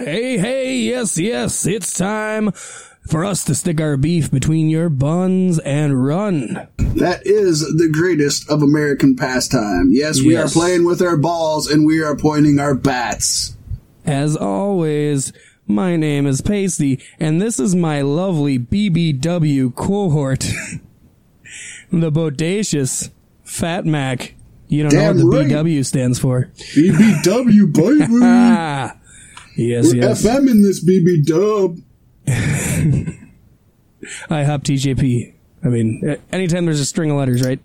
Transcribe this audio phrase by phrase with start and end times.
[0.00, 2.52] Hey, hey, yes, yes, it's time
[3.06, 6.66] for us to stick our beef between your buns and run.
[6.78, 9.90] That is the greatest of American pastime.
[9.92, 10.56] Yes, we Yes.
[10.56, 13.54] are playing with our balls and we are pointing our bats.
[14.06, 15.34] As always,
[15.66, 20.40] my name is Pasty, and this is my lovely BBW cohort.
[21.92, 23.10] the bodacious
[23.44, 24.32] Fat Mac.
[24.68, 25.48] You don't Damn know what right.
[25.48, 26.48] the BW stands for.
[26.74, 28.94] BBW, baby.
[29.60, 30.24] Yes, yes.
[30.24, 31.78] FM in this BB dub.
[34.30, 35.34] I hop TJP.
[35.62, 37.58] I mean, uh, anytime there's a string of letters, right?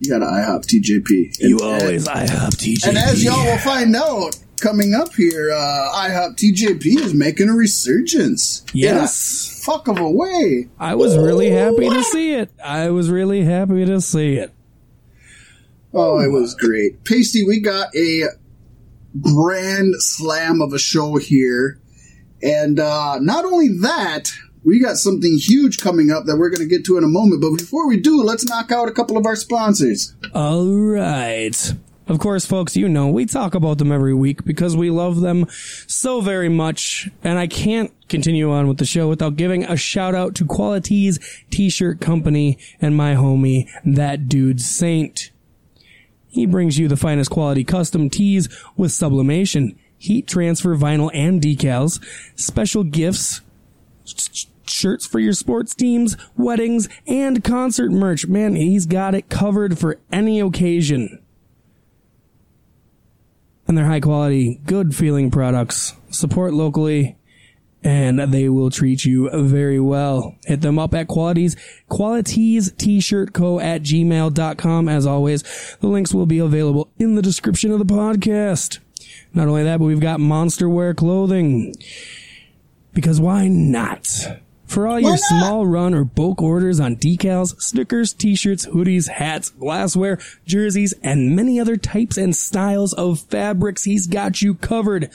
[0.00, 1.40] You got an IHOP TJP.
[1.40, 2.86] And- You always I hop TJP.
[2.88, 7.54] And as y'all will find out coming up here, uh, IHOP TJP is making a
[7.54, 8.64] resurgence.
[8.74, 8.92] Yes.
[8.92, 10.68] In a fuck of a way.
[10.78, 12.50] I was really happy to see it.
[12.62, 14.52] I was really happy to see it.
[15.94, 17.02] Oh, it was great.
[17.04, 18.24] Pasty, we got a
[19.20, 21.80] grand slam of a show here.
[22.42, 24.30] And uh, not only that,
[24.64, 27.40] we got something huge coming up that we're going to get to in a moment.
[27.40, 30.14] But before we do, let's knock out a couple of our sponsors.
[30.34, 31.74] All right.
[32.08, 35.46] Of course, folks, you know, we talk about them every week because we love them
[35.50, 37.10] so very much.
[37.22, 41.18] And I can't continue on with the show without giving a shout out to Qualities
[41.50, 45.30] T-shirt Company and my homie, that dude Saint.
[46.28, 52.02] He brings you the finest quality custom tees with sublimation, heat transfer vinyl and decals,
[52.38, 53.40] special gifts,
[54.04, 58.26] sh- shirts for your sports teams, weddings, and concert merch.
[58.26, 61.22] Man, he's got it covered for any occasion.
[63.66, 65.94] And they're high quality, good feeling products.
[66.10, 67.17] Support locally
[67.84, 70.34] and they will treat you very well.
[70.44, 71.56] Hit them up at qualities,
[71.88, 74.88] qualities t-shirt co at gmail.com.
[74.88, 78.78] As always, the links will be available in the description of the podcast.
[79.34, 81.74] Not only that, but we've got monster wear clothing.
[82.94, 84.08] Because why not?
[84.68, 90.18] For all your small run or bulk orders on decals, stickers, t-shirts, hoodies, hats, glassware,
[90.44, 95.10] jerseys, and many other types and styles of fabrics, he's got you covered.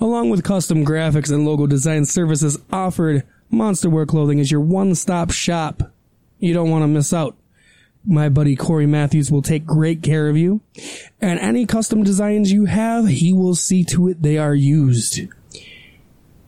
[0.00, 5.82] Along with custom graphics and logo design services offered, Monsterwear Clothing is your one-stop shop.
[6.38, 7.36] You don't want to miss out.
[8.04, 10.60] My buddy Corey Matthews will take great care of you.
[11.20, 15.20] And any custom designs you have, he will see to it they are used.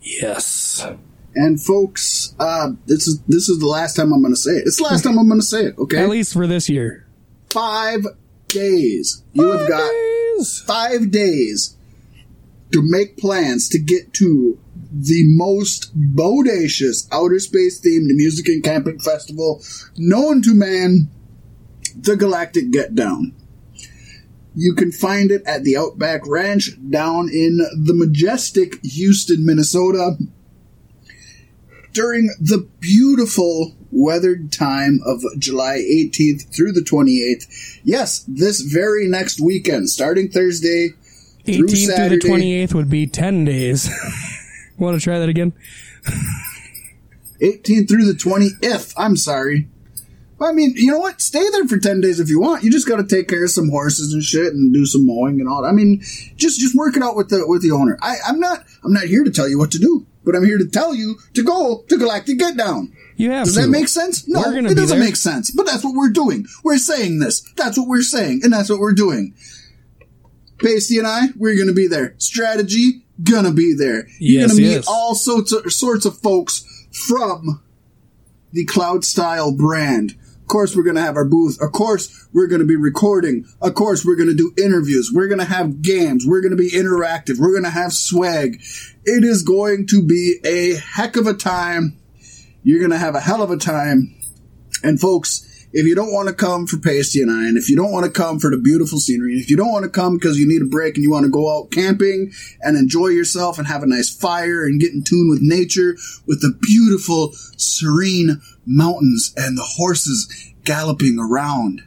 [0.01, 0.87] Yes.
[1.35, 4.65] And folks, uh, this is this is the last time I'm going to say it.
[4.67, 5.79] It's the last time I'm going to say it.
[5.79, 7.07] Okay, At least for this year.
[7.51, 8.05] five
[8.49, 9.23] days.
[9.33, 10.61] You have got Days.
[10.67, 11.77] five days
[12.73, 14.59] to make plans to get to
[14.95, 19.63] the most bodacious outer space themed music and camping festival
[19.97, 21.09] known to man,
[21.97, 23.35] the Galactic Get Down.
[24.55, 30.19] You can find it at the Outback Ranch down in the majestic Houston, Minnesota
[31.93, 37.81] during the beautiful weathered time of July 18th through the 28th.
[37.85, 40.91] Yes, this very next weekend, starting Thursday
[41.45, 43.91] 18th through through the 28th would be 10 days.
[44.79, 45.53] Want to try that again?
[47.41, 48.95] 18th through the 20th.
[48.97, 49.69] I'm sorry.
[50.41, 51.21] I mean, you know what?
[51.21, 52.65] Stay there for 10 days if you want.
[52.65, 55.41] You just got to take care of some horses and shit and do some mowing
[55.41, 55.65] and all.
[55.65, 56.01] I mean,
[56.35, 57.97] just just work it out with the with the owner.
[58.03, 60.59] I I'm not I'm not here to tell you what to do, but I'm here
[60.59, 62.93] to tell you to go to Galactic Get Down.
[63.17, 63.63] You have Does to.
[63.63, 64.27] that make sense?
[64.27, 64.99] No, it doesn't there.
[64.99, 65.51] make sense.
[65.51, 66.47] But that's what we're doing.
[66.65, 67.43] We're saying this.
[67.57, 69.35] That's what we're saying, and that's what we're doing.
[70.59, 72.15] Pasty and I, we're gonna be there.
[72.19, 74.07] Strategy, gonna be there.
[74.19, 74.85] You're Yes, gonna meet yes.
[74.89, 77.61] all sorts of sorts of folks from
[78.53, 80.17] the Cloud Style brand.
[80.43, 81.59] Of course, we're gonna have our booth.
[81.63, 83.47] Of course, we're gonna be recording.
[83.61, 85.11] Of course, we're gonna do interviews.
[85.13, 86.27] We're gonna have games.
[86.27, 87.39] We're gonna be interactive.
[87.39, 88.61] We're gonna have swag.
[89.05, 91.99] It is going to be a heck of a time.
[92.63, 94.15] You're going to have a hell of a time.
[94.85, 97.77] And folks, if you don't want to come for Pasty and I, and if you
[97.77, 100.17] don't want to come for the beautiful scenery, and if you don't want to come
[100.17, 103.59] because you need a break and you want to go out camping and enjoy yourself
[103.59, 105.97] and have a nice fire and get in tune with nature,
[106.27, 111.83] with the beautiful, serene mountains and the horses galloping around,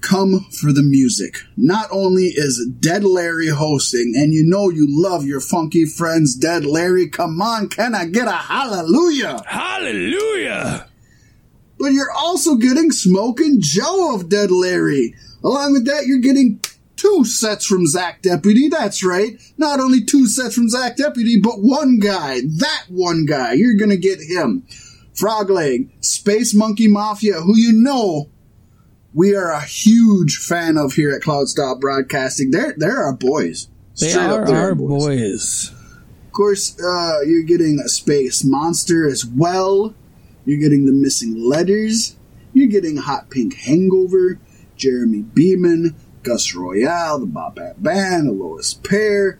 [0.00, 1.38] come for the music.
[1.56, 6.64] Not only is Dead Larry hosting, and you know you love your funky friends, Dead
[6.64, 9.42] Larry, come on, can I get a hallelujah?
[9.46, 10.88] Hallelujah!
[11.78, 15.14] But you're also getting Smokin' Joe of Dead Larry.
[15.44, 16.60] Along with that, you're getting
[16.96, 18.68] two sets from Zach Deputy.
[18.68, 19.38] That's right.
[19.58, 22.40] Not only two sets from Zach Deputy, but one guy.
[22.40, 23.52] That one guy.
[23.52, 24.64] You're gonna get him.
[25.16, 28.30] Frogleg, Space Monkey Mafia, who you know
[29.14, 32.50] we are a huge fan of here at Cloud Stop Broadcasting.
[32.50, 33.68] They're they're our boys.
[33.98, 35.72] They Straight are they're our boys.
[36.26, 39.94] Of course, uh, you're getting a Space Monster as well.
[40.44, 42.16] You're getting the Missing Letters.
[42.52, 44.38] You're getting Hot Pink Hangover,
[44.76, 49.38] Jeremy Beeman, Gus Royale, the Bop Bap Band, the Lois Pair,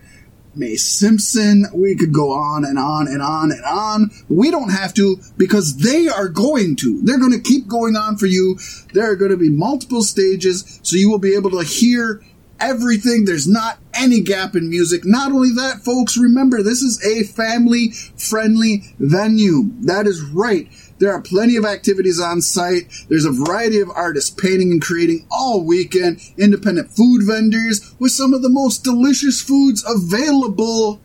[0.56, 1.66] May Simpson.
[1.72, 4.10] We could go on and on and on and on.
[4.28, 7.00] We don't have to because they are going to.
[7.02, 8.58] They're going to keep going on for you.
[8.92, 12.22] There are going to be multiple stages, so you will be able to hear
[12.60, 13.24] everything.
[13.24, 15.04] There's not any gap in music.
[15.04, 19.70] Not only that, folks, remember this is a family friendly venue.
[19.80, 20.68] That is right.
[20.98, 22.90] There are plenty of activities on site.
[23.08, 26.20] There's a variety of artists painting and creating all weekend.
[26.38, 31.00] Independent food vendors with some of the most delicious foods available.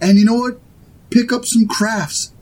[0.00, 0.60] And you know what?
[1.10, 2.32] Pick up some crafts.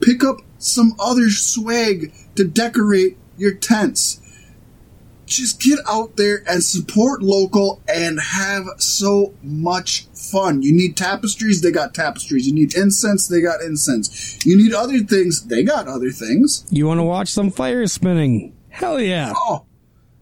[0.00, 4.21] Pick up some other swag to decorate your tents
[5.26, 10.62] just get out there and support local and have so much fun.
[10.62, 12.46] You need tapestries, they got tapestries.
[12.46, 14.44] You need incense, they got incense.
[14.44, 16.66] You need other things, they got other things.
[16.70, 18.54] You want to watch some fire spinning?
[18.68, 19.32] Hell yeah.
[19.34, 19.64] Oh,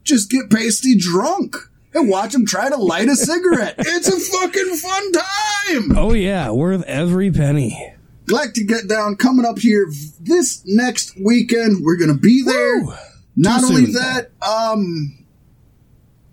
[0.04, 1.56] just get pasty drunk
[1.94, 3.74] and watch them try to light a cigarette.
[3.78, 5.98] it's a fucking fun time.
[5.98, 7.94] Oh yeah, worth every penny.
[8.26, 11.84] Galactic Get Down coming up here this next weekend.
[11.84, 12.84] We're going to be there.
[12.84, 12.94] Woo.
[13.42, 15.24] Not only that, um,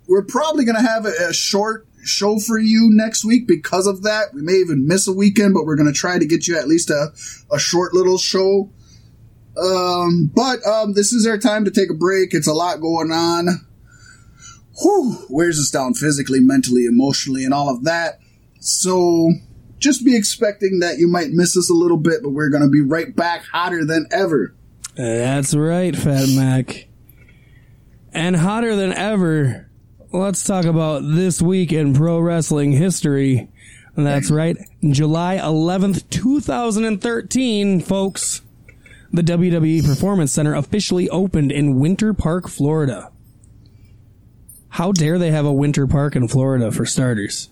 [0.09, 4.03] we're probably going to have a, a short show for you next week because of
[4.03, 4.33] that.
[4.33, 6.67] We may even miss a weekend, but we're going to try to get you at
[6.67, 7.13] least a,
[7.49, 8.69] a short little show.
[9.57, 12.33] Um, but um, this is our time to take a break.
[12.33, 13.65] It's a lot going on.
[14.81, 18.19] Whew, wears us down physically, mentally, emotionally, and all of that.
[18.59, 19.31] So
[19.79, 22.69] just be expecting that you might miss us a little bit, but we're going to
[22.69, 24.53] be right back hotter than ever.
[24.97, 26.87] That's right, Fat Mac.
[28.17, 29.69] And hotter than ever,
[30.11, 33.47] let's talk about this week in pro wrestling history.
[33.95, 38.41] That's right, July 11th, 2013, folks.
[39.13, 43.11] The WWE Performance Center officially opened in Winter Park, Florida.
[44.69, 47.51] How dare they have a winter park in Florida for starters?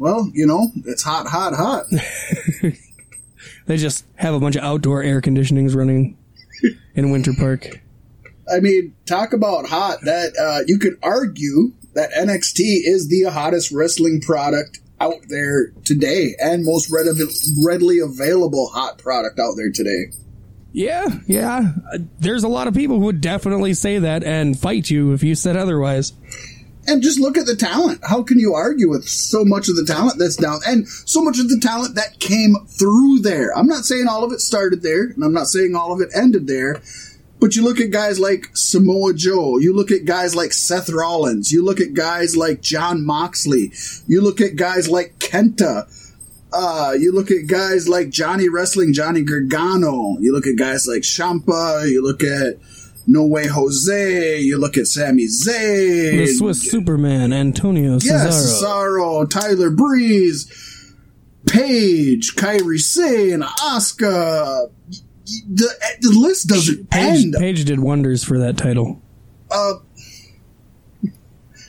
[0.00, 1.84] Well, you know, it's hot, hot, hot.
[3.66, 6.18] They just have a bunch of outdoor air conditionings running
[6.96, 7.80] in Winter Park.
[8.52, 9.98] I mean, talk about hot.
[10.02, 16.36] That uh, you could argue that NXT is the hottest wrestling product out there today,
[16.38, 20.12] and most readily, available hot product out there today.
[20.72, 21.72] Yeah, yeah.
[22.18, 25.34] There's a lot of people who would definitely say that and fight you if you
[25.34, 26.12] said otherwise.
[26.86, 28.00] And just look at the talent.
[28.02, 31.38] How can you argue with so much of the talent that's down, and so much
[31.38, 33.56] of the talent that came through there?
[33.56, 36.10] I'm not saying all of it started there, and I'm not saying all of it
[36.14, 36.80] ended there.
[37.40, 41.50] But you look at guys like Samoa Joe, you look at guys like Seth Rollins,
[41.50, 43.72] you look at guys like Jon Moxley,
[44.06, 45.88] you look at guys like Kenta,
[46.52, 51.00] uh, you look at guys like Johnny Wrestling, Johnny Gargano, you look at guys like
[51.02, 52.58] Ciampa, you look at
[53.06, 58.04] No Way Jose, you look at Sami Zayn, The Swiss Superman, Antonio Yes,
[58.62, 59.24] Cesaro.
[59.24, 60.46] Cesaro, Tyler Breeze,
[61.46, 64.70] Paige, Kairi Sane, Asuka.
[65.48, 65.68] The,
[66.00, 67.34] the list doesn't Paige, end.
[67.38, 69.00] Paige did wonders for that title.
[69.50, 69.74] Uh,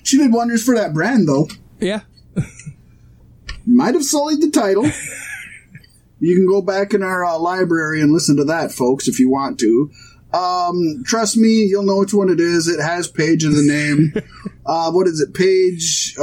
[0.03, 1.47] she did wonders for that brand, though.
[1.79, 2.01] Yeah.
[3.65, 4.85] Might have sullied the title.
[6.19, 9.29] you can go back in our uh, library and listen to that, folks, if you
[9.29, 9.91] want to.
[10.33, 12.67] Um, trust me, you'll know which one it is.
[12.67, 14.13] It has Paige in the name.
[14.65, 15.33] uh, what is it?
[15.33, 16.15] Paige.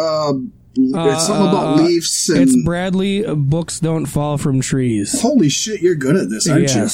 [0.76, 2.38] Uh, it's something about Uh, Leafs and.
[2.40, 3.24] It's Bradley.
[3.24, 5.20] uh, Books don't fall from trees.
[5.20, 6.88] Holy shit, you're good at this, aren't you?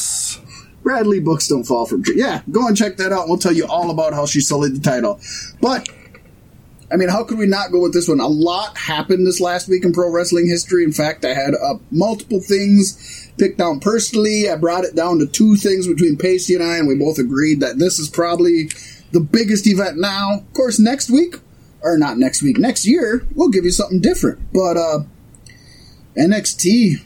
[0.82, 2.18] Bradley books don't fall from trees.
[2.18, 3.26] Yeah, go and check that out.
[3.28, 5.18] We'll tell you all about how she sullied the title.
[5.60, 5.88] But
[6.92, 8.20] I mean, how could we not go with this one?
[8.20, 10.84] A lot happened this last week in pro wrestling history.
[10.84, 14.48] In fact, I had uh, multiple things picked down personally.
[14.50, 17.60] I brought it down to two things between Pacey and I, and we both agreed
[17.60, 18.68] that this is probably
[19.12, 20.34] the biggest event now.
[20.40, 21.36] Of course, next week,
[21.84, 24.40] or not next week, next year, we'll give you something different.
[24.52, 24.98] But uh,
[26.16, 27.02] NXT,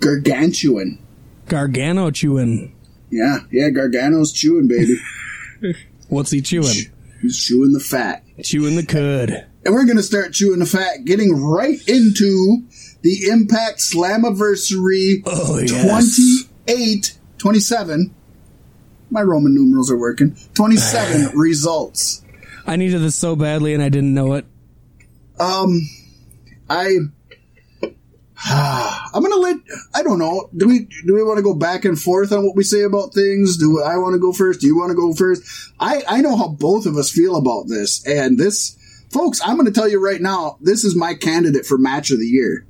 [0.00, 0.98] gargantuan.
[1.46, 2.74] Gargano chewing.
[3.10, 5.74] Yeah, yeah, Gargano's chewing, baby.
[6.08, 6.90] What's he chewing?
[7.20, 8.22] He's chewing the fat.
[8.42, 9.46] Chewing the cud.
[9.64, 12.62] And we're going to start chewing the fat, getting right into
[13.02, 16.46] the Impact Slammiversary Oh, yes.
[16.66, 18.14] 28, 27.
[19.10, 20.36] My Roman numerals are working.
[20.54, 22.22] 27 results.
[22.66, 24.46] I needed this so badly and I didn't know it.
[25.38, 25.88] Um,
[26.68, 26.98] I,
[28.44, 29.56] I'm gonna let.
[29.94, 30.48] I don't know.
[30.56, 33.12] Do we do we want to go back and forth on what we say about
[33.12, 33.58] things?
[33.58, 34.60] Do I want to go first?
[34.60, 35.42] Do you want to go first?
[35.78, 38.78] I I know how both of us feel about this, and this,
[39.10, 39.42] folks.
[39.44, 40.56] I'm to tell you right now.
[40.60, 42.66] This is my candidate for match of the year.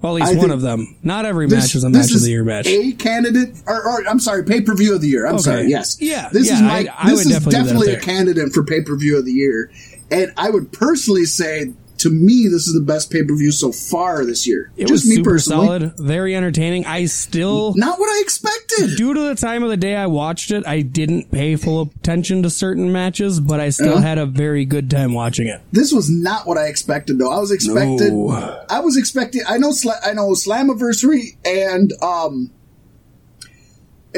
[0.00, 0.96] Well, at least I one of them.
[1.02, 2.66] Not every this, match is a match of the year match.
[2.68, 5.26] A candidate, or, or I'm sorry, pay per view of the year.
[5.26, 5.42] I'm Okay.
[5.42, 5.68] sorry.
[5.68, 5.98] Yes.
[6.00, 6.86] Yeah, This is my.
[6.88, 9.32] I- I this would is definitely definitely a candidate for pay per view of the
[9.32, 9.70] year,
[10.10, 13.72] and I would personally say, to me, this is the best pay per view so
[13.72, 14.70] far this year.
[14.76, 15.66] it Just was me super personally.
[15.66, 16.84] solid, very entertaining.
[16.86, 18.96] I still Not what I expected.
[18.96, 22.42] due to the time of the day I watched it, I didn't pay full attention
[22.44, 24.00] to certain matches, but I still Uh-huh.
[24.02, 25.60] had a very good time watching it.
[25.72, 27.30] This was not what I expected, though.
[27.32, 28.12] I was expected.
[28.12, 28.60] No.
[28.68, 29.42] I was expecting.
[29.48, 29.70] I know.
[29.70, 30.30] Sla- I know.
[30.32, 32.50] Slammiversary and um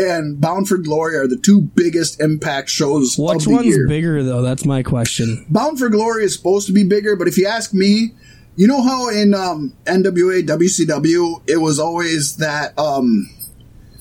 [0.01, 3.87] and Bound for Glory are the two biggest Impact shows Which of the one's year.
[3.89, 4.43] bigger though?
[4.43, 5.47] That's my question.
[5.51, 8.13] Bound for Glory is supposed to be bigger, but if you ask me,
[8.57, 13.29] you know how in um, NWA WCW it was always that um,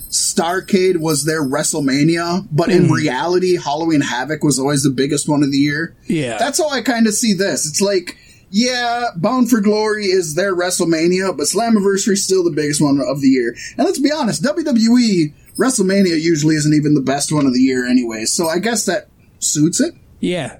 [0.10, 5.51] Starcade was their WrestleMania, but in reality, Halloween Havoc was always the biggest one of
[5.51, 5.96] the year.
[6.08, 6.38] Yeah.
[6.38, 7.68] That's how I kind of see this.
[7.68, 8.18] It's like,
[8.50, 13.22] yeah, Bound for Glory is their WrestleMania, but Slammiversary is still the biggest one of
[13.22, 13.56] the year.
[13.77, 17.85] And let's be honest, WWE WrestleMania usually isn't even the best one of the year
[17.85, 18.25] anyway.
[18.25, 19.93] So I guess that suits it.
[20.19, 20.59] Yeah.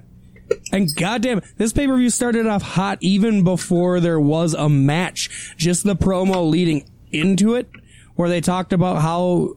[0.72, 5.54] And goddamn, this pay per view started off hot even before there was a match.
[5.56, 7.70] Just the promo leading into it,
[8.16, 9.56] where they talked about how,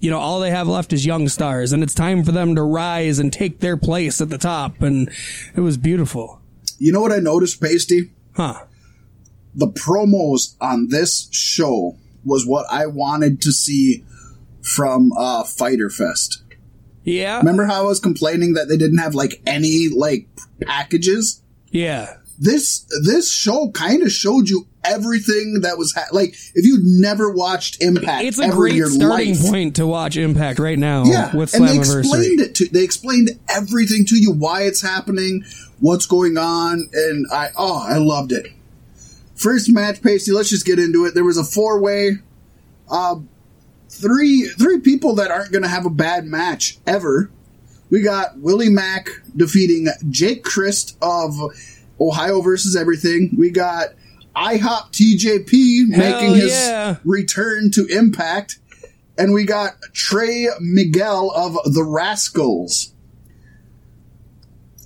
[0.00, 2.62] you know, all they have left is young stars, and it's time for them to
[2.62, 4.82] rise and take their place at the top.
[4.82, 5.10] And
[5.56, 6.40] it was beautiful.
[6.78, 8.10] You know what I noticed, Pasty?
[8.34, 8.64] Huh.
[9.54, 14.04] The promos on this show was what I wanted to see
[14.74, 16.42] from uh, Fyter Fest.
[17.04, 17.38] Yeah.
[17.38, 20.28] Remember how I was complaining that they didn't have like any like
[20.62, 21.42] packages?
[21.70, 22.14] Yeah.
[22.38, 27.32] This this show kind of showed you everything that was ha- like if you'd never
[27.32, 31.52] watched Impact, It's a great starting life, point to watch Impact right now Yeah, with
[31.54, 35.44] and they explained it to they explained everything to you, why it's happening,
[35.80, 38.46] what's going on, and I oh I loved it.
[39.34, 40.30] First match, Pacey.
[40.32, 41.14] Let's just get into it.
[41.14, 42.18] There was a four way,
[42.90, 43.16] uh,
[43.88, 47.30] three three people that aren't going to have a bad match ever.
[47.90, 51.34] We got Willie Mack defeating Jake Crist of
[52.00, 53.34] Ohio versus Everything.
[53.36, 53.94] We got
[54.36, 56.96] IHOP TJP Hell making his yeah.
[57.04, 58.58] return to Impact.
[59.16, 62.92] And we got Trey Miguel of the Rascals.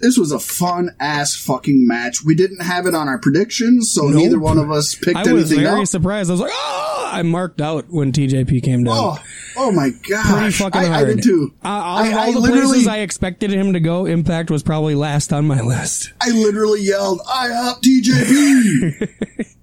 [0.03, 2.25] This was a fun ass fucking match.
[2.25, 4.15] We didn't have it on our predictions, so Nope.
[4.17, 5.31] neither one of us picked anything.
[5.31, 5.87] I was very up.
[5.87, 6.29] surprised.
[6.29, 8.97] I was like, oh, I marked out when TJP came down.
[8.99, 9.25] Oh,
[9.57, 10.39] oh my god!
[10.39, 11.09] Pretty fucking I, hard.
[11.09, 11.55] I did too.
[11.65, 14.65] Uh, out I, I all the literally, places I expected him to go, Impact was
[14.65, 16.13] probably last on my list.
[16.21, 19.09] I literally yelled, I up TJP!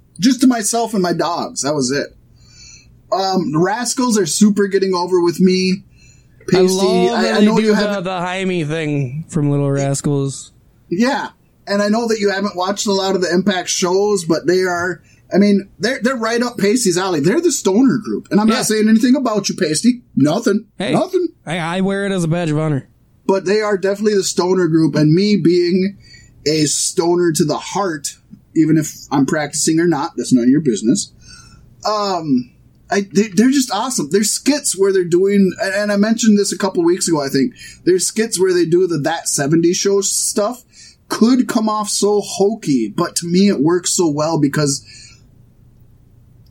[0.21, 1.63] Just to myself and my dogs.
[1.63, 2.15] That was it.
[3.11, 5.83] Um, the Rascals are super getting over with me.
[6.51, 8.03] Pasty, I love I, that I know you the, haven't.
[8.03, 10.51] the Jaime thing from Little Rascals.
[10.89, 11.29] Yeah,
[11.67, 14.61] and I know that you haven't watched a lot of the Impact shows, but they
[14.63, 15.01] are.
[15.33, 17.19] I mean, they're they're right up Pasty's alley.
[17.19, 18.55] They're the stoner group, and I'm Yeah.
[18.55, 20.01] not saying anything about you, Pasty.
[20.15, 20.93] Nothing, Hey.
[20.93, 21.27] nothing.
[21.45, 22.89] I, I wear it as a badge of honor.
[23.27, 25.97] But they are definitely the stoner group, and me being
[26.47, 28.15] a stoner to the heart,
[28.55, 31.13] even if I'm practicing or not, that's none of your business.
[31.85, 32.51] Um,
[32.91, 34.09] I, they, they're just awesome.
[34.09, 37.53] There's skits where they're doing, and I mentioned this a couple weeks ago, I think.
[37.83, 40.63] There's skits where they do the That 70 Show stuff.
[41.07, 44.85] Could come off so hokey, but to me it works so well because,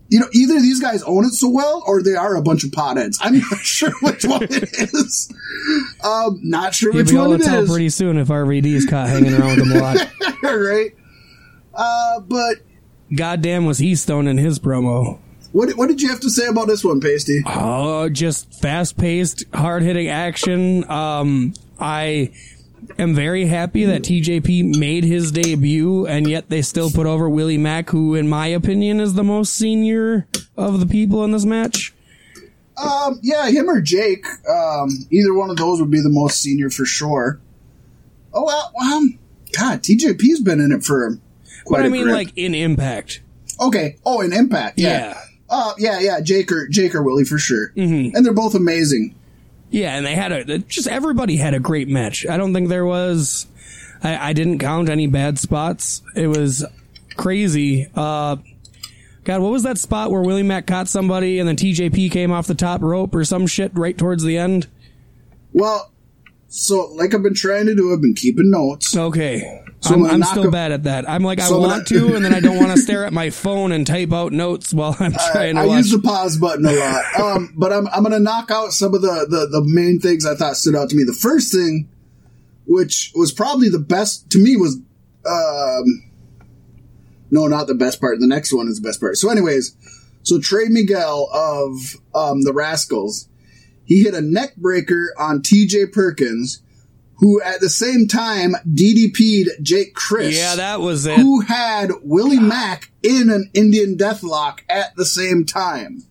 [0.08, 2.70] you know, either these guys own it so well or they are a bunch of
[2.70, 3.18] potheads.
[3.20, 5.32] I'm not sure which one it is.
[6.02, 9.32] Um, not sure You'll which one to tell pretty soon if RVD is caught hanging
[9.34, 10.10] around with them a lot.
[10.42, 10.90] right?
[11.72, 12.56] Uh, but
[13.14, 15.20] Goddamn was he stoned in his promo.
[15.58, 17.42] What, what did you have to say about this one, Pasty?
[17.44, 20.88] Oh, just fast paced, hard hitting action.
[20.88, 22.30] Um, I
[22.96, 27.58] am very happy that TJP made his debut, and yet they still put over Willie
[27.58, 31.92] Mack, who, in my opinion, is the most senior of the people in this match.
[32.76, 34.24] Um, yeah, him or Jake.
[34.48, 37.40] Um, either one of those would be the most senior for sure.
[38.32, 39.18] Oh well, um,
[39.58, 41.18] God, TJP's been in it for
[41.64, 42.14] quite But I mean, grip.
[42.14, 43.22] like in Impact.
[43.60, 43.96] okay.
[44.06, 44.88] Oh, in Impact, yeah.
[44.88, 45.20] Yeah.
[45.50, 48.14] Uh, yeah, yeah, Jake or Jake or Willie for sure, mm-hmm.
[48.14, 49.14] and they're both amazing.
[49.70, 52.26] Yeah, and they had a just everybody had a great match.
[52.26, 53.46] I don't think there was.
[54.02, 56.02] I, I didn't count any bad spots.
[56.14, 56.64] It was
[57.16, 57.88] crazy.
[57.94, 58.36] Uh,
[59.24, 62.46] God, what was that spot where Willie Mack caught somebody and then TJP came off
[62.46, 64.68] the top rope or some shit right towards the end?
[65.52, 65.90] Well,
[66.48, 68.96] so like I've been trying to do, I've been keeping notes.
[68.96, 69.64] Okay.
[69.80, 71.08] So I'm I'm, gonna I'm knock still a- bad at that.
[71.08, 73.30] I'm like, I So want gonna- and then I don't want to stare at my
[73.30, 75.76] phone and type out notes while I'm trying to I watch.
[75.78, 77.04] use the pause button a lot.
[77.20, 80.24] Um, but I'm, I'm going to knock out some of the, the, the main things
[80.26, 81.04] I thought stood out to me.
[81.04, 81.88] The first thing,
[82.66, 84.76] which was probably the best to me, was
[85.28, 86.02] um,
[87.30, 88.18] No, not the best part.
[88.20, 89.16] The next one is the best part.
[89.16, 89.76] So, anyways,
[90.22, 93.28] so Trey Miguel of um, the Rascals,
[93.84, 95.86] he hit a neck breaker on T.J.
[95.86, 96.62] Perkins,
[97.18, 100.36] who at the same time DDP'd Jake Crist.
[100.38, 101.18] Yeah, that was it.
[101.18, 106.04] Who had Willie Mack in an Indian Deathlock at the same time.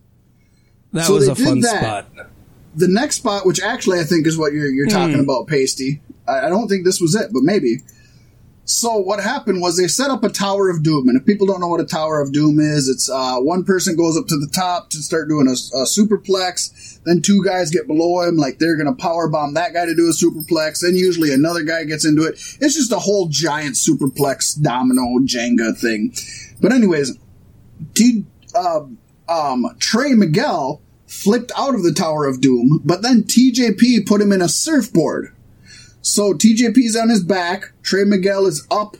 [0.92, 1.80] That So was they a did fun that.
[2.06, 2.26] spot.
[2.76, 5.20] The next spot, which actually I think is what you're, you're talking Hmm.
[5.20, 6.00] about, Pasty.
[6.26, 7.78] I, I don't think this was it, but maybe.
[8.68, 11.60] So what happened was they set up a Tower of Doom, and if people don't
[11.60, 14.46] know what a Tower of Doom is, it's uh, one person goes up to the
[14.46, 18.76] top to start doing a, a superplex, then two guys get below him, like they're
[18.76, 22.24] gonna power bomb that guy to do a superplex, then usually another guy gets into
[22.24, 22.34] it.
[22.60, 26.12] It's just a whole giant superplex domino Jenga thing.
[26.60, 27.16] But anyways,
[27.94, 28.82] T, uh,
[29.30, 34.30] um, Trey Miguel flipped out of the Tower of Doom, but then TJP put him
[34.30, 35.34] in a surfboard.
[36.02, 37.72] So TJP's on his back.
[37.82, 38.96] Trey Miguel is up,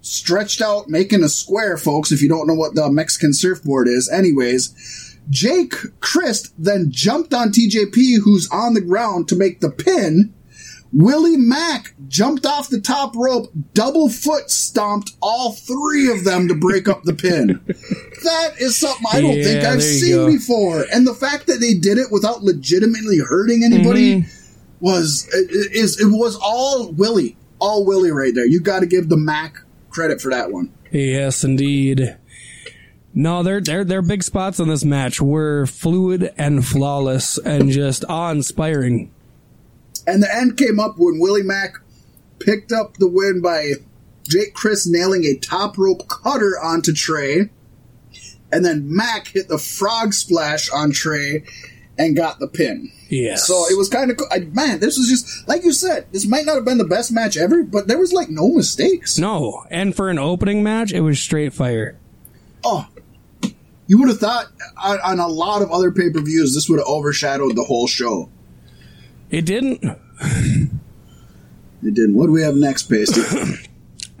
[0.00, 4.08] stretched out, making a square, folks, if you don't know what the Mexican surfboard is.
[4.08, 10.34] Anyways, Jake Crist then jumped on TJP, who's on the ground, to make the pin.
[10.92, 16.54] Willie Mack jumped off the top rope, double foot stomped all three of them to
[16.54, 17.60] break up the pin.
[18.22, 20.26] That is something I don't Yeah, think I've seen go.
[20.26, 20.84] before.
[20.92, 24.39] And the fact that they did it without legitimately hurting anybody Mm-hmm.
[24.80, 28.46] Was is it was all Willie, all Willie right there.
[28.46, 29.56] You got to give the Mac
[29.90, 30.72] credit for that one.
[30.90, 32.16] Yes, indeed.
[33.12, 38.04] No, their their their big spots in this match were fluid and flawless and just
[38.08, 39.10] awe-inspiring.
[40.06, 41.74] And the end came up when Willie Mack
[42.38, 43.72] picked up the win by
[44.28, 47.50] Jake Crist nailing a top rope cutter onto Trey.
[48.52, 51.44] And then Mack hit the frog splash on Trey
[52.00, 52.90] and got the pin.
[53.10, 53.46] Yes.
[53.46, 54.28] So it was kind of cool.
[54.52, 56.06] Man, this was just like you said.
[56.12, 59.18] This might not have been the best match ever, but there was like no mistakes.
[59.18, 61.98] no, and for an opening match, it was straight fire.
[62.64, 62.86] Oh,
[63.86, 64.46] you would have thought
[64.82, 67.64] uh, on, on a lot of other pay per views this would have overshadowed the
[67.64, 68.30] whole show.
[69.30, 69.84] It didn't.
[71.82, 72.14] It didn't.
[72.14, 73.22] What do we have next, Pasty?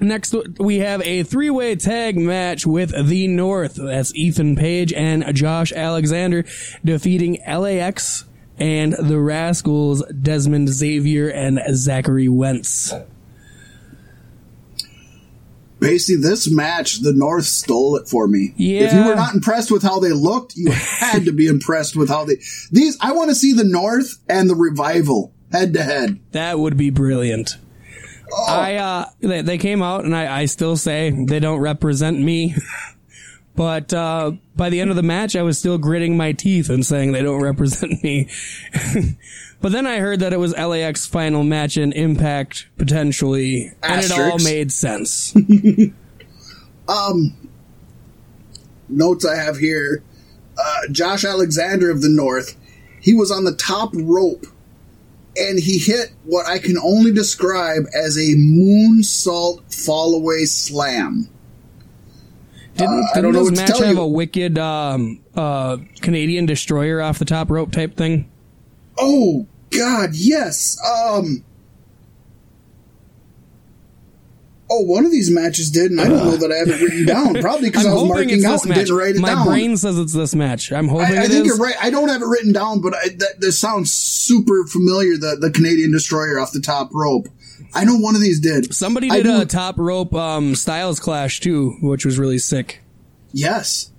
[0.00, 3.74] Next, we have a three-way tag match with the North.
[3.74, 6.44] That's Ethan Page and Josh Alexander
[6.84, 8.24] defeating LAX
[8.58, 12.92] and the Rascals, Dezmond Xavier and Zachary Wentz.
[15.78, 18.54] Basically, this match, the North stole it for me.
[18.58, 22.10] If you were not impressed with how they looked, you had to be impressed with
[22.10, 22.36] how they.
[22.70, 26.20] These, I want to see the North and the Revival head to head.
[26.32, 27.56] That would be brilliant.
[28.32, 28.46] Oh.
[28.48, 32.54] I uh they, they came out and I, I still say they don't represent me.
[33.56, 36.86] But uh by the end of the match I was still gritting my teeth and
[36.86, 38.28] saying they don't represent me.
[39.60, 44.12] but then I heard that it was LAX final match in Impact potentially and it
[44.12, 45.34] all made sense.
[46.90, 47.36] Um,
[48.88, 50.02] notes I have here.
[50.58, 52.56] Uh, Josh Alexander of the North,
[53.00, 54.44] he was on the top rope
[55.40, 61.28] and he hit what I can only describe as a moonsault fall away slam.
[62.76, 64.00] Didn't, Uh, I didn't this match have you.
[64.00, 68.28] a wicked um uh Canadian destroyer off the top rope type thing?
[68.98, 70.78] Oh God, yes.
[70.86, 71.44] Um.
[74.72, 77.04] Oh, one of these matches did, and I don't know that I have it written
[77.04, 77.34] down.
[77.40, 78.78] Probably because I'm was marking it's out and match.
[78.78, 79.46] didn't write it My down.
[79.46, 80.70] brain says it's this match.
[80.72, 81.46] I'm hoping I, I it think is.
[81.46, 81.74] you're right.
[81.80, 85.16] I don't have it written down, but I, that, that sounds super familiar.
[85.16, 87.26] The the Canadian Destroyer off the top rope.
[87.74, 88.72] I know one of these did.
[88.72, 92.80] Somebody I did do- a top rope um, Styles clash too, which was really sick.
[93.32, 93.90] Yes.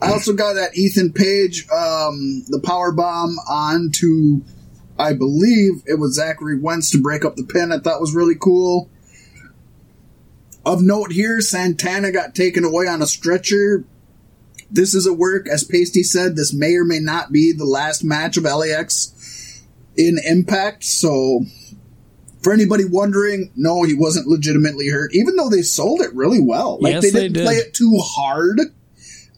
[0.00, 4.40] I also got that Ethan Page, um, the power bomb onto,
[4.98, 7.70] I believe it was Zachary Wentz to break up the pin.
[7.70, 8.88] I thought was really cool.
[10.64, 13.84] Of note here, Santana got taken away on a stretcher.
[14.70, 18.04] This is a work, as Pasty said, this may or may not be the last
[18.04, 19.62] match of LAX
[19.96, 21.44] in Impact, so
[22.42, 26.78] for anybody wondering, no, he wasn't legitimately hurt, even though they sold it really well.
[26.80, 27.44] Like Yes, they they didn't did.
[27.44, 28.60] play it too hard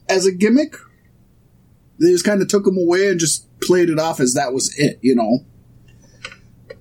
[0.07, 0.75] as a gimmick.
[1.99, 4.73] They just kind of took him away and just played it off as that was
[4.77, 5.45] it, you know.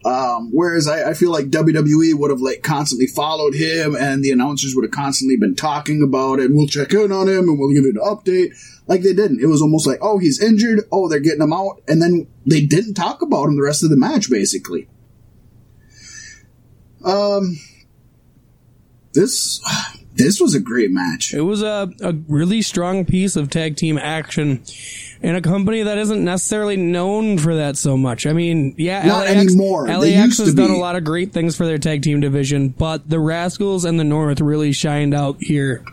[0.05, 4.33] Um, whereas I, I feel like WWE would have like constantly followed him, and the
[4.33, 6.51] announcers would have constantly been talking about it.
[6.53, 8.55] We'll check in on him, and we'll give you an update.
[8.87, 9.41] Like they didn't.
[9.41, 10.81] It was almost like, oh, he's injured.
[10.93, 13.89] Oh, they're getting him out, and then they didn't talk about him the rest of
[13.89, 14.89] the match, basically.
[17.03, 17.59] Um,
[19.15, 19.63] this
[20.15, 21.35] this was a great match.
[21.35, 24.63] It was a, a really strong piece of tag team action
[25.23, 28.27] in a company that isn't necessarily known for that so much.
[28.27, 29.89] I mean, yeah, Not LAX, anymore.
[29.89, 30.75] LAX has done be.
[30.77, 34.05] a lot of great things for their tag team division, but the Rascals and the
[34.05, 35.85] North really shined out here.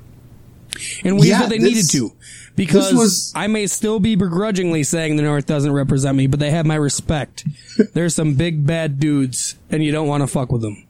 [1.03, 2.11] in ways Yeah, that they this- needed to.
[2.55, 6.51] Because was- I may still be begrudgingly saying the North doesn't represent me, but they
[6.51, 7.45] have my respect.
[7.93, 10.85] There's some big bad dudes, and you don't want to fuck with them.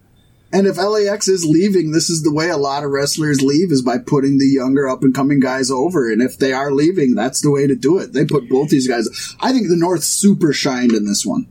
[0.53, 3.81] And if LAX is leaving, this is the way a lot of wrestlers leave is
[3.81, 6.11] by putting the younger up and coming guys over.
[6.11, 8.11] And if they are leaving, that's the way to do it.
[8.13, 9.07] They put both these guys.
[9.39, 11.47] I think the North super shined in this one.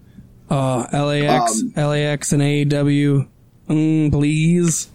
[0.51, 3.27] Uh, LAX, Um, LAX and AEW,
[3.69, 4.89] mm, please.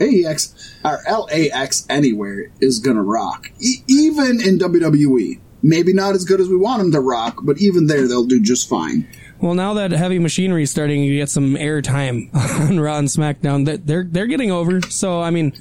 [0.00, 0.52] AEX
[0.84, 5.38] or LAX anywhere is gonna rock, e- even in WWE.
[5.62, 8.40] Maybe not as good as we want them to rock, but even there they'll do
[8.40, 9.06] just fine.
[9.40, 12.34] Well, now that Heavy Machinery is starting to get some airtime
[12.68, 14.80] on Raw and SmackDown, that they're they're getting over.
[14.82, 15.52] So I mean,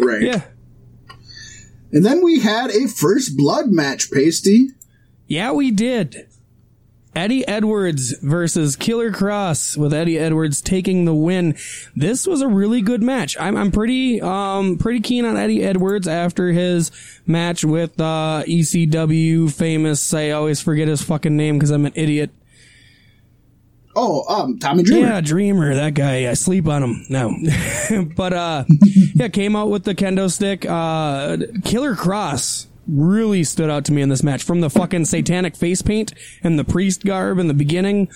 [0.00, 0.22] Right.
[0.22, 0.42] yeah,
[1.92, 4.68] And then we had a first blood match, Pasty.
[5.26, 6.26] yeah, we did.
[7.16, 11.56] Eddie Edwards versus Killer Kross with Eddie Edwards taking the win.
[11.96, 13.36] This was a really good match.
[13.40, 16.92] I'm I'm pretty um pretty keen on Eddie Edwards after his
[17.26, 20.14] match with uh ECW famous.
[20.14, 22.30] I always forget his fucking name because I'm an idiot.
[24.00, 25.08] Oh, um, Tommy Dreamer.
[25.08, 26.30] Yeah, Dreamer, that guy.
[26.30, 27.04] I sleep on him.
[27.08, 27.34] No.
[28.16, 28.64] but uh
[29.14, 30.64] yeah, came out with the kendo stick.
[30.64, 34.44] Uh Killer Kross really stood out to me in this match.
[34.44, 38.08] From the fucking satanic face paint and the priest garb in the beginning.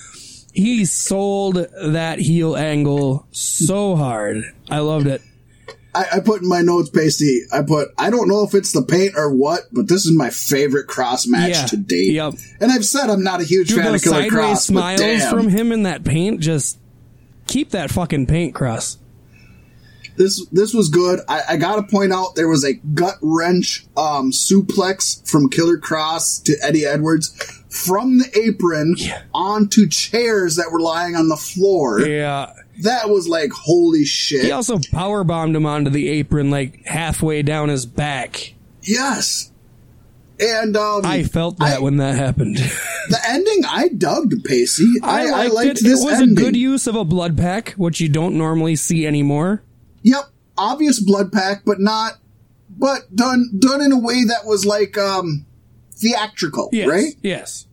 [0.53, 4.43] He sold that heel angle so hard.
[4.69, 5.21] I loved it.
[5.95, 7.41] I, I put in my notes, Pasty.
[7.51, 10.29] I put, I don't know if it's the paint or what, but this is my
[10.31, 11.65] favorite cross match Yeah.
[11.67, 12.13] to date.
[12.13, 12.33] Yep.
[12.59, 14.99] And I've said I'm not a huge Dude, fan of Killer sideways Kross, but smiles
[15.01, 16.79] damn, from him in that paint, just
[17.47, 18.97] keep that fucking paint cross.
[20.15, 21.19] this this was good.
[21.27, 25.77] I, I got to point out there was a gut wrench um, suplex from Killer
[25.77, 27.29] Kross to Eddie Edwards
[27.69, 28.95] from the apron
[29.33, 32.01] onto chairs that were lying on the floor.
[32.01, 32.53] Yeah.
[32.81, 34.45] That was like holy shit.
[34.45, 38.53] He also power bombed him onto the apron like halfway down his back.
[38.81, 39.51] Yes.
[40.39, 42.57] And um, I felt that I- when that happened.
[43.09, 44.95] the ending I dug, Pacey.
[45.03, 45.83] I, I liked, it.
[45.83, 46.37] this It was ending.
[46.37, 49.61] a good use of a blood pack, which you don't normally see anymore.
[50.01, 50.23] Yep,
[50.57, 52.13] obvious blood pack, but not,
[52.69, 55.45] but done done in a way that was like um
[55.93, 56.87] theatrical, Yes.
[56.89, 57.15] right?
[57.21, 57.67] Yes.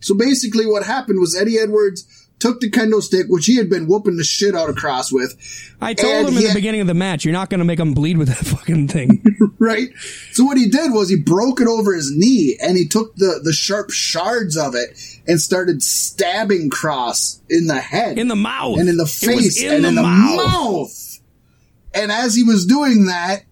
[0.00, 3.86] So basically, what happened was Eddie Edwards took the kendo stick, which he had been
[3.86, 5.36] whooping the shit out of Kross with,
[5.80, 7.78] I told him in the had- beginning of the match, you're not going to make
[7.78, 9.24] him bleed with that fucking thing.
[9.58, 9.88] right?
[10.32, 13.40] So what he did was he broke it over his knee, and he took the
[13.42, 18.78] the sharp shards of it and started stabbing Kross in the head, in the mouth.
[18.78, 21.20] and in the face, and in the mouth.
[21.94, 23.44] And as he was doing that,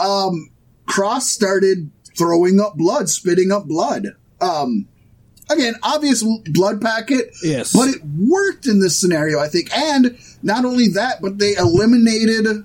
[0.00, 0.50] um,
[0.88, 4.16] Kross started throwing up blood, spitting up blood.
[4.40, 4.88] Um,
[5.50, 7.34] again, obvious blood packet.
[7.42, 7.72] Yes.
[7.72, 9.76] But it worked in this scenario, I think.
[9.76, 12.64] And not only that, but they eliminated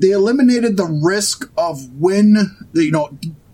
[0.00, 3.10] they eliminated the risk of when you know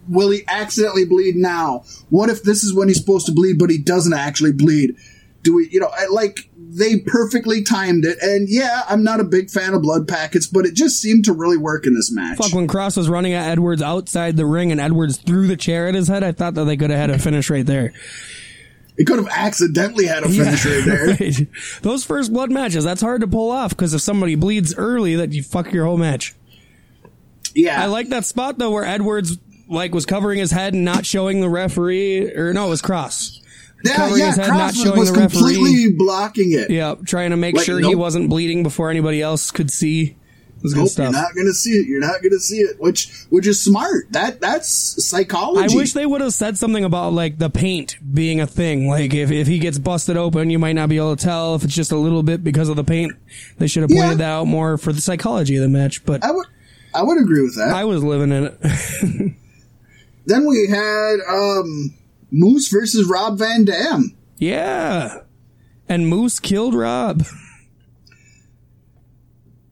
[0.08, 1.84] will he accidentally bleed now?
[2.10, 4.96] What if this is when he's supposed to bleed, but he doesn't actually bleed?
[5.44, 8.18] Do we, you know, I- like they perfectly timed it.
[8.20, 11.32] And yeah, I'm not a big fan of blood packets, but it just seemed to
[11.32, 12.38] really work in this match.
[12.38, 15.86] Fuck, when Kross was running at Edwards outside the ring and Edwards threw the chair
[15.86, 17.92] at his head, I thought that they could have had a finish right there.
[18.96, 21.06] It could have accidentally had a finish right there.
[21.20, 21.48] Right.
[21.82, 25.32] Those first blood matches, that's hard to pull off because if somebody bleeds early, that
[25.32, 26.34] you fuck your whole match.
[27.54, 27.80] Yeah.
[27.82, 31.40] I like that spot though where Edwards like was covering his head and not showing
[31.40, 33.40] the referee, or no, it was Kross.
[33.84, 35.54] Yeah, yeah, his head, Kross not was, showing was the referee.
[35.54, 36.70] completely blocking it.
[36.70, 40.16] Yeah, trying to make Like, sure he wasn't bleeding before anybody else could see.
[40.56, 41.02] It was good Nope, stuff.
[41.12, 41.86] you're not gonna see it.
[41.86, 44.06] You're not gonna see it, which which is smart.
[44.12, 45.74] That that's psychology.
[45.74, 48.88] I wish they would have said something about like the paint being a thing.
[48.88, 51.64] Like if, if he gets busted open, you might not be able to tell if
[51.64, 53.12] it's just a little bit because of the paint.
[53.58, 54.00] They should have Yeah.
[54.04, 56.02] pointed that out more for the psychology of the match.
[56.06, 56.46] But I would
[56.94, 57.68] I would agree with that.
[57.74, 58.58] I was living in it.
[60.26, 61.92] then we had um
[62.36, 64.14] Moose versus Rob Van Dam.
[64.38, 65.20] yeah.
[65.88, 67.22] And Moose killed Rob.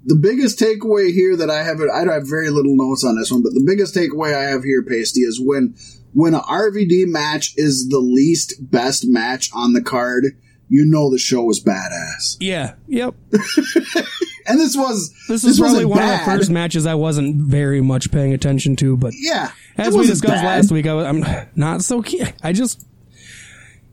[0.04, 3.40] The biggest takeaway here that I have I have very little notes on this one,
[3.42, 5.76] but the biggest takeaway I have here, Pasty, is when
[6.12, 10.24] when a RVD match is the least best match on the card,
[10.68, 12.36] you know the show was badass.
[12.40, 12.74] Yeah.
[12.88, 13.14] Yep.
[14.44, 16.14] And this was This is probably wasn't one bad.
[16.14, 20.06] of the first matches I wasn't very much paying attention to, but Yeah, as we
[20.06, 20.44] discussed bad.
[20.44, 22.32] last week, I was, I'm not so keen.
[22.42, 22.86] I just,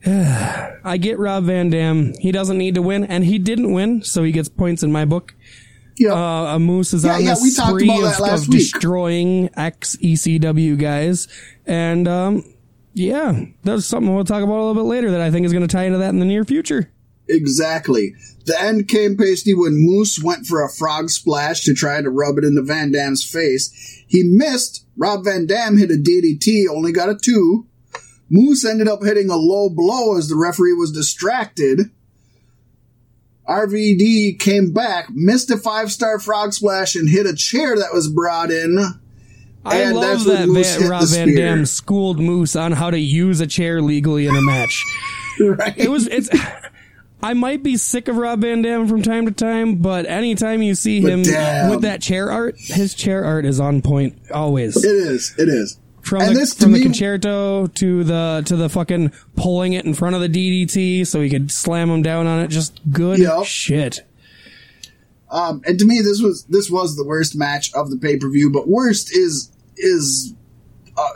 [0.06, 2.14] I get Rob Van Dam.
[2.20, 5.06] He doesn't need to win, and he didn't win, so he gets points in my
[5.06, 5.36] book.
[5.98, 6.14] Yeah.
[6.14, 11.28] Uh, a Moose is Yeah, on yeah, this spree of, of destroying ex ECW guys,
[11.66, 12.46] and um,
[12.94, 15.68] yeah, that's something we'll talk about a little bit later that I think is going
[15.68, 16.90] to tie into that in the near future.
[17.28, 18.16] Exactly.
[18.46, 22.38] The end came pasty when Moose went for a frog splash to try to rub
[22.38, 23.99] it into Van Dam's face.
[24.10, 24.86] He missed.
[24.98, 27.68] Rob Van Dam hit a DDT, only got a two.
[28.30, 31.92] Moose ended up hitting a low blow as the referee was distracted.
[33.48, 38.08] RVD came back, missed a five star frog splash, and hit a chair that was
[38.08, 38.78] brought in.
[39.66, 41.36] I And love that Van, Rob Van.
[41.36, 44.84] Dam schooled Moose on how to use a chair legally in a match.
[45.42, 45.78] Right?
[45.78, 46.28] It was it's.
[47.22, 50.74] I might be sick of Rob Van Dam from time to time, but anytime you
[50.74, 51.70] see him damn.
[51.70, 54.78] with that chair art, his chair art is on point always.
[54.84, 55.36] it is.
[55.38, 55.78] It is.
[56.02, 59.86] From and the this from the me- con-chair-to to the to the fucking pulling it
[59.86, 62.48] in front of the DDT so he could slam him down on it.
[62.48, 63.44] Just good Yep.
[63.46, 64.00] shit.
[65.30, 68.30] Um, and to me, this was this was the worst match of the pay per
[68.30, 68.50] view.
[68.50, 70.34] But worst is is
[70.98, 71.10] uh,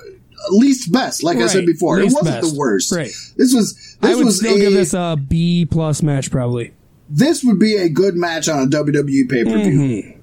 [0.52, 1.24] least best.
[1.24, 2.54] Like I said before, Least it wasn't best.
[2.54, 2.92] the worst.
[2.92, 3.12] Right.
[3.38, 3.93] This was.
[4.04, 6.74] This I would still a, give this a B plus match probably.
[7.10, 9.80] this would be a good match on a WWE pay per view.
[9.80, 10.20] Mm-hmm.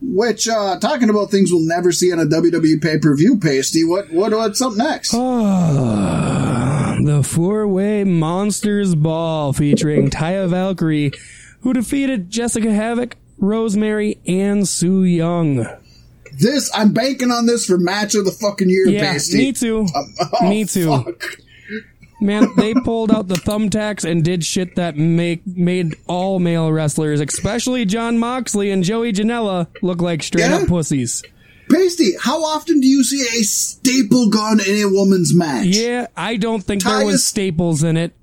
[0.00, 3.82] Which uh, talking about things we'll never see on a WWE pay per view, Pasty.
[3.84, 5.12] What what what's up next?
[5.12, 11.10] Ah, the four way Monsters Ball featuring Taya Valkyrie,
[11.60, 15.66] who defeated Jessica Havoc, Rosemary, and Su Yung.
[16.38, 19.38] This I'm banking on this for match of the fucking year, Yeah, Pasty.
[19.38, 19.86] me too.
[20.40, 20.86] Oh, me too.
[20.88, 21.24] fuck.
[22.20, 27.20] Man, they pulled out the thumbtacks and did shit that make made all male wrestlers,
[27.20, 30.56] especially Jon Moxley and Joey Janela, look like straight Yeah?
[30.56, 31.22] up pussies.
[31.70, 35.66] Pasty, how often do you see a staple gun in a woman's match?
[35.66, 38.14] Yeah, I don't think there was staples in it.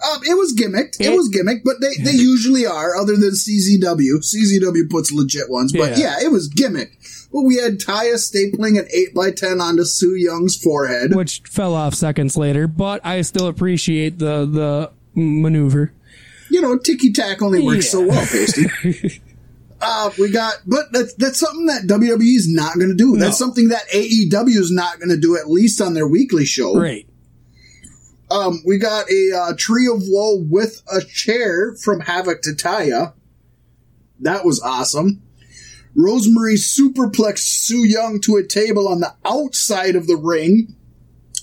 [0.00, 1.00] Um, it was gimmicked.
[1.00, 4.20] It, It- was gimmicked, but they, they usually are, other than CZW.
[4.22, 6.18] CZW puts legit ones, but Yeah.
[6.20, 7.26] yeah, it was gimmicked.
[7.32, 11.14] But we had Taya stapling an 8x10 onto Su Yung's forehead.
[11.14, 15.92] which fell off seconds later, but I still appreciate the the maneuver.
[16.50, 17.90] You know, ticky tack only works Yeah.
[17.90, 18.66] so well, Pasty.
[19.80, 23.16] uh, we got, but that's, that's something that WWE is not going to do.
[23.16, 26.74] That's something that AEW is not going to do, at least on their weekly show.
[26.80, 27.06] Right.
[28.30, 33.14] Um, we got a uh, tree of woe with a chair from Havoc to Taya.
[34.20, 35.22] That was awesome.
[35.94, 40.76] Rosemary superplexed Su Yung to a table on the outside of the ring,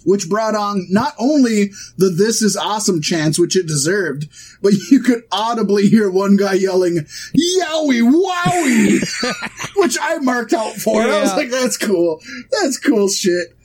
[0.03, 4.29] which brought on not only the "This is awesome" chants, which it deserved,
[4.61, 11.01] but you could audibly hear one guy yelling "Yowie Wowie," which I marked out for.
[11.01, 12.21] I was like, "That's cool.
[12.51, 13.57] That's cool shit."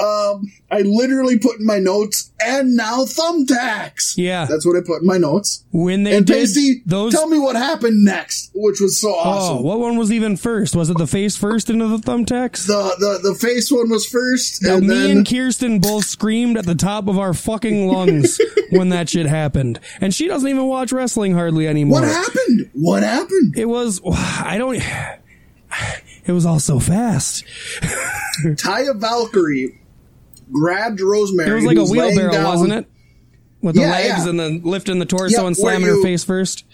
[0.00, 4.14] Um, I literally put in my notes, and now thumbtacks.
[4.16, 4.44] Yeah.
[4.44, 5.64] That's what I put in my notes.
[5.72, 9.18] When they And did Pasty, those tell me what happened next, which was so Oh,
[9.18, 9.64] awesome.
[9.64, 10.76] what one was even first?
[10.76, 12.66] Was it the face first into the thumbtacks?
[12.66, 16.56] The, the the face one was first, Now, and me then and Kirsten both screamed
[16.56, 19.80] at the top of our fucking lungs when that shit happened.
[20.00, 22.02] And she doesn't even watch wrestling hardly anymore.
[22.02, 22.70] what happened?
[22.72, 23.56] What happened?
[23.58, 24.80] It was I don't
[26.24, 27.44] it was all so fast.
[28.44, 29.78] Taya Valkyrie
[30.52, 31.50] grabbed Rosemary.
[31.50, 32.44] It was like a wheelbarrow, down.
[32.44, 32.86] wasn't it?
[33.60, 34.28] With the Yeah, legs yeah.
[34.30, 36.64] and then lifting the torso Yeah, and slamming her face first.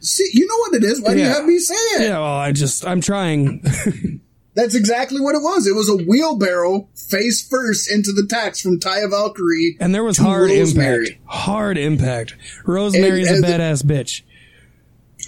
[0.00, 1.00] See, you know what it is.
[1.00, 2.02] Why do you have me say it?
[2.02, 3.64] Yeah, well, I just I'm trying.
[4.54, 5.66] That's exactly what it was.
[5.66, 9.76] It was a wheelbarrow face first into the tax from Taya Valkyrie.
[9.80, 11.06] And there was hard Rosemary.
[11.08, 11.20] impact.
[11.26, 12.36] Hard impact.
[12.64, 14.22] Rosemary's And- a and the- badass bitch.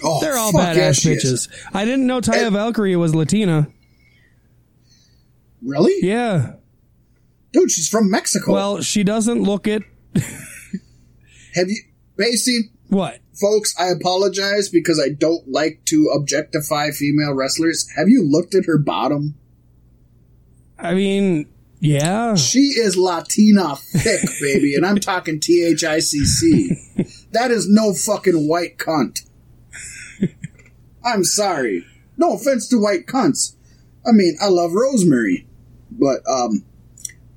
[0.03, 1.47] Oh, They're all yeah, badass is.
[1.49, 1.49] bitches.
[1.73, 3.67] I didn't know Taya And- Valkyrie was Latina.
[5.61, 5.95] Really?
[6.01, 6.53] Yeah.
[7.53, 8.53] Dude, she's from Mexico.
[8.53, 9.83] Well, she doesn't look it.
[11.55, 11.81] have you,
[12.17, 13.19] Basie, What?
[13.39, 17.87] folks, I apologize because I don't like to objectify female wrestlers.
[17.95, 19.35] Have you looked at her bottom?
[20.77, 21.47] I mean,
[21.79, 22.35] yeah.
[22.35, 26.71] She is Latina thick, baby, and I'm talking T H I C C.
[27.31, 29.21] That is no fucking white cunt.
[31.03, 31.85] I'm sorry.
[32.17, 33.55] No offense to white cunts.
[34.05, 35.47] I mean, I love Rosemary,
[35.91, 36.63] but um,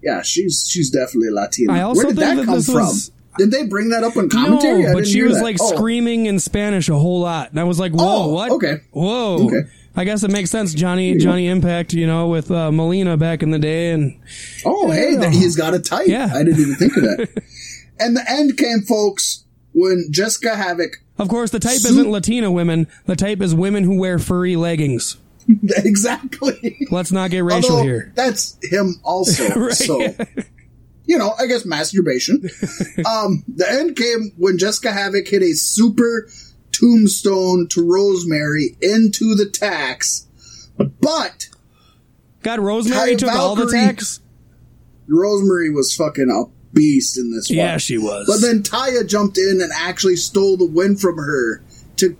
[0.02, 1.72] yeah, she's she's definitely Latina.
[1.72, 2.74] I also Where did think that that come from?
[2.74, 4.82] was- Did they bring that up on commentary?
[4.82, 5.42] No, but she was that.
[5.44, 5.74] like Oh.
[5.74, 8.50] screaming in Spanish a whole lot, and I was like, "Whoa, Oh, what?
[8.52, 8.80] okay.
[8.90, 9.68] whoa." Okay.
[9.96, 10.72] I guess it makes sense.
[10.74, 14.16] Johnny Johnny Impact, you know, with uh, Melina back in the day, and
[14.64, 16.06] Oh, hey, he's got a type.
[16.08, 16.30] Yeah.
[16.32, 17.42] I didn't even think of that.
[18.00, 22.50] and the end came, folks, when Jessica Havoc of course, the type Su- isn't Latina
[22.50, 22.86] women.
[23.04, 25.18] The type is women who wear furry leggings.
[25.62, 26.86] exactly.
[26.90, 28.12] Let's not get racial Although, here.
[28.14, 29.48] That's him also.
[29.60, 29.72] Right.
[29.72, 30.00] So,
[31.04, 32.42] you know, I guess masturbation.
[33.06, 36.28] um, the end came when Jessica Havoc hit a super
[36.72, 40.28] tombstone to Rosemary into the tax,
[40.76, 41.48] but
[42.42, 44.20] God, Rosemary Taya took all the tax.
[45.08, 47.58] Rosemary was fucking up beast in this one.
[47.58, 48.26] Yeah, she was.
[48.26, 51.62] But then Taya jumped in and actually stole the win from her
[51.96, 52.16] to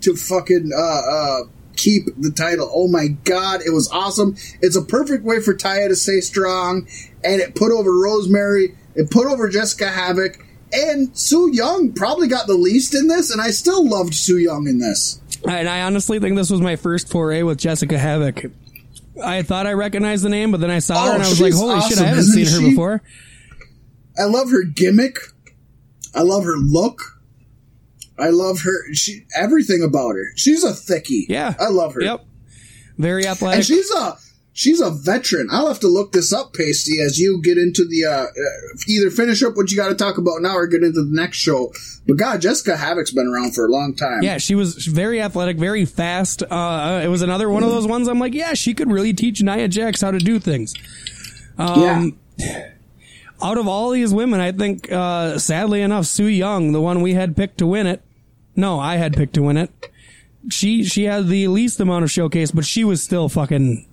[0.00, 1.40] to fucking uh, uh,
[1.76, 2.70] keep the title.
[2.74, 4.36] Oh my god, it was awesome.
[4.60, 6.86] It's a perfect way for Taya to stay strong,
[7.22, 8.76] and it put over Rosemary.
[8.94, 10.38] It put over Jessica Havoc.
[10.72, 14.66] And Su Yung probably got the least in this, and I still loved Su Yung
[14.66, 15.20] in this.
[15.48, 18.46] And I honestly think this was my first foray with Jessica Havoc.
[19.22, 21.40] I thought I recognized the name, but then I saw Oh, her and I was
[21.40, 22.70] like, holy shit, I haven't seen her she?
[22.70, 23.02] before.
[24.18, 25.18] I love her gimmick.
[26.14, 27.15] I love her look.
[28.18, 28.94] I love her.
[28.94, 30.26] She everything about her.
[30.36, 31.26] She's a thickie.
[31.28, 31.54] Yeah.
[31.60, 32.02] I love her.
[32.02, 32.24] Yep.
[32.98, 33.56] Very athletic.
[33.56, 34.16] And she's a
[34.52, 35.48] she's a veteran.
[35.50, 38.28] I'll have to look this up, Pasty, as you get into the uh, uh,
[38.88, 41.36] either finish up what you got to talk about now or get into the next
[41.36, 41.72] show.
[42.06, 44.22] But God, Jessicka Havok's been around for a long time.
[44.22, 46.42] Yeah, she was very athletic, very fast.
[46.42, 49.42] Uh, it was another one of those ones I'm like, yeah, she could really teach
[49.42, 50.72] Nia Jax how to do things.
[51.58, 52.18] Um,
[53.42, 57.12] Out of all these women, I think, uh, sadly enough, Su Yung, the one we
[57.12, 58.02] had picked to win it,
[58.56, 59.70] no, I had picked to win it.
[60.50, 63.86] She she had the least amount of showcase, but she was still fucking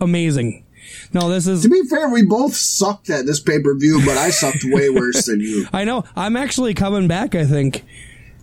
[0.00, 0.64] amazing.
[1.12, 4.16] No, this is To be fair, we both sucked at this pay per view, but
[4.16, 5.66] I sucked way worse than you.
[5.72, 6.04] I know.
[6.16, 7.84] I'm actually coming back, I think.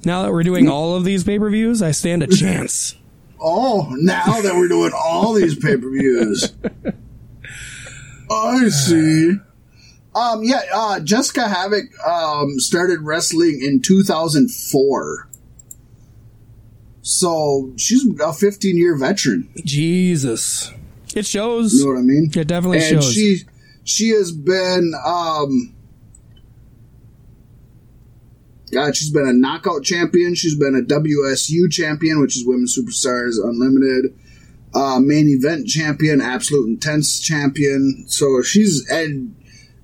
[0.03, 2.95] Now that we're doing all of these pay per views, I stand a chance.
[3.39, 6.53] Oh, now that we're doing all these pay per views.
[8.29, 9.35] I see.
[10.15, 15.27] Um, yeah, uh, Jessicka Havok um, started wrestling in 2004.
[17.01, 19.49] So she's a 15 year veteran.
[19.65, 20.71] Jesus.
[21.13, 21.73] It shows.
[21.73, 22.31] You know what I mean?
[22.33, 23.13] It definitely and shows.
[23.13, 23.41] she
[23.83, 25.75] she has been um
[28.71, 30.33] God, she's been a knockout champion.
[30.35, 34.17] She's been a WSU champion, which is Women's Superstars Unlimited.
[34.73, 38.05] Uh, main event champion, Absolute Intense champion.
[38.07, 39.35] So she's and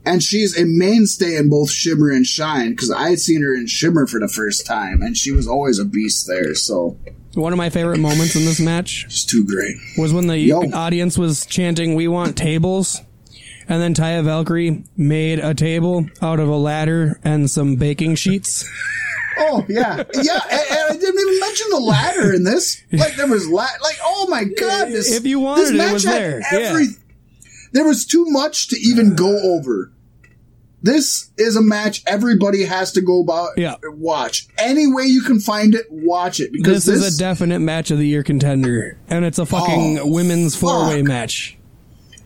[0.06, 3.68] and she's a mainstay in both Shimmer and Shine because I had seen her in
[3.68, 6.56] Shimmer for the first time, and she was always a beast there.
[6.56, 6.98] So
[7.36, 9.76] One of my favorite moments in this match it's too great.
[9.98, 10.62] was when the Yo.
[10.74, 13.02] audience was chanting, We want tables.
[13.68, 18.68] And then Taya Valkyrie made a table out of a ladder and some baking sheets.
[19.44, 22.84] Oh yeah, yeah, and, and I didn't even mention the ladder in this.
[22.92, 25.78] Like there was la- like oh my god, this If you wanted this it, it
[25.78, 26.86] match was had there, yeah.
[27.72, 29.92] There was too much to even go over.
[30.84, 33.76] This is a match everybody has to go about Yeah.
[33.84, 34.48] watch.
[34.58, 37.92] Any way you can find it, watch it because This, this, is a definite match
[37.92, 38.98] of the year contender.
[39.08, 41.56] And it's a fucking Oh, women's four way match.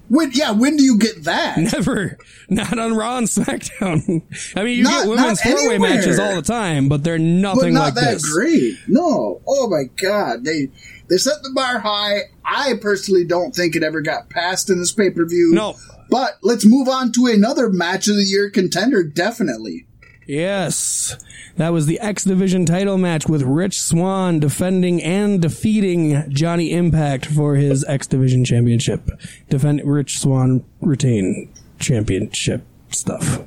[0.08, 0.52] when, yeah.
[0.52, 1.58] When do you get that?
[1.58, 2.18] Never.
[2.50, 4.22] Not on Raw and SmackDown.
[4.56, 7.24] I mean, you Not- get women's four way matches all the time, but they're but
[7.24, 8.34] nothing not like that this.
[8.34, 8.76] great.
[8.88, 9.42] No.
[9.46, 10.46] Oh my god.
[10.46, 10.70] They
[11.10, 12.22] they set the bar high.
[12.44, 15.52] I personally don't think it ever got passed in this pay per view.
[15.54, 15.76] No.
[16.10, 19.04] But let's move on to another match of the year contender.
[19.04, 19.88] Definitely.
[20.28, 21.18] Yes.
[21.58, 27.26] That was the X Division title match with Rich Swann defending and defeating Johnny Impact
[27.26, 29.10] for his X Division championship.
[29.50, 33.44] Defend Rich Swann retain championship stuff.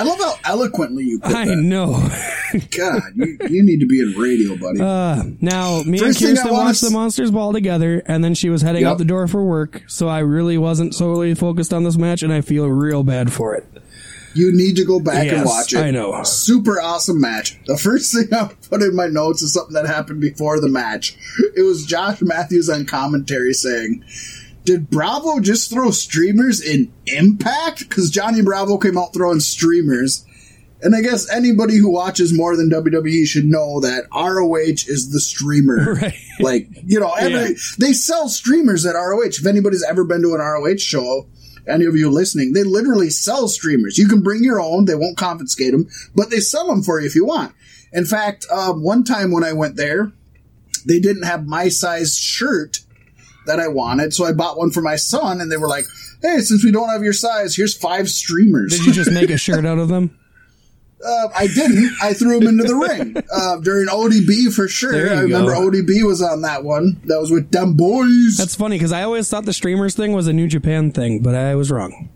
[0.00, 1.36] I love how eloquently you put it.
[1.36, 1.56] I that.
[1.56, 1.92] know.
[2.76, 4.80] God, you, you need to be in radio, buddy.
[4.80, 8.62] Uh, now, me First and Kirsten watched the Monsters Ball together, and then she was
[8.62, 8.90] heading Yep.
[8.92, 12.32] out the door for work, so I really wasn't solely focused on this match, and
[12.32, 13.66] I feel real bad for it.
[14.34, 15.78] you need to go back Yes, and watch it.
[15.78, 16.22] I know.
[16.22, 17.58] Super awesome match.
[17.66, 21.16] The first thing I put in my notes is something that happened before the match.
[21.56, 24.04] It was Josh Matthews on commentary saying,
[24.70, 27.80] did Bravo just throw streamers in Impact?
[27.80, 30.24] Because Johnny Bravo came out throwing streamers.
[30.80, 35.20] And I guess anybody who watches more than WWE should know that ROH is the
[35.20, 35.94] streamer.
[36.00, 36.14] Right.
[36.38, 37.54] Like, you know, every, Yeah.
[37.80, 39.24] they sell streamers at ROH.
[39.40, 41.26] If anybody's ever been to an ROH show,
[41.66, 43.98] any of you listening, they literally sell streamers.
[43.98, 44.84] You can bring your own.
[44.84, 47.54] They won't confiscate them, but they sell them for you if you want.
[47.92, 50.12] In fact, um, one time when I went there,
[50.86, 52.78] they didn't have my size shirt
[53.50, 55.86] that I wanted, so I bought one for my son, and they were like,
[56.22, 59.36] "Hey, since we don't have your size, here's five streamers." Did you just make a
[59.46, 60.16] shirt out of them?
[61.04, 61.90] Uh, I didn't.
[62.02, 64.94] I threw him into the ring uh, during ODB for sure.
[65.16, 65.70] I remember go.
[65.70, 67.00] ODB was on that one.
[67.04, 68.36] That was with them boys.
[68.36, 71.34] That's funny because I always thought the streamers thing was a New Japan thing, but
[71.34, 72.10] I was wrong.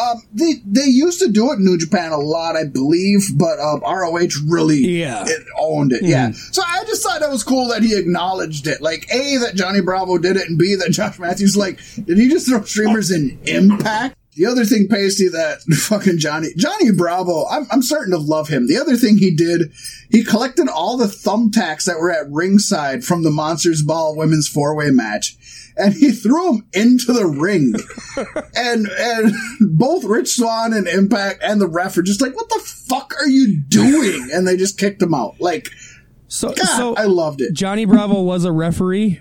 [0.00, 3.58] Um, they they used to do it in New Japan a lot, I believe, but
[3.60, 5.24] um, ROH really Yeah.
[5.26, 6.02] it owned it.
[6.02, 6.32] Yeah.
[6.32, 8.80] So I just thought that was cool that he acknowledged it.
[8.82, 12.28] Like a that Johnny Bravo did it, and b that Josh Matthews like did he
[12.28, 14.16] just throw streamers in Impact?
[14.34, 18.66] the other thing, Pasty, that fucking Johnny Johnny Bravo, I'm I'm starting to love him.
[18.66, 19.72] The other thing he did,
[20.10, 24.74] he collected all the thumbtacks that were at ringside from the Monsters Ball women's four
[24.76, 25.36] way match,
[25.76, 27.74] and he threw him into the ring.
[28.56, 32.60] and and both Rich Swann and Impact and the ref are just like, "What the
[32.60, 35.36] fuck are you doing?" And they just kicked him out.
[35.40, 35.68] Like,
[36.28, 37.52] So, God, so I loved it.
[37.54, 39.20] Johnny Bravo was a referee.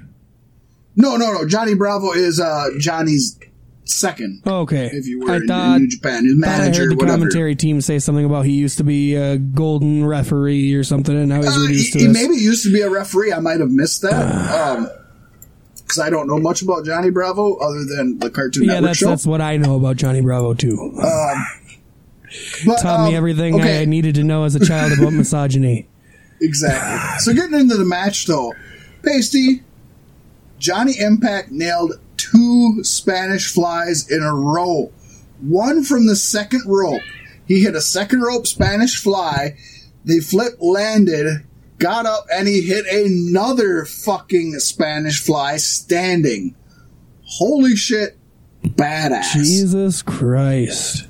[0.95, 1.45] No, no, no.
[1.47, 3.37] Johnny Bravo is uh Johnny's
[3.83, 4.41] second.
[4.47, 6.91] Oh, okay, If you were I in, thought, in New Japan, his thought I heard
[6.91, 7.17] the whatever.
[7.17, 11.29] commentary team say something about he used to be a golden referee or something, and
[11.29, 12.13] now he's Uh, he, to he this.
[12.13, 13.31] maybe used to be a referee.
[13.33, 15.01] I might have missed that.
[15.85, 18.99] because I don't know much about Johnny Bravo other than the Cartoon yeah, Network that's
[18.99, 19.09] show.
[19.09, 20.93] that's what I know about Johnny Bravo too.
[22.65, 25.87] But, Taught me um, everything okay, I needed to know as a child about misogyny.
[26.41, 27.19] Exactly.
[27.19, 28.53] So getting into the match though,
[29.03, 29.63] Pasty,
[30.59, 34.91] Johnny Impact nailed two Spanish flies in a row.
[35.39, 37.01] One from the second rope.
[37.47, 39.55] He hit a second rope Spanish fly.
[40.03, 41.45] They flip landed,
[41.77, 46.55] got up, and he hit another fucking Spanish fly standing.
[47.23, 48.17] Holy shit.
[48.63, 49.33] Badass.
[49.33, 51.07] Jesus Christ.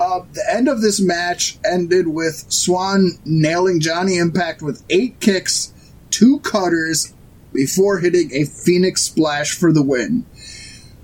[0.00, 5.72] Uh, the end of this match ended with Swann nailing Johnny Impact with eight kicks,
[6.10, 7.14] two cutters,
[7.52, 10.26] before hitting a Phoenix splash for the win.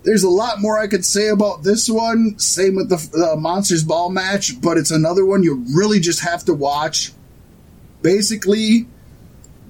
[0.02, 2.38] There's a lot more I could say about this one.
[2.38, 6.44] Same with the, the Monsters Ball match, but it's another one you really just have
[6.46, 7.12] to watch.
[8.02, 8.88] Basically,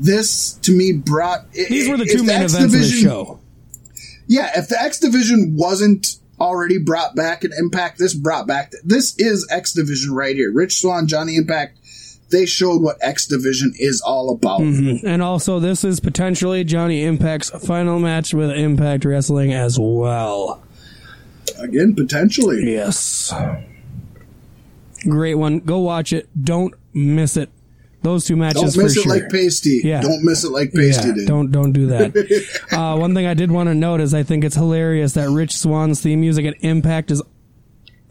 [0.01, 1.51] this to me brought.
[1.53, 3.41] These were the two main X events of the Division- show.
[4.27, 8.73] yeah, if the X Division wasn't already brought back in Impact, this brought back.
[8.83, 10.51] This is X Division right here.
[10.53, 11.77] Rich Swann, Johnny Impact.
[12.31, 14.61] They showed what X Division is all about.
[14.61, 15.05] Mm-hmm.
[15.07, 20.63] And also, this is potentially Johnny Impact's final match with Impact Wrestling as well.
[21.59, 22.73] Again, potentially.
[22.73, 23.35] Yes.
[25.03, 25.59] Great one.
[25.61, 26.29] Go watch it.
[26.41, 27.51] Don't miss it.
[28.03, 29.13] Those two matches Don't miss it sure.
[29.13, 29.81] like Pasty.
[29.85, 30.01] Yeah.
[30.01, 31.27] Don't miss it like Pasty yeah, did.
[31.27, 32.69] don't don't do that.
[32.73, 35.57] uh, one thing I did want to note is I think it's hilarious that Rich
[35.57, 37.23] Swann's theme music at Impact is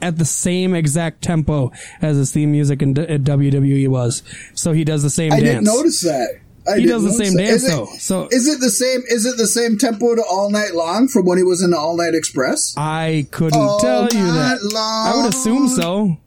[0.02, 1.72] at the same exact tempo
[2.02, 4.22] as his theme music in, at WWE was.
[4.54, 5.48] So he does the same I dance.
[5.50, 6.40] I didn't notice that.
[6.68, 7.42] I He does the same that.
[7.44, 7.88] dance Is it- though.
[7.98, 9.02] So Is it the same?
[9.08, 11.78] Is it the same tempo to All Night Long from when he was in the
[11.78, 12.76] All Night Express?
[12.78, 14.60] I couldn't All tell you that.
[14.72, 15.08] long.
[15.08, 16.18] I would assume so.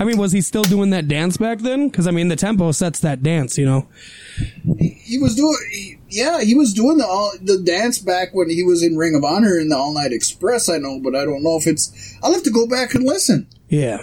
[0.00, 1.88] I mean, was he still doing that dance back then?
[1.88, 3.56] Because I mean, the tempo sets that dance.
[3.58, 3.86] You know.
[4.78, 8.62] He was doing, he- yeah, he was doing the all, the dance back when he
[8.64, 10.68] was in Ring of Honor in the All Night Express.
[10.68, 12.16] I know, but I don't know if it's.
[12.22, 13.98] I'll have to go back and listen Yeah.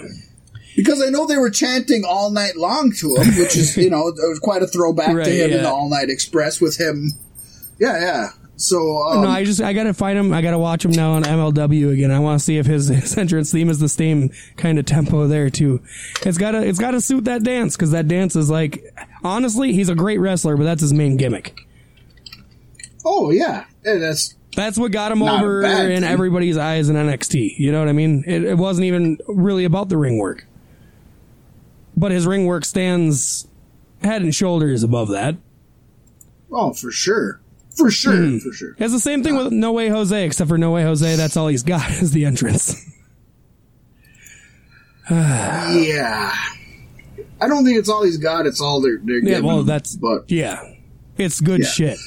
[0.75, 4.07] because I know they were chanting all night long to him, which is you know
[4.15, 7.11] it was quite a throwback Right, to him in the All Night Express with him.
[7.79, 8.29] Yeah, yeah.
[8.57, 10.33] So um, no, I just I gotta find him.
[10.33, 12.09] I gotta watch him now on MLW again.
[12.09, 15.27] I want to see if his, his entrance theme is the same kind of tempo
[15.27, 15.81] there too.
[16.25, 18.83] It's gotta it's gotta suit that dance because that dance is like
[19.23, 21.55] honestly he's a great wrestler, but that's his main gimmick.
[23.05, 27.59] oh yeah, that's That's what got him over in everybody's eyes in NXT.
[27.59, 28.23] You know what I mean?
[28.25, 30.47] It, it wasn't even really about the ring work,
[31.95, 33.47] but his ring work stands
[34.01, 35.35] head and shoulders above that.
[36.51, 37.39] oh for sure,
[37.77, 38.37] for sure, Hmm.
[38.39, 38.75] for sure.
[38.79, 41.47] It's the same thing with No Way Jose, except for No Way Jose, that's all
[41.47, 42.75] he's got is the entrance.
[45.09, 46.33] Yeah,
[47.39, 48.45] I don't think it's all he's got.
[48.45, 50.61] It's all they're they're Yeah, giving well, that's but yeah,
[51.17, 51.67] it's good Yeah.
[51.69, 51.97] shit.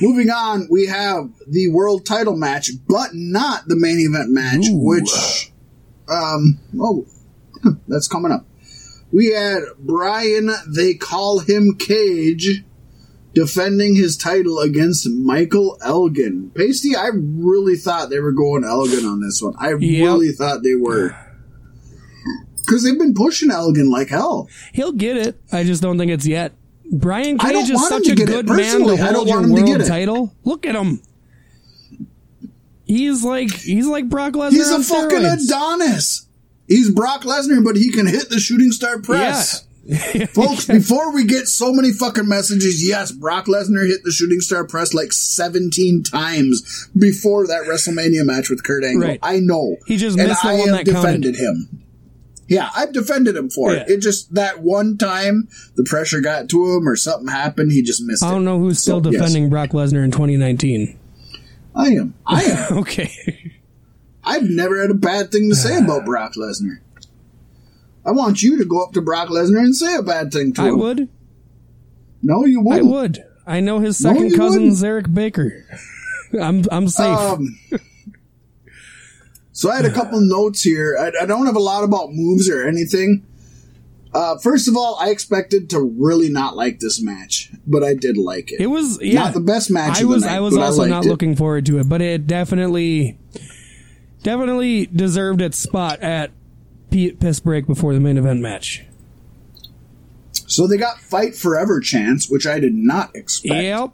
[0.00, 4.78] Moving on, we have the world title match, but not the main event match, Ooh.
[4.78, 5.52] which,
[6.08, 7.06] um, oh,
[7.88, 8.44] that's coming up.
[9.12, 12.64] We had Brian, they call him Cage,
[13.34, 16.50] defending his title against Michael Elgin.
[16.54, 19.54] Pasty, I really thought they were going Elgin on this one.
[19.58, 19.80] I Yep.
[19.80, 21.14] really thought they were.
[22.58, 24.48] Because they've been pushing Elgin like hell.
[24.72, 25.40] He'll get it.
[25.50, 26.52] I just don't think it's yet.
[26.90, 29.04] Brian I don't Cage is want him such to a good man to Personally, I
[29.06, 29.88] don't hold your want him to world get it.
[29.88, 30.34] title.
[30.44, 31.00] Look at him.
[32.84, 34.50] He's like he's like Brock Lesnar.
[34.50, 35.44] He's a fucking steroids.
[35.46, 36.26] Adonis.
[36.68, 39.64] He's Brock Lesnar, but he can hit the shooting star press.
[39.64, 39.71] Yeah.
[40.32, 44.64] Folks, before we get so many fucking messages, yes, Brock Lesnar hit the shooting star
[44.66, 49.08] press like 17 times before that WrestleMania match with Kurt Angle.
[49.08, 49.18] Right.
[49.22, 49.76] I know.
[49.86, 51.20] He just and missed the I one have that counted.
[51.22, 51.84] defended him.
[52.48, 53.88] Yeah, I've defended him for it.
[53.88, 53.94] Yeah.
[53.96, 58.02] It just, that one time, the pressure got to him or something happened, he just
[58.02, 59.20] missed I don't know who's still So, yes.
[59.20, 60.98] defending Brock Lesnar in 2019.
[61.74, 62.14] I am.
[62.26, 62.78] I am.
[62.78, 63.10] Okay.
[64.24, 66.78] I've never had a bad thing to say about Brock Lesnar.
[68.04, 70.62] I want you to go up to Brock Lesnar and say a bad thing to
[70.62, 70.78] I him.
[70.78, 71.08] would.
[72.22, 72.86] No, you wouldn't.
[72.86, 73.24] I would.
[73.46, 74.84] I know his second cousin wouldn't.
[74.84, 75.64] Eric Baker.
[76.40, 77.18] I'm I'm safe.
[77.18, 77.58] Um,
[79.52, 80.96] So I had a couple notes here.
[80.98, 83.26] I, I don't have a lot about moves or anything.
[84.14, 88.18] Uh, first of all, I expected to really not like this match, but I did
[88.18, 88.60] like it.
[88.60, 90.00] It was yeah, not the best match.
[90.00, 91.08] I was night, I was also liked not it.
[91.08, 93.18] looking forward to it, but it definitely
[94.22, 96.30] definitely deserved its spot at
[96.92, 98.84] piss break before the main event match.
[100.46, 103.62] So they got fight forever chance, which I did not expect.
[103.62, 103.92] Yep.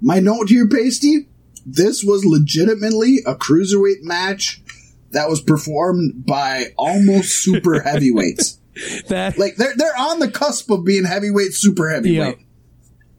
[0.00, 1.26] My note here, Pasty.
[1.66, 4.62] This was legitimately a cruiserweight match
[5.10, 8.58] that was performed by almost super heavyweights.
[9.08, 12.38] That Like they're they're on the cusp of being heavyweight, super heavyweight.
[12.38, 12.46] Yep.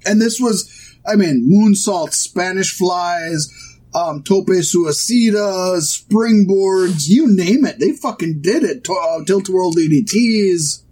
[0.05, 3.51] And this was, I mean, moonsault, Spanish flies,
[3.93, 7.79] um, tope suicidas, springboards, you name it.
[7.79, 8.83] They fucking did it.
[8.85, 10.83] To- uh, Tilt World DDTs.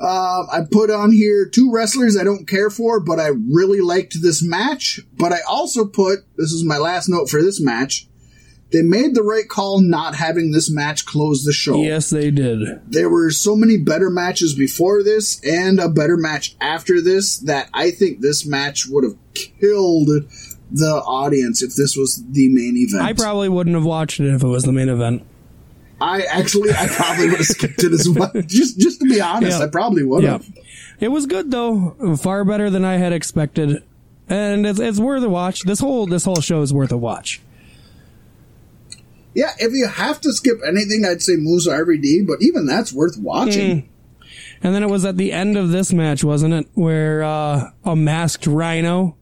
[0.00, 4.22] Um, I put on here two wrestlers I don't care for, but I really liked
[4.22, 5.00] this match.
[5.16, 8.06] But I also put, this is my last note for this match,
[8.70, 12.80] they made the right call not having this match close the show yes, they did.
[12.86, 17.70] there were so many better matches before this and a better match after this that
[17.72, 20.10] I think this match would have killed
[20.70, 23.02] the audience if this was the main event.
[23.02, 25.22] I probably wouldn't have watched it if it was the main event.
[26.00, 28.30] I actually, I probably would have skipped it as well.
[28.46, 29.64] Just, just to be honest, Yeah.
[29.64, 30.32] I probably would Yeah.
[30.32, 30.46] have.
[31.00, 33.82] It was good though, far better than I had expected,
[34.28, 35.62] and it's it's worth a watch.
[35.62, 37.40] This whole this whole show is worth a watch.
[39.34, 43.16] Yeah, if you have to skip anything, I'd say Moose RVD, but even that's worth
[43.18, 43.88] watching.
[44.62, 47.94] And then it was at the end of this match, wasn't it, where uh, a
[47.94, 49.16] masked rhino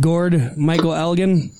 [0.00, 1.50] gored Michael Elgin.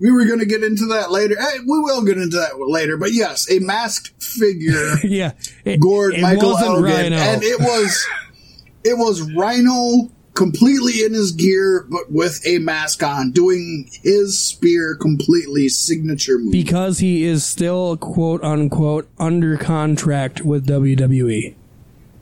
[0.00, 1.36] We were going to get into that later.
[1.38, 5.32] Eh, we will get into that later, but yes, a masked figure yeah,
[5.64, 7.16] it, gored it Michael Elgin, Rhino.
[7.16, 8.06] and it was
[8.84, 14.96] it was Rhino completely in his gear, but with a mask on, doing his spear
[14.96, 16.50] completely signature move.
[16.50, 20.66] because he is still quote unquote under contract with.
[20.66, 21.54] WWE.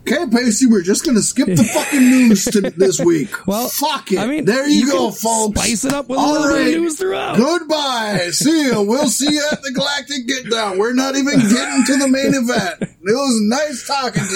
[0.07, 3.47] Okay, Pacey, we're just gonna skip the fucking news to this week.
[3.47, 4.19] Well, fuck it.
[4.19, 5.59] I mean, there you, you go, folks.
[5.59, 7.37] spice it up with a All little bit of news throughout.
[7.37, 8.29] Goodbye.
[8.31, 8.81] See you.
[8.81, 10.77] We'll see you at the Galactic Get Down.
[10.77, 12.81] We're not even getting to the main event.
[12.81, 14.35] It was nice talking to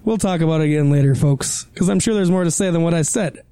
[0.05, 2.83] We'll talk about it again later, folks, because I'm sure there's more to say than
[2.83, 3.43] what I said.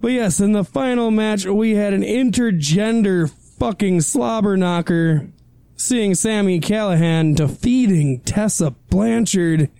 [0.00, 3.28] But yes, in the final match, we had an intergender
[3.62, 5.28] fucking slobber knocker,
[5.76, 9.70] seeing Sami Callihan defeating Tessa Blanchard.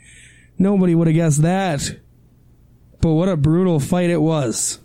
[0.57, 1.99] Nobody would have guessed that.
[3.01, 4.79] But what a brutal fight it was.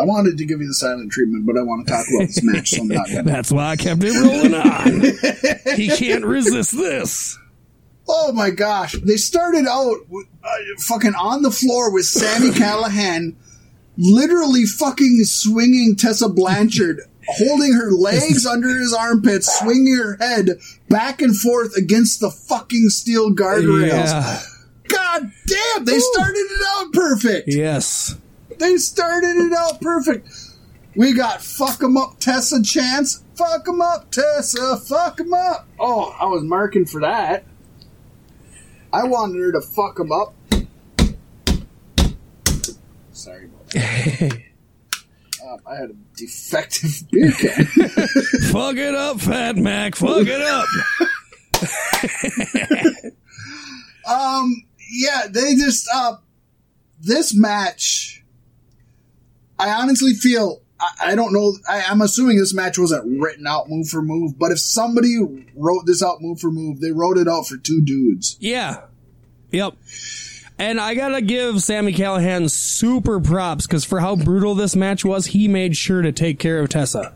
[0.00, 2.42] I wanted to give you the silent treatment, but I want to talk about this
[2.42, 3.22] match, so I'm not to.
[3.26, 5.76] That's why I kept it rolling on.
[5.76, 7.38] he can't resist this.
[8.08, 8.94] Oh my gosh.
[8.94, 10.48] They started out uh,
[10.78, 13.34] fucking on the floor with Sami Callihan
[14.02, 21.22] literally fucking swinging Tessa Blanchard, holding her legs under his armpits, swinging her head back
[21.22, 23.88] and forth against the fucking steel guardrails.
[23.88, 24.40] Yeah.
[24.88, 27.48] God damn, they started it out perfect.
[27.48, 28.16] Yes.
[28.58, 30.28] They started it out perfect.
[30.94, 33.22] We got fuck fuck 'em up Tessa chance.
[33.34, 34.76] Fuck Fuck 'em up Tessa.
[34.76, 35.66] Fuck Fuck 'em up.
[35.80, 37.44] Oh, I was marking for that.
[38.92, 40.34] I wanted her to fuck fuck 'em up.
[43.12, 43.61] Sorry that.
[45.44, 47.64] Um, I had a defective beer can.
[48.52, 49.96] Fuck it up, Fat Mac.
[49.96, 50.66] Fuck it up.
[54.08, 56.16] um, yeah, they just uh,
[57.00, 58.24] this match.
[59.58, 61.54] I honestly feel I, I don't know.
[61.68, 65.16] I, I'm assuming this match wasn't written out move for move, but if somebody
[65.56, 68.36] wrote this out move for move, they wrote it out for two dudes.
[68.40, 68.82] Yeah.
[69.50, 69.76] Yep.
[70.62, 75.26] And I gotta give Sami Callihan super props because for how brutal this match was,
[75.26, 77.12] he made sure to take care of Tessa.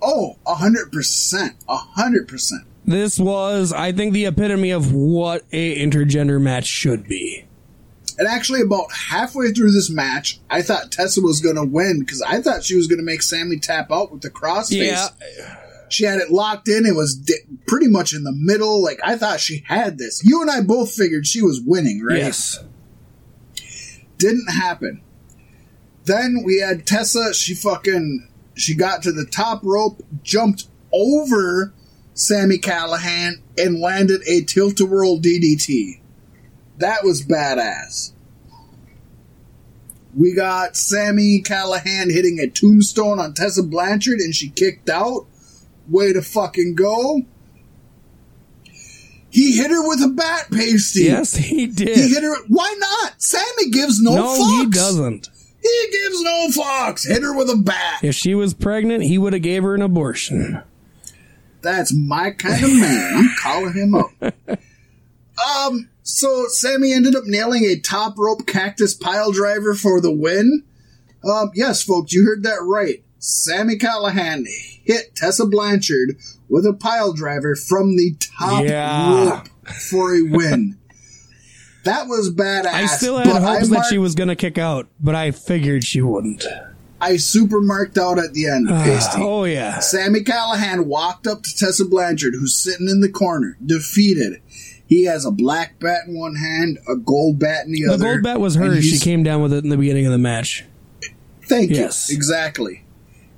[0.00, 2.62] Oh, a hundred percent, a hundred percent.
[2.84, 7.46] This was, I think, the epitome of what a intergender match should be.
[8.16, 12.22] And actually, about halfway through this match, I thought Tessa was going to win because
[12.22, 15.10] I thought she was going to make Sami tap out with the crossface.
[15.36, 15.63] Yeah.
[15.94, 16.84] She had it locked in.
[16.86, 17.34] It was di-
[17.66, 18.82] pretty much in the middle.
[18.82, 20.22] Like I thought she had this.
[20.24, 22.18] You and I both figured she was winning, right?
[22.18, 22.58] Yes.
[24.18, 25.02] Didn't happen.
[26.04, 27.32] Then we had Tessa.
[27.32, 31.72] She fucking she got to the top rope, jumped over
[32.14, 36.00] Sami Callihan, and landed a tilt a whirl DDT.
[36.78, 38.12] That was badass.
[40.16, 45.26] We got Sami Callihan hitting a tombstone on Tessa Blanchard, and she kicked out.
[45.88, 47.22] Way to fucking go.
[49.30, 51.04] He hit her with a bat pasty.
[51.04, 51.96] Yes, he did.
[51.96, 52.36] He hit her.
[52.46, 53.20] Why not?
[53.20, 54.58] Sami gives no, no, fucks.
[54.60, 55.28] he doesn't.
[55.60, 57.08] He gives no fucks.
[57.08, 58.04] Hit her with a bat.
[58.04, 60.62] If she was pregnant, he would have gave her an abortion.
[61.62, 63.12] That's my kind of man.
[63.16, 64.58] I'm calling him up.
[65.66, 70.62] Um, so Sami ended up nailing a top rope cactus pile driver for the win.
[71.24, 73.02] Um, yes, folks, you heard that right.
[73.18, 74.44] Sami Callihan
[74.84, 76.16] hit Tessa Blanchard
[76.48, 79.30] with a pile driver from the top Yeah.
[79.30, 79.48] rope
[79.90, 80.76] for a win.
[81.84, 82.66] that was badass.
[82.66, 86.00] I still had hopes that she was going to kick out, but I figured she
[86.00, 86.44] wouldn't.
[87.00, 89.20] I super marked out at the end, ah, Pasty.
[89.22, 89.80] Oh, yeah.
[89.80, 94.40] Sami Callihan walked up to Tessa Blanchard, who's sitting in the corner, defeated.
[94.86, 97.98] He has a black bat in one hand, a gold bat in the, The other.
[97.98, 98.84] The gold bat was hers.
[98.84, 100.64] She came down with it in the beginning of the match.
[101.46, 102.08] Thank Yes.
[102.08, 102.16] you.
[102.16, 102.83] Exactly.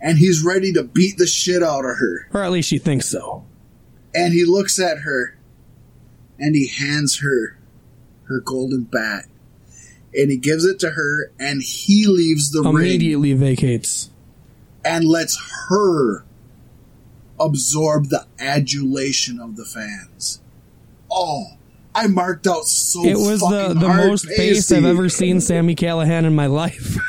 [0.07, 2.29] And he's ready to beat the shit out of her.
[2.33, 3.45] Or at least she thinks so.
[4.15, 5.37] And he looks at her
[6.39, 7.59] and he hands her
[8.25, 9.25] her golden bat.
[10.15, 14.11] And he gives it to her and he leaves the ring Immediately vacates.
[14.85, 15.37] and lets
[15.69, 16.25] her
[17.41, 20.41] absorb the adulation of the fans.
[21.11, 21.47] Oh,
[21.97, 24.77] I marked out so It was the, the most Pasty.
[24.77, 26.97] I've ever seen Sami Callihan in my life.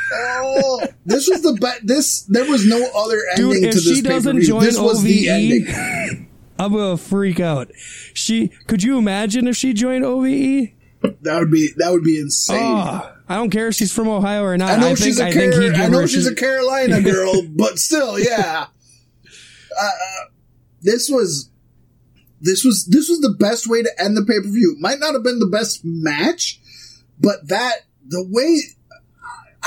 [0.60, 1.86] Oh, this was the best.
[1.86, 5.04] This there was no other Dude, ending if to this she doesn't join This was
[5.04, 6.30] the OVE, ending.
[6.60, 7.70] I'm gonna freak out.
[8.14, 10.72] She could you imagine if she joined OVE?
[11.22, 12.58] That would be that would be insane.
[12.60, 14.72] Oh, I don't care if she's from Ohio or not.
[14.72, 17.44] I know think, she's a I think Car- he'd I know she's a Carolina girl,
[17.56, 18.68] but still, yeah.
[19.80, 20.26] Uh, uh,
[20.82, 21.52] this was
[22.42, 24.76] this was this was the best way to end the pay per view.
[24.80, 26.60] Might not have been the best match,
[27.20, 27.78] but that
[28.08, 28.60] the way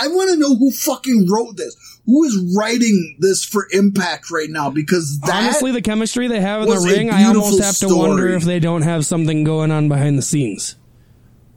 [0.01, 1.77] I want to know who fucking wrote this.
[2.07, 4.71] Who is writing this for Impact right now?
[4.71, 8.29] Because that Honestly, the chemistry they have in the ring, I almost have to wonder
[8.29, 10.77] if they don't have something going on behind the scenes.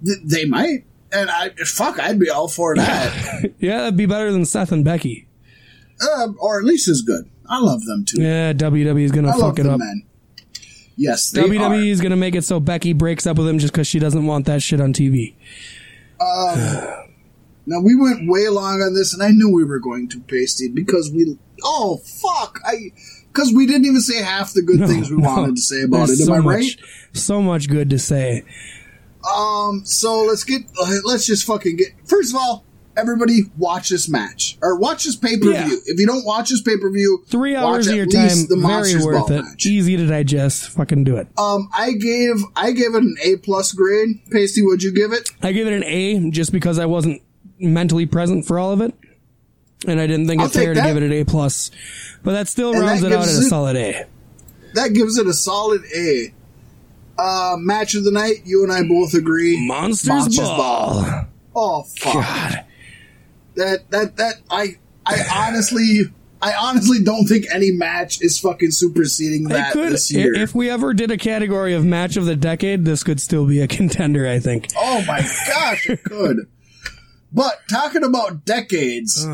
[0.05, 4.32] th- they might, and I fuck, I'd be all for that, Yeah, that'd be better
[4.32, 5.28] than Seth and Becky.
[6.01, 7.30] uh, or at least as good.
[7.49, 8.22] I love them too.
[8.22, 9.80] Yeah, WWE is gonna I fuck love it up.
[9.80, 10.03] man.
[10.96, 13.88] Yes, they WWE is gonna make it so Becky breaks up with him just because
[13.88, 15.36] she doesn't want that shit on TV.
[17.66, 20.68] Now we went way long on this, and I knew we were going to pasty
[20.68, 21.38] because we.
[21.64, 22.60] Oh fuck!
[22.66, 22.91] I
[23.32, 26.10] because we didn't even say half the good things we No, wanted to say about
[26.10, 26.20] it.
[26.20, 26.80] Am so I much, right?
[27.14, 28.44] So much good to say.
[29.26, 29.84] Um.
[29.86, 30.64] So let's get.
[30.80, 31.88] uh, Let's just fucking get.
[32.06, 32.66] First of all,
[32.96, 35.54] everybody watch this match or watch this pay per view.
[35.54, 35.68] Yeah.
[35.86, 38.62] If you don't watch this pay per view, Three hours of your time, the very
[38.62, 39.41] Monsters worth Ball it.
[39.44, 39.66] match.
[39.66, 40.70] Easy to digest.
[40.70, 41.28] Fucking do it.
[41.38, 44.20] Um, I gave I gave it an A plus grade.
[44.32, 45.30] Pasty, would you give it?
[45.41, 47.22] I gave it an A just because I wasn't
[47.60, 48.94] mentally present for all of it,
[49.88, 51.72] and I didn't think I'll it's fair to give it an A plus.
[52.24, 54.06] But that still rounds that it out at a it- solid A.
[54.76, 56.34] That gives it a solid A.
[57.16, 58.38] Uh, match of the night.
[58.44, 59.68] You and I both agree.
[59.68, 61.26] Monsters, Monsters Ball.
[61.56, 62.14] Oh fuck.
[62.14, 62.66] God.
[63.56, 66.04] That that that I I honestly
[66.41, 70.34] I honestly don't think any match is fucking superseding that could, this year.
[70.34, 73.62] if we ever did a category of match of the decade, this could still be
[73.62, 74.28] a contender.
[74.28, 74.68] I think.
[74.78, 76.47] oh my gosh, it could.
[77.34, 79.28] But talking about decades,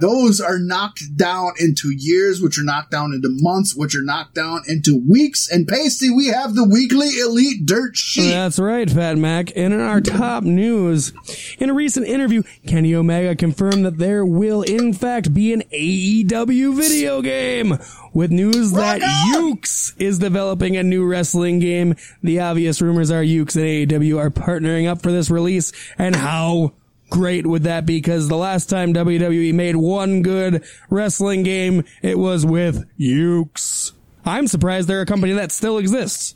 [0.00, 4.34] those are knocked down into years, which are knocked down into months, which are knocked
[4.34, 5.48] down into weeks.
[5.48, 8.30] And Pasty, we have the weekly elite dirt sheet.
[8.30, 9.52] That's right, Fat Mac.
[9.56, 11.12] And in our top news,
[11.58, 16.74] in a recent interview, Kenny Omega confirmed that there will, in fact, be an AEW
[16.74, 17.78] video game.
[18.12, 19.08] With news that on!
[19.32, 21.94] Yuke's is developing a new wrestling game.
[22.22, 25.72] The obvious rumors are Yuke's and AEW are partnering up for this release.
[25.98, 26.72] And how
[27.10, 27.98] great would that be?
[27.98, 33.92] Because the last time WWE made one good wrestling game, it was with Yuke's.
[34.24, 36.34] I'm surprised they're a company that still exists.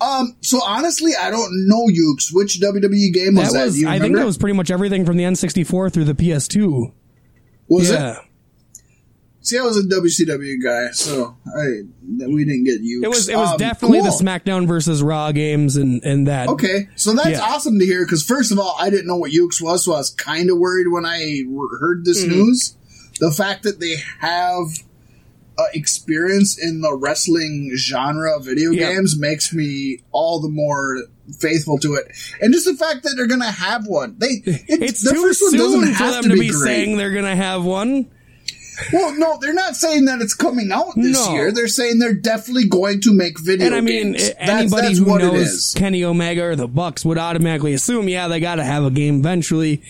[0.00, 2.32] Um, so honestly, I don't know Yuke's.
[2.32, 5.24] Which WWE game was That was, I think that was pretty much everything from the
[5.24, 6.92] N64 through the PS2.
[7.68, 8.16] Was it?
[9.42, 11.82] See, I was a WCW guy, so I
[12.26, 13.02] we didn't get you.
[13.02, 14.08] It was it was Um, definitely the.
[14.10, 16.48] SmackDown versus Raw games and and that.
[16.50, 17.40] Okay, so that's Yeah.
[17.40, 18.04] awesome to hear.
[18.04, 20.58] Because first of all, I didn't know what Yuke's was, so I was kind of
[20.58, 21.44] worried when I
[21.80, 22.30] heard this Mm-hmm.
[22.32, 22.74] news.
[23.18, 24.66] The fact that they have
[25.58, 28.92] uh, experience in the wrestling genre of video Yeah.
[28.94, 31.02] games makes me all the more
[31.38, 32.08] faithful to it,
[32.42, 34.16] and just the fact that they're going to have one.
[34.18, 36.48] They it, It's the too first one doesn't soon for have them to to be,
[36.48, 38.06] be saying they're gonna have one.
[38.92, 41.32] Well, no, they're not saying that it's coming out this No.
[41.32, 41.52] year.
[41.52, 44.22] They're saying they're definitely going to make video And I mean, games.
[44.24, 45.74] i- That's- anybody that's who knows.
[45.76, 49.20] Kenny Omega or the Bucks would automatically assume, yeah, they got to have a game
[49.20, 49.82] eventually.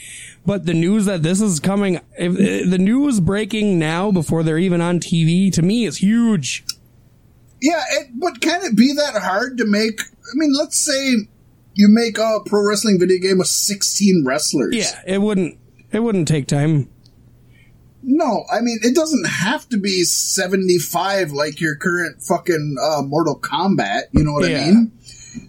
[0.46, 4.58] But the news that this is coming, if, uh, the news breaking now before they're
[4.58, 6.64] even on TV, to me is huge.
[7.60, 10.00] Yeah, it, but can it be that hard to make?
[10.00, 11.26] I mean, let's say
[11.74, 14.74] you make a pro wrestling video game with 16 wrestlers.
[14.74, 15.58] Yeah, it wouldn't.
[15.92, 16.88] It wouldn't take time.
[18.02, 23.38] No, I mean, it doesn't have to be 75 like your current fucking uh, Mortal
[23.38, 24.04] Kombat.
[24.12, 24.60] You know what Yeah.
[24.62, 24.92] I mean?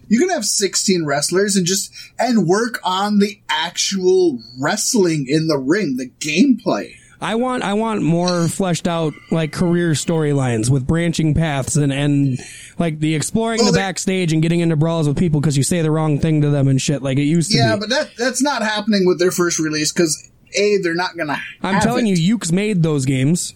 [0.10, 5.58] You can have 16 wrestlers and just, and work on the actual wrestling in the
[5.58, 6.94] ring, the gameplay.
[7.24, 12.40] I want I want more fleshed out like career storylines with branching paths and and
[12.80, 15.84] like the exploring Well, the backstage and getting into brawls with people because you say
[15.84, 17.82] the wrong thing to them and shit like it used to Yeah, be.
[17.82, 21.82] but that, that's not happening with their first release because A, they're not gonna I'm
[21.82, 22.18] telling it.
[22.20, 23.54] you, Ukes made those games,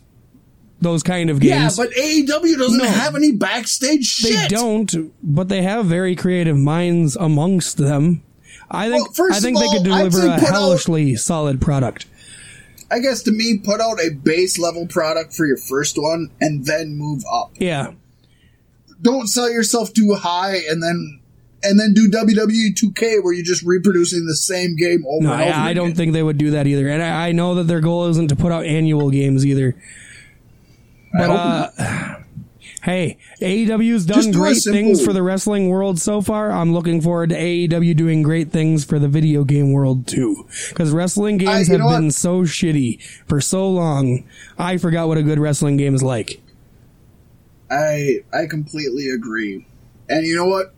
[0.82, 1.78] those kind of games.
[1.78, 2.86] Yeah, but AEW doesn't No.
[2.86, 4.32] have any backstage shit.
[4.34, 4.50] they shit.
[4.52, 8.22] don't, but they have very creative minds amongst them.
[8.70, 12.06] I think Well, I think they could deliver a put out- hellishly solid product.
[12.89, 16.66] I guess to me, put out a base level product for your first one and
[16.66, 17.52] then move up.
[17.60, 17.91] Yeah,
[19.02, 21.20] Don't sell yourself too high and then
[21.66, 25.41] and then do WWE 2K where you're just reproducing the same game over no, and
[25.41, 25.51] over.
[25.51, 26.88] I, I don't think they would do that either.
[26.88, 29.76] And I, I know that their goal isn't to put out annual games either.
[31.13, 31.70] I But uh,
[32.84, 36.51] hey, AEW's done do great things for the wrestling world so far.
[36.51, 40.47] I'm looking forward to AEW doing great things for the video game world too.
[40.70, 41.99] Because wrestling games you have know what?
[41.99, 44.24] been so shitty for so long.
[44.57, 46.41] I forgot what a good wrestling game is like.
[47.72, 49.66] I I completely agree.
[50.07, 50.74] And you know what?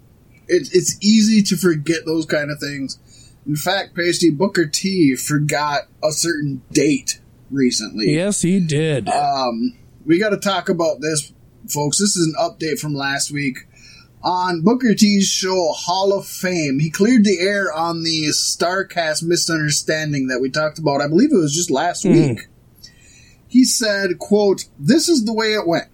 [0.47, 2.99] It's it's easy to forget those kind of things.
[3.45, 8.13] In fact, Pasty Booker T forgot a certain date recently.
[8.13, 9.07] Yes, he did.
[9.09, 11.31] Um, we got to talk about this,
[11.69, 11.99] folks.
[11.99, 13.67] This is an update from last week
[14.23, 16.79] on Booker T's show Hall of Fame.
[16.79, 21.01] He cleared the air on the Starrcast misunderstanding that we talked about.
[21.01, 22.47] I believe it was just last week.
[23.47, 25.87] He said, "quote This is the way it went."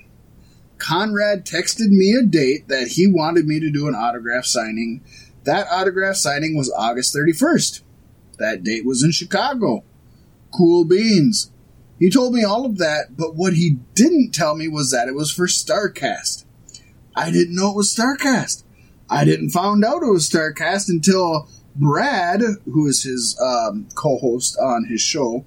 [0.84, 5.02] Conrad texted me a date that he wanted me to do an autograph signing.
[5.46, 7.82] That autograph signing was August 31st.
[8.38, 9.84] That date was in Chicago.
[10.54, 11.52] Cool beans.
[12.00, 15.16] He told me all of that, but what he didn't tell me was that it
[15.16, 16.44] was for Starrcast.
[17.16, 18.64] I didn't know it was Starrcast.
[19.10, 24.86] I didn't find out it was Starrcast until Brad, who is his um, co-host on
[24.86, 25.46] his show,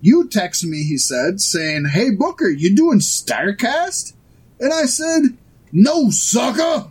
[0.00, 4.12] you text me, he said, saying, Hey Booker, you doing Starrcast?
[4.60, 5.36] And I said,
[5.72, 6.88] No, sucker!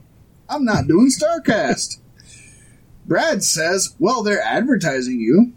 [0.50, 2.00] I'm not doing Starrcast.
[3.06, 5.54] Brad says, Well, they're advertising you.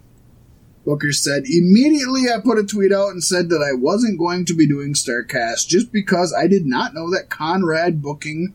[0.85, 4.55] Booker said, Immediately I put a tweet out and said that I wasn't going to
[4.55, 8.55] be doing Starrcast just because I did not know that Conrad booking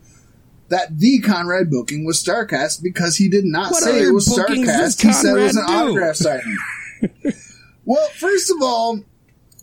[0.70, 5.02] that the Conrad booking was Starrcast because he did not What say it was Starrcast.
[5.02, 5.74] He said it was an do?
[5.74, 6.58] autograph signing.
[7.86, 9.00] well, first of all,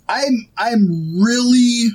[0.09, 1.89] I'm I'm really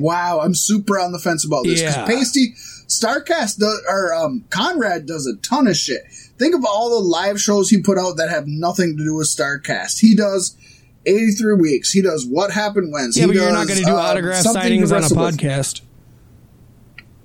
[0.00, 0.40] wow.
[0.40, 2.06] I'm super on the fence about this because Yeah.
[2.06, 2.54] Pasty
[2.88, 6.02] Starrcast does, or um, Conrad does a ton of shit.
[6.38, 9.28] Think of all the live shows he put out that have nothing to do with
[9.28, 10.00] Starrcast.
[10.00, 10.56] He does
[11.06, 11.90] 83 weeks.
[11.92, 13.10] He does What Happened When.
[13.14, 15.36] yeah, but you're not going to do uh, autograph Something to signings on a With.
[15.38, 15.80] podcast.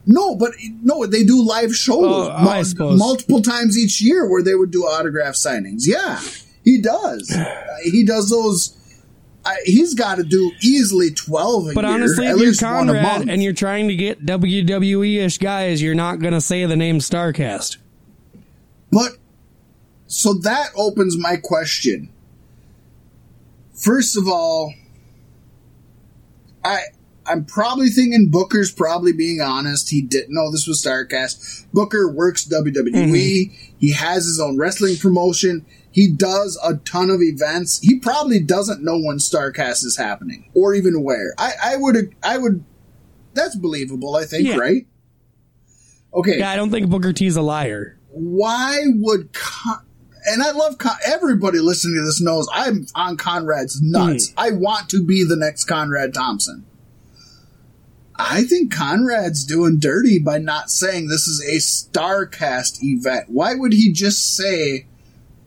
[0.05, 0.53] No, but
[0.83, 2.97] no, they do live shows Oh, I suppose.
[2.97, 5.81] multiple times each year where they would do autograph signings.
[5.85, 6.21] Yeah,
[6.63, 7.35] he does.
[7.83, 8.75] He does those.
[9.47, 12.89] I, he's got to do easily twelve a But year, honestly, if you're least one
[12.89, 13.05] a month.
[13.05, 16.75] Conrad and you're trying to get WWE ish guys, you're not going to say the
[16.75, 17.77] name Starrcast.
[18.91, 19.13] But
[20.07, 22.11] so that opens my question.
[23.73, 24.73] First of all,
[26.65, 26.81] I
[27.29, 29.89] I'm probably thinking Booker's probably being honest.
[29.89, 31.65] He didn't know this was Starrcast.
[31.73, 32.91] Booker works WWE.
[32.93, 33.73] Mm-hmm.
[33.79, 35.65] He has his own wrestling promotion.
[35.91, 37.79] He does a ton of events.
[37.79, 41.33] He probably doesn't know when Starrcast is happening or even where.
[41.37, 42.63] I, I would I would
[43.33, 44.57] that's believable, I think, Yeah.
[44.57, 44.85] right?
[46.13, 47.97] Okay Yeah, I don't think Booker T's a liar.
[48.11, 49.83] why would Con-
[50.25, 54.29] and I love Con- everybody listening to this knows I'm on Conrad's nuts.
[54.31, 54.33] Mm.
[54.37, 56.65] I want to be the next Conrad Thompson.
[58.19, 63.25] I think Conrad's doing dirty by not saying this is a Starrcast event.
[63.29, 64.85] Why would he just say,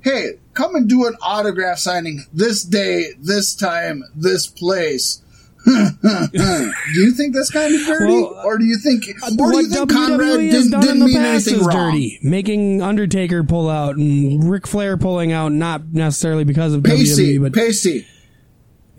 [0.01, 5.23] "Hey, come and do an autograph signing this day, this time, this place"?
[5.67, 9.59] do you think that's kind of dirty, Well, or do you think, uh, or do
[9.59, 11.93] you think Conrad WWE has didn't, done didn't in the mean past anything is wrong?
[11.93, 12.19] dirty.
[12.23, 17.43] Making Undertaker pull out and Ric Flair pulling out, not necessarily because of Pacey, WWE,
[17.43, 18.07] but Pacey,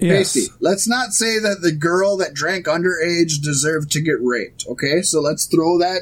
[0.01, 0.49] yes.
[0.59, 4.65] Let's not say that the girl that drank underage deserved to get raped.
[4.67, 6.01] Okay, so let's throw that.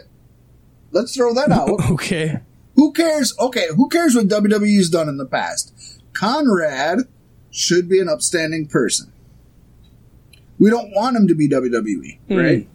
[0.91, 1.79] Let's throw that out.
[1.91, 2.39] Okay.
[2.75, 3.33] who cares?
[3.39, 5.73] Okay, who cares what WWE's done in the past?
[6.13, 6.99] Conrad
[7.51, 9.11] should be an upstanding person.
[10.57, 12.35] We don't want him to be WWE, Hmm.
[12.35, 12.67] right?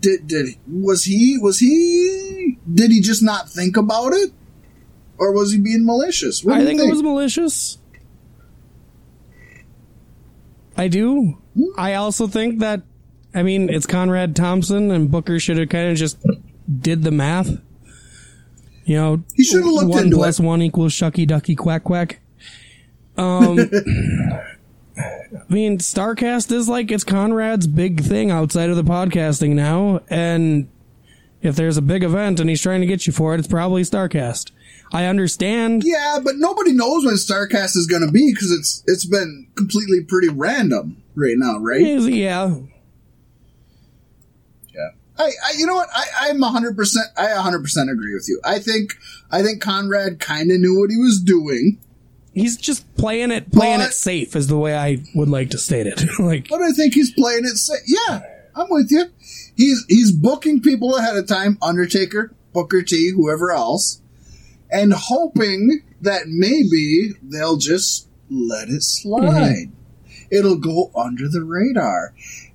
[0.00, 4.32] did did was he was he did he just not think about it,
[5.18, 6.42] or was he being malicious?
[6.44, 7.78] What I you think, it was malicious.
[10.76, 11.38] I do.
[11.54, 11.64] Hmm?
[11.76, 12.82] I also think that,
[13.34, 16.18] I mean, it's Conrad Thompson, and Booker should have kind of just
[16.80, 17.50] did the math.
[18.84, 20.42] You know, He should have looked one into plus it.
[20.44, 22.20] one equals shucky ducky quack quack.
[23.16, 23.58] Um,
[24.98, 30.68] I mean, Starrcast is like it's Conrad's big thing outside of the podcasting now, and
[31.42, 33.82] if there's a big event and he's trying to get you for it, it's probably
[33.82, 34.50] Starrcast.
[34.92, 35.82] I understand.
[35.84, 40.02] Yeah, but nobody knows when Starrcast is going to be because it's it's been completely
[40.04, 41.80] pretty random right now, right?
[41.80, 42.56] Yeah,
[44.74, 44.88] Yeah.
[45.18, 45.88] I, I you know what?
[45.94, 48.40] I, I'm hundred percent I hundred percent agree with you.
[48.44, 48.94] I think
[49.30, 51.78] I think Conrad kinda knew what he was doing.
[52.34, 55.58] he's just playing it, playing But- it safe is the way I would like to
[55.58, 56.02] state it.
[56.18, 58.22] like, But I think he's playing it sa- yeah,
[58.56, 59.06] I'm with you.
[59.56, 64.00] He's he's booking people ahead of time, Undertaker, Booker T, whoever else,
[64.72, 69.70] and hoping that maybe they'll just let it slide.
[70.30, 72.14] It'll go under the radar.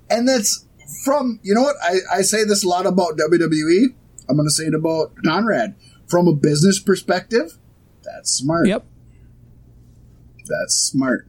[0.09, 0.65] And that's
[1.05, 1.75] from you know what?
[1.81, 3.85] I, I say this a lot about WWE.
[4.29, 5.75] I'm gonna say it about Conrad.
[6.07, 7.57] From a business perspective,
[8.03, 8.67] that's smart.
[8.67, 8.85] yep.
[10.47, 11.27] That's smart.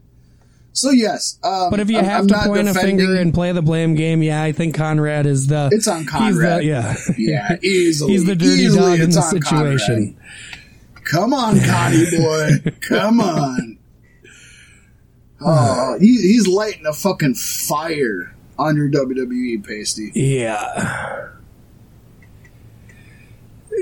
[0.73, 3.51] So yes, um, But if you I'm- have I'm to point a finger and play
[3.51, 5.69] the blame game, yeah, I think Conrad is the.
[5.73, 6.61] It's on He's Conrad.
[6.61, 6.97] the, yeah.
[7.17, 8.13] Yeah, easily.
[8.15, 10.15] He's the dirty easily dog in the situation.
[10.15, 10.58] Conrad.
[11.09, 12.51] Come on, Connie boy.
[12.83, 13.79] Come on.
[15.41, 20.11] Oh, he, he's lighting a fucking fire on your WWE pasty.
[20.15, 21.29] Yeah.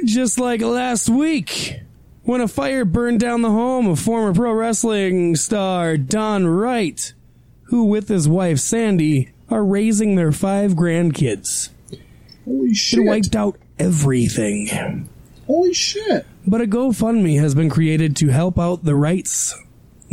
[0.04, 1.80] Just like last week,
[2.22, 7.12] when a fire burned down the home of former pro wrestling star Don Wright,
[7.64, 11.70] who with his wife Sandy are raising their five grandkids.
[12.44, 13.00] Holy shit.
[13.00, 15.08] It wiped out everything.
[15.46, 16.26] Holy shit.
[16.48, 19.54] But a GoFundMe has been created to help out the Wrights.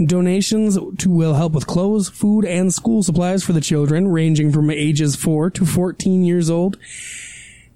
[0.03, 4.71] Donations to will help with clothes, food, and school supplies for the children, ranging from
[4.71, 6.79] ages 4 to 14 years old.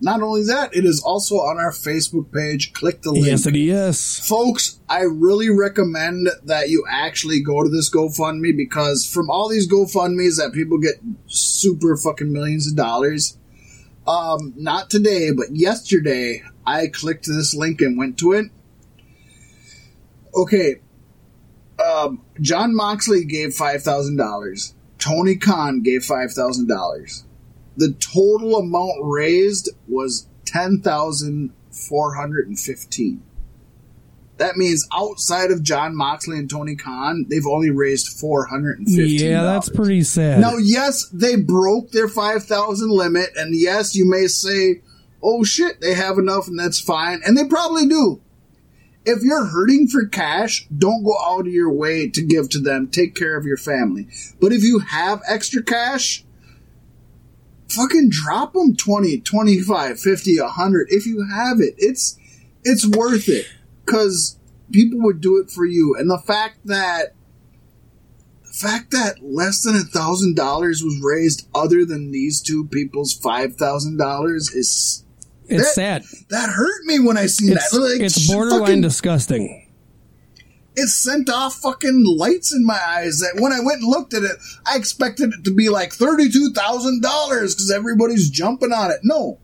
[0.00, 2.74] Not only that, it is also on our Facebook page.
[2.74, 3.26] Click the link.
[3.26, 4.18] Yes, it is.
[4.28, 9.66] Folks, I really recommend that you actually go to this GoFundMe because from all these
[9.66, 13.38] GoFundMe's that people get super fucking millions of dollars,
[14.06, 18.50] um, not today, but yesterday, I clicked this link and went to it.
[20.34, 20.80] Okay,
[21.82, 24.74] um, Jon Moxley gave $5,000.
[24.98, 27.22] Tony Khan gave $5,000.
[27.76, 33.22] The total amount raised was 10415
[34.36, 38.88] that means outside of Jon Moxley and Tony Khan, they've only raised four hundred and
[38.88, 39.30] fifteen.
[39.30, 40.40] Yeah, that's pretty sad.
[40.40, 44.82] Now, yes, they broke their five thousand limit, and yes, you may say,
[45.22, 48.20] "Oh shit, they have enough," and that's fine, and they probably do.
[49.06, 52.88] If you're hurting for cash, don't go out of your way to give to them.
[52.88, 54.08] Take care of your family.
[54.40, 56.24] But if you have extra cash,
[57.68, 61.74] fucking drop them 20, 25, 50, 100 if you have it.
[61.76, 62.18] It's
[62.64, 63.46] it's worth it
[63.86, 64.38] cuz
[64.72, 65.94] people would do it for you.
[65.98, 67.14] And the fact that
[68.46, 73.12] the fact that less than a thousand dollars was raised other than these two people's
[73.12, 75.04] five thousand dollars is
[75.48, 76.04] it's that- sad.
[76.30, 77.78] that hurt me when I seen It's, that.
[77.78, 79.60] Like, it's borderline fucking- disgusting.
[80.76, 83.18] it sent off fucking lights in my eyes.
[83.18, 86.52] That when I went and looked at it, I expected it to be like thirty-two
[86.52, 89.00] thousand dollars because everybody's jumping on it.
[89.02, 89.38] No,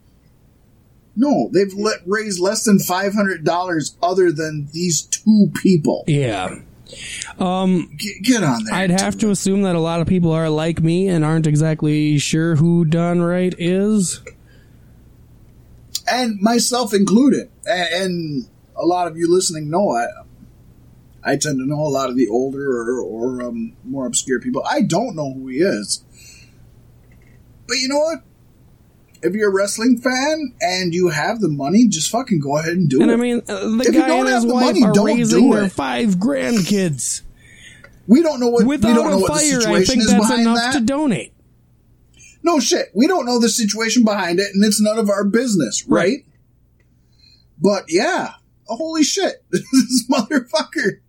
[1.21, 6.05] no, they've let, raised less than five hundred dollars other than these two people.
[6.07, 6.61] Yeah.
[7.39, 8.75] Um, Get, get on there.
[8.75, 12.19] I'd have to assume that a lot of people are like me and aren't exactly
[12.19, 14.21] sure who Don Wright is.
[16.11, 20.07] and myself included, and, and a lot of you listening know I.
[21.23, 24.65] I tend to know a lot of the older or, or um, more obscure people.
[24.67, 26.03] I don't know who he is.
[27.69, 28.23] But you know what?
[29.23, 32.89] If you're a wrestling fan and you have the money, just fucking go ahead and
[32.89, 33.15] do And it.
[33.15, 34.93] I mean, uh, the If you guy don't and have his the wife money, are
[34.93, 35.73] don't raising their it.
[35.73, 37.23] five grandkids
[38.07, 39.59] we don't know what we without don't know a what the fire.
[39.59, 40.73] I situation think is that's enough that.
[40.73, 41.33] to donate.
[42.43, 42.87] no shit.
[42.95, 46.01] We don't know the situation behind it, and it's none of our business, right?
[46.01, 46.25] Right.
[47.63, 48.33] But yeah,
[48.67, 51.01] holy shit, this motherfucker!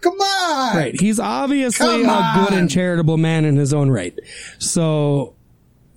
[0.00, 1.00] Come on, Right.
[1.00, 4.18] He's obviously a good and charitable man in his own right.
[4.58, 5.36] So,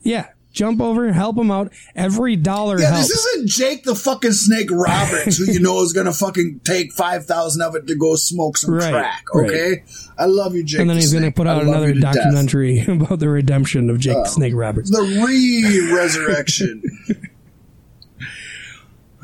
[0.03, 1.72] yeah, jump over, and help him out.
[1.95, 3.10] Every dollar Yeah, helps.
[3.10, 7.26] this isn't Jake the fucking Snake Roberts, who you know is gonna fucking take five
[7.26, 9.26] thousand of it to go smoke some Right, crack.
[9.34, 9.49] right.
[9.49, 9.84] Okay,
[10.18, 10.80] I love you, Jake.
[10.82, 12.16] and then the he's going to put out another to death.
[12.16, 14.89] documentary about the redemption of Jake the Snake Roberts.
[14.89, 16.82] the re-resurrection.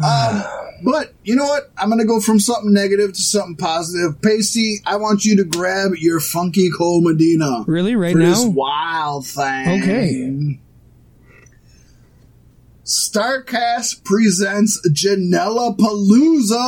[0.04, 0.44] um,
[0.84, 1.72] but you know what?
[1.78, 4.20] I'm gonna go from something negative to something positive.
[4.22, 9.28] Pasty, I want you to grab your funky Cold Medina Really, right for this wild
[9.28, 9.82] thing.
[9.84, 10.60] Okay.
[12.92, 16.60] Starrcast presents Janela Palooza.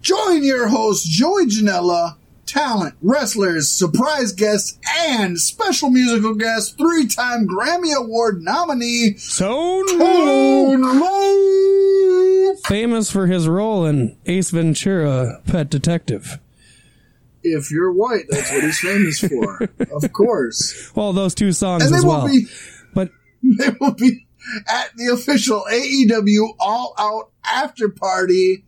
[0.00, 7.46] Join your host, Joey Janela, talent, wrestlers, surprise guests, and special musical guest, three time
[7.46, 9.86] Grammy Award nominee, Tone
[10.98, 12.58] Loc.
[12.66, 16.40] famous for his role in Ace Ventura: Pet Detective.
[17.44, 19.62] If you're white, that's what he's famous for.
[20.02, 20.92] of course.
[20.94, 22.26] Well, those two songs And as well.
[22.26, 22.46] be
[22.94, 23.10] But
[23.42, 24.26] they will be
[24.68, 28.64] at the official AEW All Out After Party,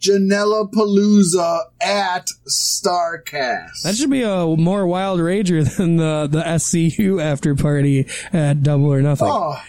[0.00, 3.82] Janela Palooza at Starrcast.
[3.84, 8.92] that should be a more wild rager than the the SCU after party at Double
[8.92, 9.28] or Nothing.
[9.30, 9.60] oh,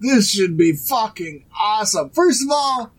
[0.00, 2.10] this should be fucking awesome.
[2.10, 2.92] First of all,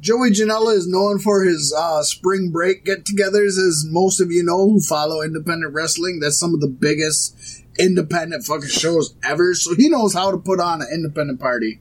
[0.00, 4.68] Joey Janela is known for his uh, spring break get-togethers, as most of you know
[4.68, 6.20] who follow independent wrestling.
[6.20, 9.54] That's some of the biggest independent fucking shows ever.
[9.54, 11.80] So he knows how to put on an independent party.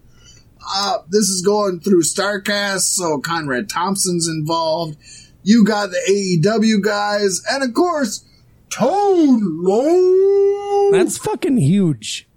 [0.70, 4.98] Uh, this is going through Starrcast, so Conrad Thompson's involved.
[5.44, 8.26] You got the AEW guys, and of course,
[8.70, 10.92] Tone Loc.
[10.92, 12.28] That's fucking huge,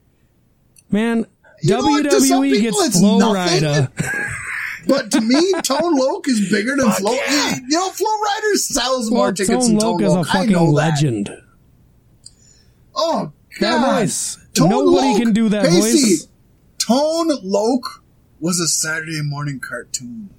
[0.90, 1.26] man.
[1.62, 2.04] You know what?
[2.04, 3.18] To some WWE people, gets Flo.
[3.34, 4.36] Rida.
[4.90, 7.12] But to me, Tone Loc is bigger than Flo.
[7.14, 7.56] yeah.
[7.56, 10.50] You know, Flo Rida sells more Well, tickets Tone than Loc Tone is a fucking
[10.52, 10.72] know that.
[10.72, 11.30] legend.
[12.94, 14.36] Oh That voice.
[14.54, 16.28] Tone Nobody Loc- can do that Casey, voice.
[16.78, 18.02] Tone Loc
[18.40, 20.30] was a Saturday morning cartoon.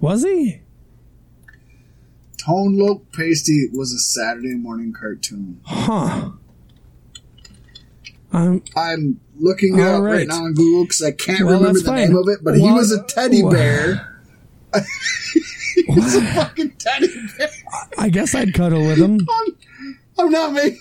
[0.00, 0.60] Was he?
[2.36, 5.60] Tone Loc Pasty was a Saturday morning cartoon.
[5.64, 6.30] Huh.
[8.32, 10.12] Um, I'm looking All up right.
[10.18, 10.28] right.
[10.28, 12.08] now on Google because I can't Well, remember the fine.
[12.08, 14.06] name of it, but he was a teddy bear.
[15.86, 17.48] He's a fucking teddy bear.
[17.98, 19.18] I guess I'd cuddle with him.
[19.30, 19.58] I'm,
[20.18, 20.78] I'm not making.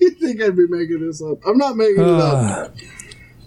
[0.00, 1.38] you think I'd be making this up?
[1.46, 2.72] I'm not making it up.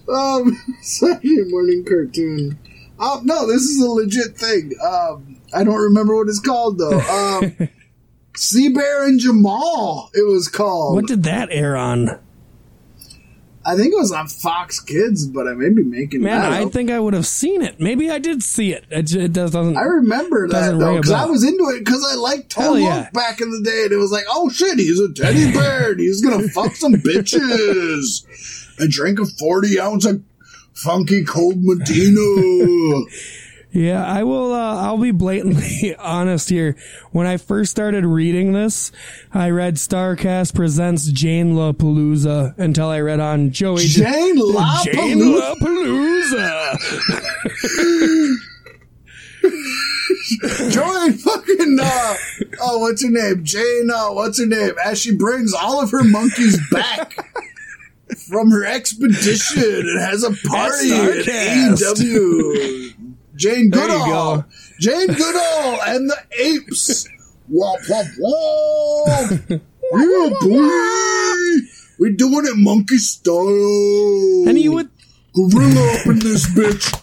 [0.08, 2.60] Uh, Um, Saturday morning cartoon.
[3.00, 4.72] Oh no, this is a legit thing.
[4.84, 7.00] Um, I don't remember what it's called though.
[7.00, 7.70] Um,
[8.36, 10.10] C Bear and Jamal.
[10.14, 10.96] It was called.
[10.96, 12.20] what did that air on?
[13.66, 16.64] I think it was on Fox Kids, but I may be making Man, that I
[16.64, 16.74] up.
[16.74, 17.80] think I would have seen it.
[17.80, 18.86] Maybe I did see it.
[18.89, 19.78] It, it does, doesn't.
[19.78, 23.09] I remember that though because I was into it because I liked Hell yeah.
[23.14, 25.99] back in the day, and it was like, oh shit, he's a teddy bear, and
[25.99, 28.26] he's gonna fuck some bitches
[28.80, 30.22] and drink a forty ounce of
[30.74, 33.01] funky cold Medina.
[33.74, 34.53] Yeah, I will.
[34.53, 36.76] Uh, I'll be blatantly honest here.
[37.11, 38.91] When I first started reading this,
[39.34, 45.19] I read Starrcast presents Jane La Palooza until I read on Joey Jane La Jane
[45.59, 46.78] Palooza.
[50.71, 52.15] Joey fucking uh,
[52.61, 53.43] oh, what's her name?
[53.43, 53.89] Jane.
[53.93, 54.76] Uh, what's her name?
[54.86, 57.11] As she brings all of her monkeys back.
[58.30, 61.26] From her expedition and has a party at.
[61.26, 62.93] AEW.
[63.44, 64.38] Jane There you Goodall.
[64.38, 64.46] go.
[64.80, 67.08] Jane Goodall and the apes.
[67.52, 69.50] Womp womp womp.
[69.94, 71.68] yeah, boy.
[72.00, 74.48] We're doing it monkey style.
[74.50, 74.89] and you would
[75.36, 77.00] gorilla up in this bitch.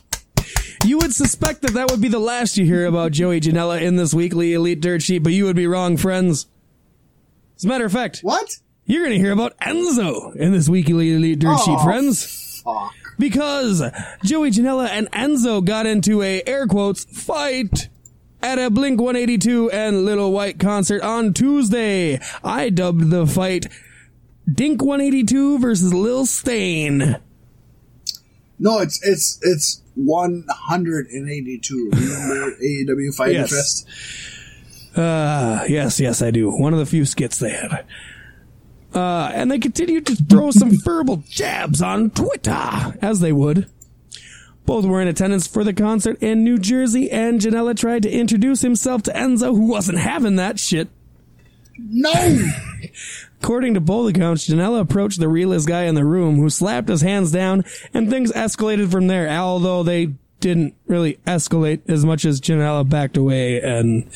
[0.86, 3.96] you would suspect that that would be the last you hear about Joey Janela in
[3.96, 6.46] this weekly Elite Dirt Sheet, but you would be wrong, friends.
[7.56, 8.56] As a matter of fact, What?
[8.86, 12.62] you're going to hear about Enzo in this weekly Elite Dirt Sheet, Oh, friends.
[12.64, 12.92] Fuck.
[13.20, 13.82] Because
[14.24, 17.88] Joey Janela and Enzo got into a air quotes fight
[18.42, 22.18] at a Blink 182 and Little White concert on Tuesday.
[22.42, 23.66] I dubbed the fight
[24.52, 27.16] Dink 182 versus Lil Stain.
[28.58, 31.90] No, it's it's it's one hundred and eighty two.
[31.92, 33.50] Remember AEW Fighting Yes.
[33.50, 34.98] Fest?
[34.98, 36.50] Uh, yes, yes, I do.
[36.50, 37.84] One of the few skits they had.
[38.94, 43.68] Uh, and they continued to throw some verbal jabs on Twitter, as they would.
[44.66, 48.62] Both were in attendance for the concert in New Jersey, and Janela tried to introduce
[48.62, 50.88] himself to Enzo, who wasn't having that shit.
[51.78, 52.12] No!
[53.42, 57.00] According to both accounts, Janela approached the realest guy in the room, who slapped his
[57.00, 57.64] hands down,
[57.94, 63.16] and things escalated from there, although they didn't really escalate as much as Janela backed
[63.16, 64.10] away and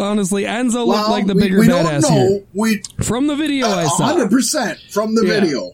[0.00, 2.44] honestly Enzo looked like the we- bigger we, badass here.
[2.54, 4.12] We From the video uh, I saw.
[4.14, 5.40] 100% from the Yeah.
[5.40, 5.72] video.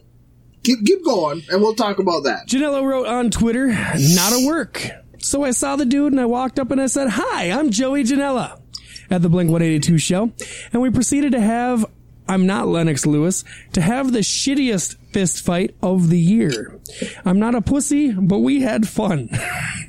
[0.63, 2.47] Keep, keep going, and we'll talk about that.
[2.47, 4.85] Janela wrote on Twitter, not a work.
[5.19, 8.03] So I saw the dude and I walked up and I said, Hi, I'm Joey
[8.03, 8.59] Janela
[9.09, 10.31] at the Blink 182 show.
[10.73, 11.85] And we proceeded to have,
[12.27, 13.43] I'm not Lennox Lewis,
[13.73, 16.77] to have the shittiest fist fight of the year.
[17.25, 19.29] I'm not a pussy, but we had fun.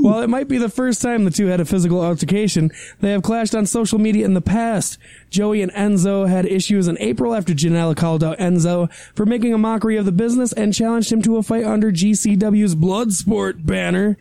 [0.00, 2.70] While it might be the first time the two had a physical altercation,
[3.00, 4.98] they have clashed on social media in the past.
[5.28, 9.58] Joey and Enzo had issues in April after Janela called out Enzo for making a
[9.58, 14.16] mockery of the business and challenged him to a fight under GCW's Bloodsport banner.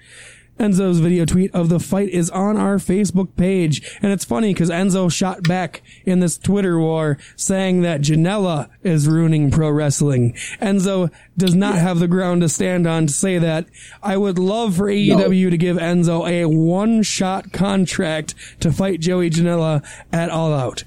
[0.60, 3.97] Enzo's video tweet of the fight is on our Facebook page.
[4.01, 9.07] And it's funny because Enzo shot back in this Twitter war saying that Janela is
[9.07, 10.34] ruining pro wrestling.
[10.62, 13.68] Enzo does not have the ground to stand on to say that.
[14.03, 19.30] I would love for AEW to give Enzo a one shot contract to fight Joey
[19.30, 20.84] Janela at All Out.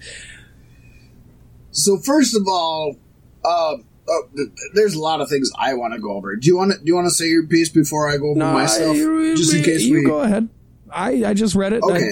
[1.71, 2.97] So first of all,
[3.45, 3.77] uh,
[4.13, 6.37] uh, th- there's a lot of things I want to go over.
[6.37, 8.39] Do you want to do you want to say your piece before I go over
[8.39, 10.05] myself, just in case you we?
[10.05, 10.49] go ahead.
[10.91, 11.83] I, I just read it.
[11.83, 12.11] I- Okay.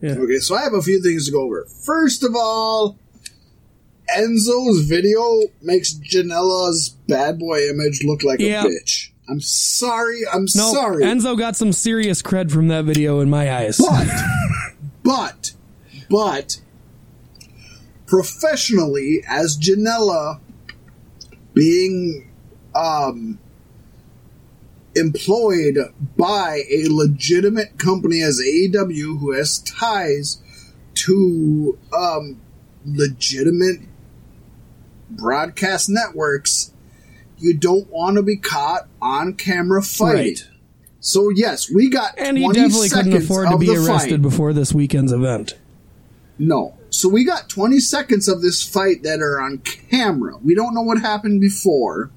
[0.00, 0.12] Yeah.
[0.14, 1.64] Okay, so I have a few things to go over.
[1.86, 2.98] First of all,
[4.16, 8.64] Enzo's video makes Janela's bad boy image look like Yeah.
[8.64, 9.10] a bitch.
[9.28, 10.22] I'm sorry.
[10.30, 11.04] I'm no, sorry.
[11.04, 13.78] Enzo got some serious cred from that video in my eyes.
[13.78, 14.08] But,
[15.04, 15.52] but,
[16.10, 16.60] but,
[18.06, 20.40] professionally, as Janela
[21.54, 22.28] being
[22.74, 23.38] um,
[24.94, 25.76] employed
[26.16, 30.40] by a legitimate company as AEW who has ties
[30.94, 32.40] to um,
[32.84, 33.80] legitimate
[35.10, 36.72] broadcast networks,
[37.38, 40.24] you don't want to be caught on camera fighting.
[40.24, 40.48] Right.
[41.00, 44.22] So yes, we got And he 20 definitely couldn't afford to be arrested fight.
[44.22, 45.58] before this weekend's event.
[46.38, 46.78] No.
[46.92, 50.36] So we got 20 seconds of this fight that are on camera.
[50.44, 52.10] We don't know what happened before.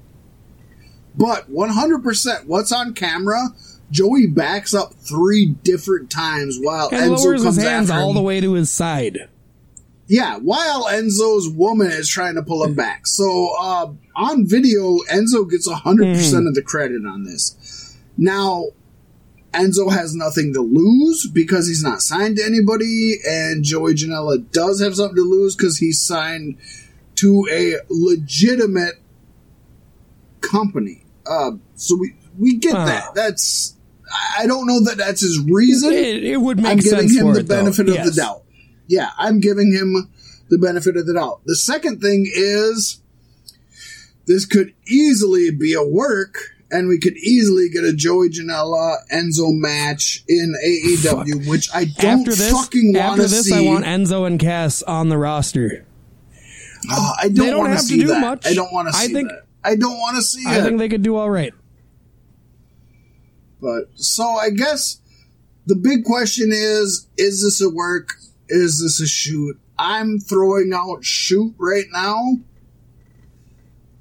[1.18, 3.50] But 100% what's on camera,
[3.90, 8.14] Joey backs up three different times while And Enzo lowers comes his hands after all
[8.14, 9.30] the way to his side.
[10.08, 13.08] Yeah, while Enzo's woman is trying to pull him back.
[13.08, 16.48] So uh, on video, Enzo gets 100% Hmm.
[16.48, 17.96] of the credit on this.
[18.18, 18.66] Now,
[19.56, 24.82] Enzo has nothing to lose because he's not signed to anybody, and Joey Janela does
[24.82, 26.58] have something to lose because he's signed
[27.16, 28.96] to a legitimate
[30.42, 31.04] company.
[31.26, 32.86] Uh, so we we get Ah.
[32.86, 33.16] that.
[33.16, 33.74] That's
[34.38, 35.94] I don't know that that's his reason.
[35.94, 37.56] It, it would make I'm giving sense him for the it, though.
[37.56, 38.10] benefit of Yes.
[38.16, 38.44] the doubt.
[38.88, 40.10] Yeah, I'm giving him
[40.50, 41.42] the benefit of the doubt.
[41.46, 43.00] The second thing is
[44.28, 46.36] this could easily be a work,
[46.78, 52.20] and we could easily get a Joey Janela Enzo match in AEW, which I don't
[52.22, 53.52] After this, fucking want after this.
[53.52, 55.86] I want Enzo and Cass on the roster.
[56.90, 58.22] Ah, I don't, don't want to to see do that.
[58.22, 58.46] much.
[58.46, 59.42] I don't want to see I see think- that.
[59.64, 60.64] I don't want to see I it.
[60.64, 61.52] think they could do all right.
[63.62, 65.00] But so I guess
[65.66, 68.10] the big question is: Is this a work?
[68.48, 69.58] Is this a shoot?
[69.78, 72.38] I'm throwing out shoot right now,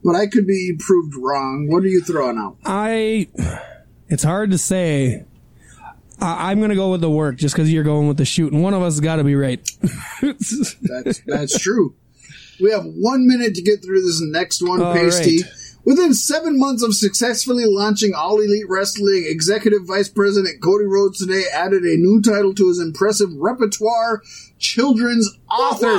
[0.04, 1.68] but I could be proved wrong.
[1.70, 2.56] What are you throwing out?
[2.64, 3.28] I.
[4.08, 5.24] It's hard to say.
[6.20, 8.52] I, I'm going to go with the work just because you're going with the shoot,
[8.52, 9.60] and one of us has got to be right.
[10.20, 11.94] That's that's true.
[12.60, 15.42] We have one minute to get through this next one, All Pasty.
[15.42, 15.50] right.
[15.84, 21.42] Within seven months of successfully launching All Elite Wrestling, Executive Vice President Cody Rhodes today
[21.52, 24.22] added a new title to his impressive repertoire:
[24.58, 25.98] children's author.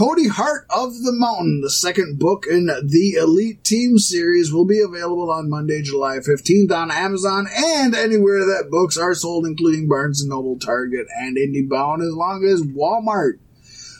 [0.00, 4.80] Cody Hart of the Mountain, the second book in the Elite Team series, will be
[4.80, 10.26] available on Monday, July 15th on Amazon and anywhere that books are sold, including Barnes
[10.26, 13.40] & Noble, Target, and IndieBound, as long as Walmart.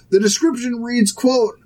[0.08, 1.59] The description reads, quote,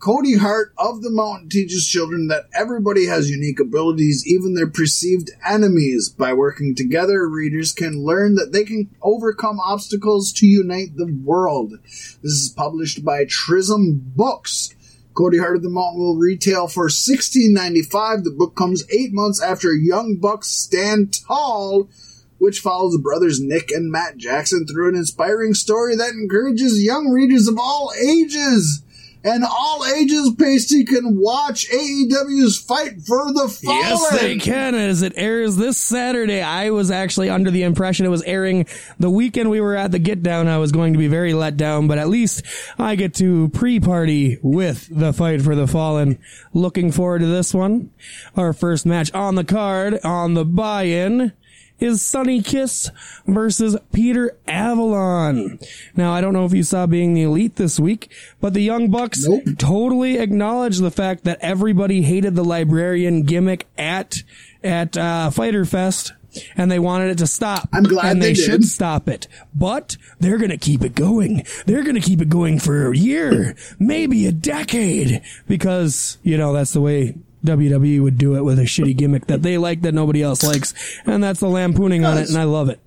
[0.00, 5.30] Cody Hart of the Mountain teaches children that everybody has unique abilities, even their perceived
[5.46, 6.08] enemies.
[6.08, 11.74] By working together, readers can learn that they can overcome obstacles to unite the world.
[11.82, 14.74] This is published by Trism Books.
[15.12, 18.24] Cody Hart of the Mountain will retail for $16.95.
[18.24, 21.90] The book comes eight months after Young Bucks Stand Tall
[22.38, 27.46] which follows brothers Nick and Matt Jackson through an inspiring story that encourages young readers
[27.46, 28.82] of all ages
[29.22, 33.80] and all ages pasty can watch AEW's fight for the fallen.
[33.80, 34.74] Yes, they can.
[34.74, 38.66] As it airs this Saturday, I was actually under the impression it was airing
[38.98, 40.48] the weekend we were at the Get Down.
[40.48, 42.42] I was going to be very let down, but at least
[42.78, 46.18] I get to pre-party with the fight for the fallen.
[46.54, 47.90] Looking forward to this one.
[48.36, 51.32] Our first match on the card on the buy-in
[51.80, 52.90] is Sonny Kiss
[53.26, 55.58] versus Peter Avalon.
[55.96, 58.90] Now, I don't know if you saw being the elite this week, but the Young
[58.90, 59.42] Bucks Nope.
[59.58, 64.22] totally acknowledged the fact that everybody hated the librarian gimmick at
[64.62, 66.12] at uh, Fyter Fest.
[66.56, 67.68] And they wanted it to stop.
[67.72, 69.26] I'm glad and they they, should stop it.
[69.52, 71.44] But they're gonna keep it going.
[71.66, 76.72] They're gonna keep it going for a year, maybe a decade, because you know that's
[76.72, 80.22] the way WWE would do it with a shitty gimmick that they like that nobody
[80.22, 80.74] else likes,
[81.06, 82.80] and that's the lampooning on it, and I love it.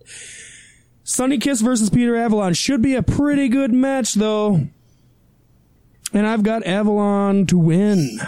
[1.03, 4.67] Sonny Kiss versus Peter Avalon should be a pretty good match, though.
[6.13, 8.19] And I've got Avalon to win.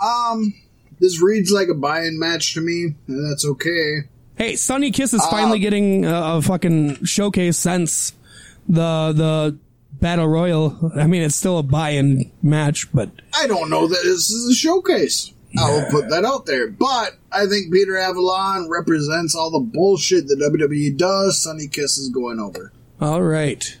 [0.00, 0.54] Um,
[1.00, 4.02] this reads like a buy-in match to me, and that's okay.
[4.36, 8.12] Hey, Sonny Kiss is finally getting a, a fucking showcase since
[8.68, 9.58] the the
[10.00, 10.92] battle royal.
[10.96, 14.54] I mean, it's still a buy-in match, but I don't know that this is a
[14.54, 15.32] showcase.
[15.58, 16.68] I will put that out there.
[16.68, 21.42] But I think Peter Avalon represents all the bullshit that WWE does.
[21.42, 22.72] Sonny Kiss is going over.
[23.00, 23.78] all right.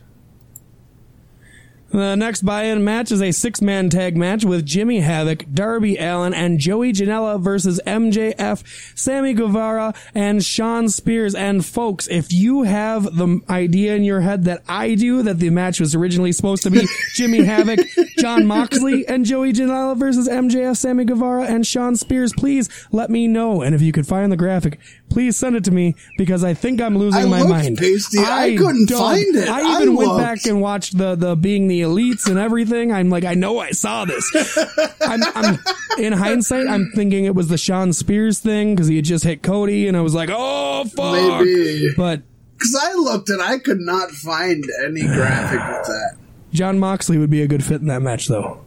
[1.90, 6.58] The next buy-in match is a six-man tag match with Jimmy Havoc, Darby Allin, and
[6.58, 8.62] Joey Janela versus MJF,
[8.96, 11.34] Sammy Guevara, and Shawn Spears.
[11.34, 15.48] And folks, if you have the idea in your head that I do, that the
[15.48, 17.80] match was originally supposed to be Jimmy Havoc,
[18.18, 23.26] Jon Moxley, and Joey Janela versus MJF, Sammy Guevara, and Shawn Spears, please let me
[23.26, 23.62] know.
[23.62, 24.78] And if you could find the graphic,
[25.08, 27.78] please send it to me because I think I'm losing I my looked, mind.
[27.78, 28.18] Pasty.
[28.18, 29.48] I couldn't find it.
[29.48, 30.22] I I even went looked.
[30.22, 32.92] back and watched the the being the elites and everything.
[32.92, 34.24] I'm like, I know I saw this.
[35.00, 35.58] I'm, I'm
[35.98, 39.42] in hindsight, I'm thinking it was the Shawn Spears thing because he had just hit
[39.42, 41.40] Cody, and I was like, oh fuck.
[41.44, 41.90] Maybe.
[41.96, 42.22] But
[42.52, 46.16] Because I looked and I could not find any graphic with that.
[46.52, 48.60] Jon Moxley would be a good fit in that match, though.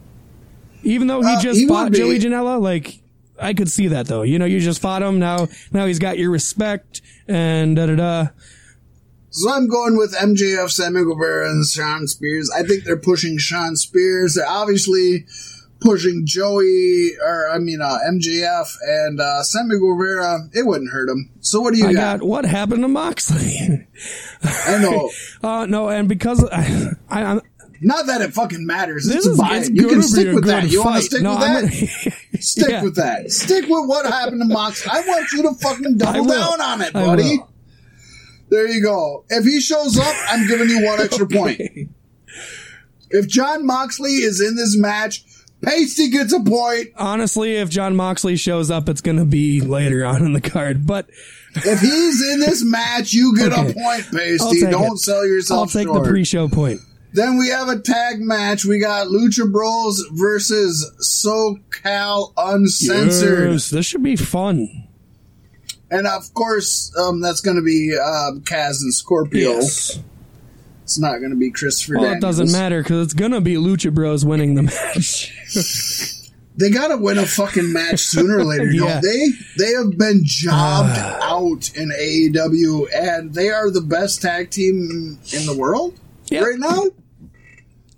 [0.84, 1.92] Even though he Uh, just he fought.
[1.92, 3.01] Joey Janela, like
[3.42, 4.22] I could see that though.
[4.22, 5.20] You know, you just fought him.
[5.20, 8.28] Now, now he's got your respect and da da da.
[9.34, 12.52] So I'm going with MJF, Sammy Guevara, and Shawn Spears.
[12.54, 14.36] I think they're pushing Shawn Spears.
[14.36, 15.26] They're obviously
[15.80, 20.50] pushing Joey, or I mean uh, MJF and uh, Sammy Guevara.
[20.54, 21.32] It wouldn't hurt him.
[21.40, 22.20] So what do you I got?
[22.20, 23.88] got what happened to Moxley.
[24.44, 25.10] I know.
[25.44, 27.42] uh, no, and because I, I, I'm
[27.82, 29.06] Not that it fucking matters.
[29.08, 30.70] this It's a is it's You can stick with that.
[30.70, 32.14] You want to stick no, with I'm that?
[32.40, 32.84] Stick Yeah.
[32.84, 33.30] with that.
[33.32, 34.88] Stick with what happened to Mox.
[34.88, 37.40] I want you to fucking double down on it, buddy.
[38.50, 39.24] There you go.
[39.30, 41.62] If he shows up, I'm giving you one extra point.
[43.10, 45.24] If Jon Moxley is in this match,
[45.62, 46.88] Pasty gets a point.
[46.98, 50.88] Honestly, if Jon Moxley shows up, it's gonna be later on in the card.
[50.88, 51.10] But
[51.54, 53.72] If he's in this match, you get Okay.
[53.72, 54.62] a point, Pasty.
[54.72, 55.00] Don't it.
[55.00, 56.04] sell yourself I'll take short.
[56.04, 56.80] the pre-show point.
[57.14, 58.66] Then we have a tag match.
[58.66, 63.52] We got Lucha Bros versus SoCal Uncensored.
[63.52, 64.88] Yes, this should be fun.
[65.90, 69.52] And of course, um, that's going to be uh, Kaz and Scorpio.
[69.56, 70.00] Yes.
[70.84, 73.94] It's not going to be Christopher Well, it doesn't matter because it's gonna be Lucha
[73.94, 75.34] Bros winning the match.
[76.58, 79.00] They got to win a fucking match sooner or later, Yeah.
[79.00, 79.28] don't they?
[79.58, 85.46] They have been jobbed out in AEW, and they are the best tag team in
[85.46, 85.98] the world
[86.30, 86.44] Yep.
[86.44, 86.84] right now.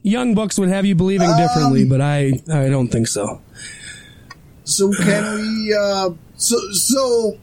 [0.03, 3.41] Young Bucks would have you believing Um, differently, but I I don't think so.
[4.65, 5.73] So can we?
[5.77, 7.37] Uh, so so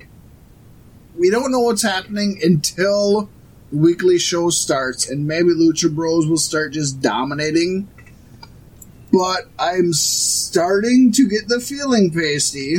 [1.19, 3.28] we don't know what's happening until
[3.70, 7.89] the weekly show starts, and maybe Lucha Bros will start just dominating.
[9.12, 12.77] But I'm starting to get the feeling, Pasty,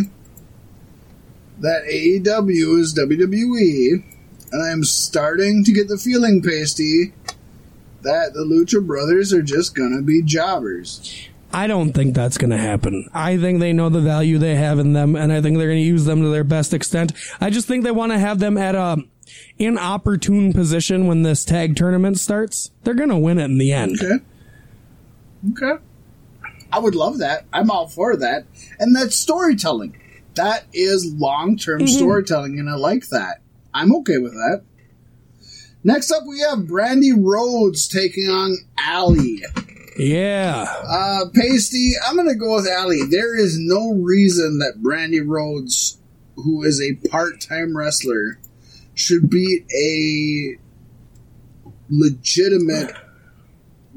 [1.60, 4.04] that AEW is WWE,
[4.52, 7.14] and I'm starting to get the feeling, Pasty,
[8.04, 11.30] that the Lucha Brothers are just gonna be jobbers.
[11.54, 13.10] I don't think that's going to happen.
[13.14, 15.80] I think they know the value they have in them, and I think they're going
[15.80, 17.12] to use them to their best extent.
[17.42, 19.04] I just think they want to have them at a
[19.60, 22.72] inopportune position when this tag tournament starts.
[22.84, 24.00] They're going to win it in the end.
[24.02, 24.24] Okay.
[25.52, 25.84] Okay.
[26.72, 27.46] I would love that.
[27.52, 28.46] I'm all for that.
[28.80, 30.00] And that's storytelling.
[30.36, 31.98] That is long term mm-hmm.
[31.98, 33.42] storytelling, and I like that.
[33.74, 34.64] I'm okay with that.
[35.84, 39.42] Next up, we have Brandi Rhodes taking on Allie.
[39.98, 40.66] Yeah.
[40.88, 43.04] Uh, Pasty, I'm going to go with Allie.
[43.10, 45.98] There is no reason that Brandi Rhodes,
[46.36, 48.40] who is a part-time wrestler,
[48.94, 50.58] should beat a
[51.90, 52.96] legitimate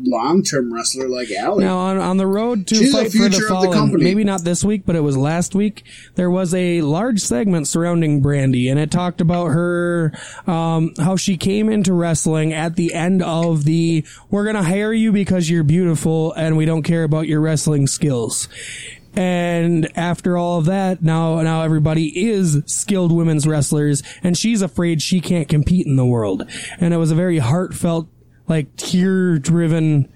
[0.03, 1.65] long-term wrestler like Allie.
[1.65, 3.73] Now on, on the road to She's the fight for the future of the fallen,
[3.73, 4.05] company.
[4.05, 5.85] maybe not this week, but it was last week.
[6.17, 10.13] There was a large segment surrounding Brandi, and it talked about her,
[10.47, 15.13] um, how she came into wrestling at the end of the "We're gonna hire you
[15.13, 18.49] because you're beautiful, and we don't care about your wrestling skills."
[19.17, 25.01] And after all of that, now now everybody is skilled women's wrestlers, and she's afraid
[25.01, 26.45] she can't compete in the world.
[26.81, 28.09] And it was a very heartfelt,
[28.49, 30.13] like tear-driven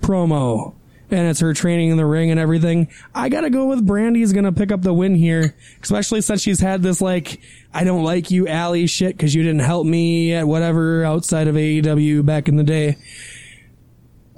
[0.00, 0.74] promo.
[1.10, 2.88] And it's her training in the ring and everything.
[3.14, 6.82] I gotta go with Brandi's gonna pick up the win here, especially since she's had
[6.82, 7.38] this like,
[7.74, 11.54] I don't like you, Allie shit, cause you didn't help me at whatever outside of
[11.54, 12.96] AEW back in the day.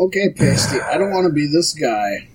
[0.01, 2.29] Okay, Pasty, I don't want to be this guy,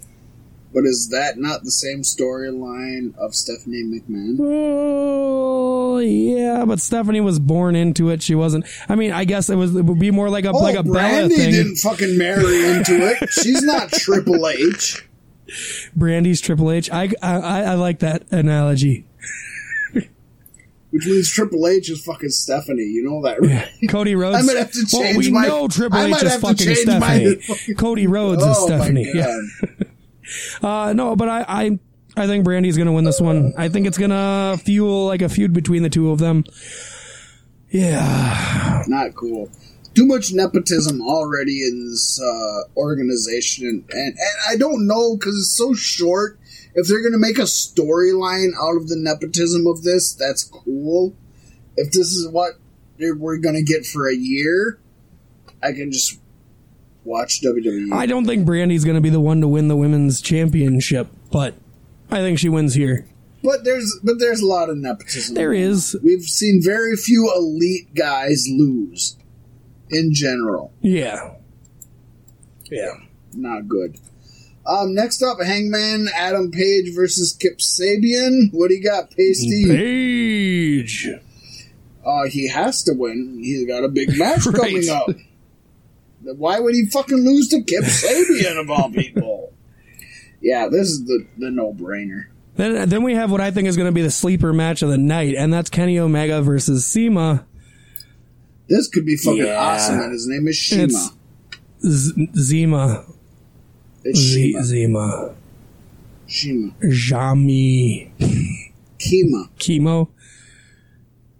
[0.73, 4.37] but is that not the same storyline of Stephanie McMahon?
[4.39, 8.21] Oh yeah, but Stephanie was born into it.
[8.21, 8.65] She wasn't.
[8.87, 9.75] I mean, I guess it was.
[9.75, 10.93] It would be more like a oh, like a Bella
[11.23, 11.51] Oh, Brandi thing.
[11.51, 13.29] didn't fucking marry into it.
[13.31, 15.05] She's not Triple H.
[15.97, 16.91] Brandi's Triple H.
[16.91, 19.05] I, I I like that analogy.
[20.91, 22.81] Which means Triple H is fucking Stephanie.
[22.83, 23.69] You know that, right?
[23.91, 24.37] Cody Rhodes.
[24.37, 27.35] I might have to well, change we my- know Triple I H is fucking Stephanie.
[27.47, 29.05] my- Cody Rhodes is oh Stephanie.
[29.13, 29.37] my Yeah.
[30.61, 31.79] Uh, no, but I, I,
[32.17, 33.53] I think Brandi's gonna win this one.
[33.57, 36.43] I think it's gonna fuel like a feud between the two of them.
[37.69, 38.83] Yeah.
[38.87, 39.49] Not cool.
[39.93, 45.35] Too much nepotism already in this uh, organization, and, and, and I don't know because
[45.35, 46.39] it's so short.
[46.75, 51.15] If they're going to make a storyline out of the nepotism of this, that's cool.
[51.75, 52.53] If this is what
[52.99, 54.79] we're going to get for a year,
[55.61, 56.19] I can just
[57.09, 57.41] watch.
[57.41, 57.91] WWE.
[57.93, 61.55] I don't think Brandi's gonna be the one to win the women's championship, but
[62.11, 63.05] I think she wins here.
[63.43, 65.35] but there's but there's a lot of nepotism.
[65.35, 65.97] There is.
[66.03, 69.17] We've seen very few elite guys lose
[69.89, 70.71] in general.
[70.81, 71.33] Yeah.
[72.71, 72.93] Yeah.
[73.33, 73.97] not good.
[74.67, 78.49] Um, next up, Hangman Adam Page versus Kip Sabian.
[78.51, 79.65] What do you got, Pasty?
[79.67, 81.09] Page.
[82.05, 83.39] Uh, he has to win.
[83.41, 84.55] He's got a big match Right.
[84.55, 85.09] coming up.
[86.21, 89.53] Why would he fucking lose to Kip Sabian of all people?
[90.41, 92.25] Yeah, this is the, the no brainer.
[92.55, 94.89] Then, then we have what I think is going to be the sleeper match of
[94.89, 97.45] the night, and that's Kenny Omega versus Sema.
[98.67, 99.55] This could be fucking Yeah.
[99.57, 100.83] awesome, and his name is Shima.
[100.83, 101.09] It's-
[101.85, 103.05] Z- Zima.
[104.03, 105.33] It's Z- Zima.
[106.27, 106.71] Shima.
[106.89, 108.11] Jami.
[108.19, 109.49] Kima.
[109.57, 110.09] Chemo.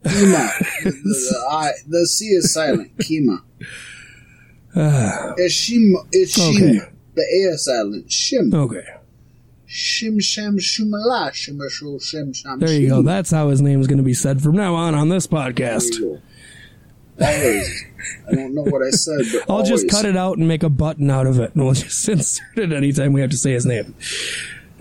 [0.06, 0.49] Kima.
[0.84, 2.95] the, the, I, the C is silent.
[2.97, 3.41] Kima.
[5.38, 5.99] It's Shima.
[6.11, 6.49] It's Shima.
[6.49, 6.80] Okay.
[7.15, 8.07] The A is silent.
[8.07, 8.53] Shim.
[8.53, 8.85] Okay.
[9.68, 11.34] Shim sham shumala.
[11.34, 13.01] Shul shim sham There you go.
[13.01, 15.91] That's how his name is going to be said from now on on this podcast.
[15.91, 16.22] There you go.
[17.26, 17.85] Always.
[18.30, 20.69] I don't know what I said, but I'll just cut it out and make a
[20.69, 23.65] button out of it, and we'll just insert it anytime we have to say his
[23.65, 23.95] name.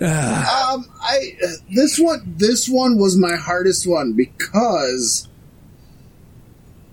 [0.00, 5.26] Um, I uh, this one this one was my hardest one because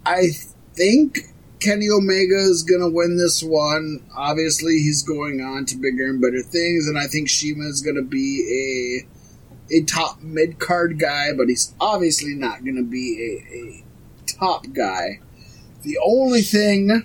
[0.08, 0.30] I
[0.74, 1.20] think
[1.66, 4.06] Kenny Omega is gonna win this one.
[4.16, 8.04] Obviously, he's going on to bigger and better things, and I think Shima is gonna
[8.04, 9.02] be
[9.72, 13.84] a a top mid card guy, but he's obviously not gonna be a, a
[14.28, 15.22] top guy.
[15.82, 17.04] The only thing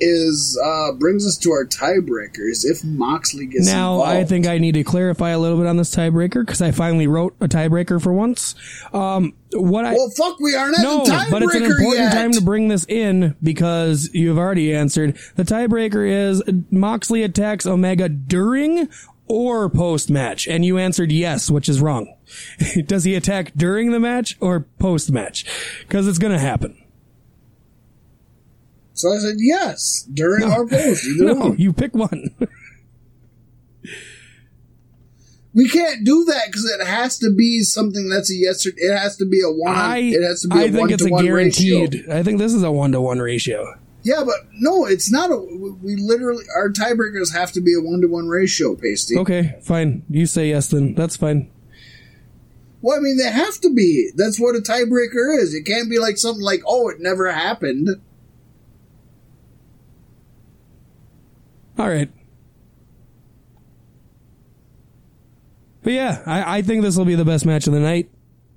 [0.00, 2.64] is uh, brings us to our tiebreakers.
[2.64, 4.10] If Moxley gets Now, involved.
[4.10, 7.06] I think I need to clarify a little bit on this tiebreaker because I finally
[7.06, 8.54] wrote a tiebreaker for once.
[8.92, 12.12] Um, what I Well, fuck, we aren't no, but it's an important yet.
[12.12, 15.16] time to bring this in because you've already answered.
[15.36, 18.88] The tiebreaker is Moxley attacks Omega during
[19.28, 22.14] or post match, and you answered yes, which is wrong.
[22.86, 25.44] Does he attack during the match or post match?
[25.80, 26.80] Because it's going to happen.
[28.96, 30.52] So I said yes during No.
[30.52, 31.04] our post.
[31.06, 31.58] Either No, one.
[31.58, 32.30] you pick one.
[35.54, 38.66] We can't do that because it has to be something that's a yes.
[38.66, 39.74] Or, it has to be a one.
[39.74, 41.94] I it has to be a I think one it's to a one guaranteed.
[41.94, 42.14] ratio.
[42.14, 43.64] I think this is a one to one ratio.
[44.02, 45.36] Yeah, but no, it's not a.
[45.38, 48.76] We literally our tiebreakers have to be a one to one ratio.
[48.76, 49.16] Pasty.
[49.16, 50.02] Okay, fine.
[50.10, 51.50] You say yes, then that's fine.
[52.82, 54.10] Well, I mean, they have to be.
[54.14, 55.54] That's what a tiebreaker is.
[55.54, 57.88] It can't be like something like, oh, it never happened.
[61.78, 62.10] All right.
[65.82, 68.10] But yeah, I, I think this will be the best match of the night.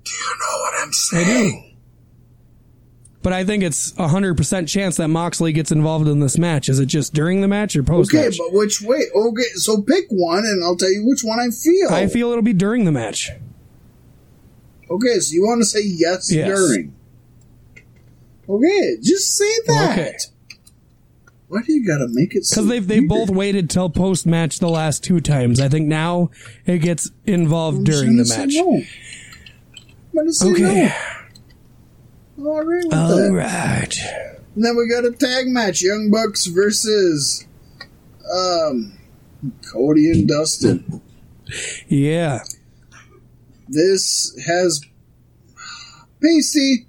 [0.04, 1.62] Do you know what I'm I saying?
[1.62, 1.66] do.
[3.22, 6.68] But I think it's a hundred percent chance that Moxley gets involved in this match.
[6.70, 9.02] Is it just during the match or post Okay, but which way?
[9.14, 11.90] Okay, so pick one, and I'll tell you which one I feel.
[11.90, 13.30] I feel it'll be during the match.
[14.90, 16.46] Okay, so you want to say yes, Yes.
[16.48, 16.94] during.
[18.48, 19.92] Okay, just say that.
[19.98, 20.16] Okay.
[21.50, 24.60] Why do you gotta make it so Because they've they both waited till post match
[24.60, 25.58] the last two times.
[25.60, 26.30] I think now
[26.64, 28.54] it gets involved during the I'm match.
[28.54, 28.82] no.
[30.20, 30.92] I'm Okay.
[32.36, 32.46] no.
[32.50, 33.32] All right All that.
[33.32, 33.98] right.
[34.54, 37.46] And then we got a tag match: Young Bucks versus
[38.32, 38.96] um
[39.72, 41.02] Cody and Dustin.
[41.88, 42.44] Yeah.
[43.68, 44.80] This has
[46.22, 46.86] Pacey.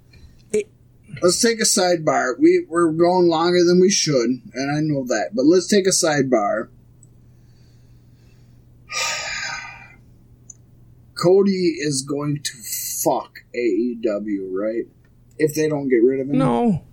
[1.21, 2.39] Let's take a sidebar.
[2.39, 5.35] We we're going longer than we should, and I know that.
[5.35, 6.69] But let's take a sidebar.
[11.21, 12.51] Cody is going to
[13.03, 14.85] fuck AEW, right?
[15.37, 16.39] If they don't get rid of him.
[16.39, 16.83] No.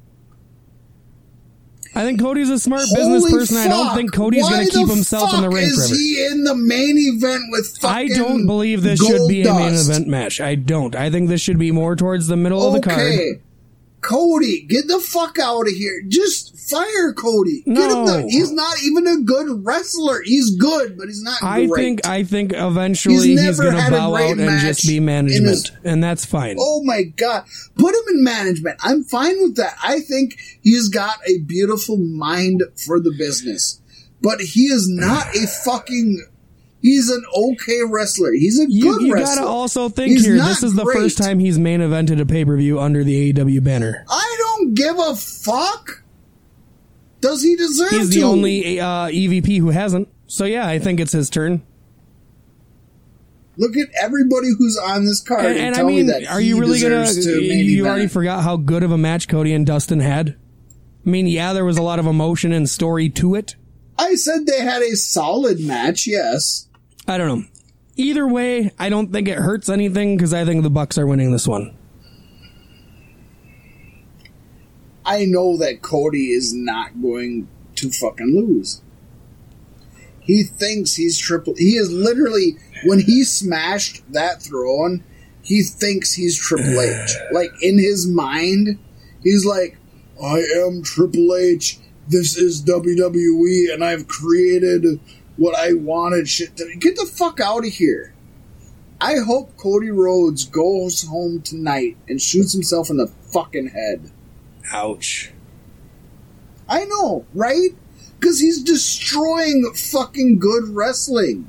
[1.95, 3.57] I think Cody's a smart Holy business person.
[3.57, 5.95] I don't think Cody's going to keep himself in the fuck ring is forever.
[5.95, 10.07] he in the main event with I don't believe this should be a main event
[10.07, 10.41] match.
[10.41, 10.95] I don't.
[10.95, 13.41] I think this should be more towards the middle of the card.
[14.09, 16.03] Cody, get the fuck out of here.
[16.09, 17.61] Just fire Cody.
[17.67, 18.07] Get No.
[18.07, 20.23] him the, he's not even a good wrestler.
[20.25, 21.83] He's good, but he's not I great.
[21.83, 25.73] think I think eventually He's he's, going to bow out and just be management, his-
[25.85, 26.57] and that's fine.
[26.59, 27.45] Oh my god.
[27.77, 28.79] Put him in management.
[28.83, 29.77] I'm fine with that.
[29.85, 33.81] I think he's got a beautiful mind for the business.
[34.23, 36.25] But he is not a fucking
[36.83, 38.33] he's an okay wrestler.
[38.33, 39.37] He's a You, good you wrestler.
[39.43, 40.37] gotta also think He's here.
[40.37, 40.97] This is the great.
[40.99, 44.05] first time he's main evented a pay per view under the AEW banner.
[44.09, 46.03] I don't give a fuck.
[47.21, 48.15] Does he deserve He's to?
[48.21, 50.09] the only uh, EVP who hasn't.
[50.29, 51.63] So yeah, I think it's his turn.
[53.57, 56.61] Look at everybody who's on this card and, And, and I mean, me are you
[56.61, 57.07] really gonna?
[57.13, 60.37] to You already forgot how good of a match Cody and Dustin had.
[61.05, 63.57] I mean, yeah, there was a lot of emotion and story to it.
[63.99, 66.07] I said they had a solid match.
[66.07, 66.68] Yes,
[67.09, 67.47] I don't know.
[67.97, 71.33] Either way, I don't think it hurts anything because I think the Bucks are winning
[71.33, 71.75] this one.
[75.07, 78.83] I know that Cody is not going to fucking lose.
[80.21, 81.55] He thinks he's triple.
[81.57, 85.05] He is literally when he smashed that throw throne.
[85.43, 87.17] He thinks he's Triple H.
[87.33, 88.79] Like in his mind,
[89.23, 89.79] he's like,
[90.23, 91.79] "I am Triple H.
[92.07, 95.01] This is WWE, and I've created
[95.39, 98.13] what I wanted." Shit, to, get the fuck out of here.
[99.01, 104.11] I hope Cody Rhodes goes home tonight and shoots himself in the fucking head.
[104.73, 105.31] Ouch.
[106.69, 107.71] I know, right?
[108.19, 111.49] Because he's destroying fucking good wrestling.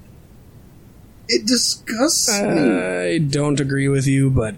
[1.28, 2.48] It disgusts me.
[2.48, 4.56] I don't agree with you, but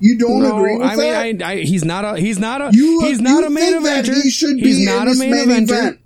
[0.00, 1.24] You don't no, agree with I that?
[1.26, 4.20] mean, I, I, he's not a he's not a you, he's not a main eventer.
[4.22, 5.62] He should be he's not a main, main eventer.
[5.62, 6.00] event.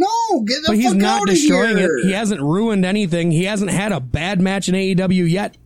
[0.00, 1.98] No, get the But he's not destroying here.
[1.98, 2.04] it.
[2.06, 3.30] He hasn't ruined anything.
[3.32, 5.56] He hasn't had a bad match in AEW yet.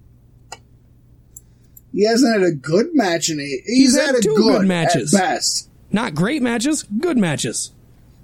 [1.92, 3.62] He hasn't had a good match in it.
[3.64, 5.14] He's, He's had, had a two good, good matches.
[5.14, 5.68] at best.
[5.92, 7.72] Not great matches, good matches.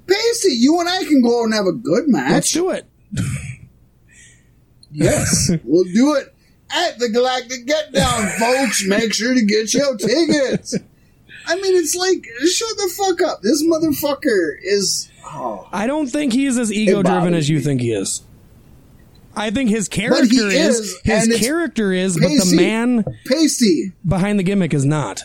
[0.08, 2.30] Pacey, you and I can go out and have a good match.
[2.32, 2.86] Let's do it.
[4.92, 6.34] Yes, we'll do it
[6.68, 8.84] at the Galactic Get Down, folks.
[8.84, 10.74] Make sure to get your tickets.
[11.46, 13.42] I mean, it's like, shut the fuck up.
[13.42, 15.10] This motherfucker is.
[15.24, 15.68] Oh.
[15.72, 17.64] I don't think he's as ego driven as you me.
[17.64, 18.22] think he is.
[19.36, 24.42] I think his character is, is, his character is, but the man Pacey, behind the
[24.42, 25.22] gimmick is not.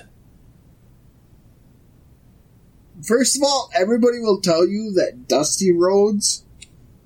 [3.06, 6.44] first of all, everybody will tell you that Dusty Rhodes,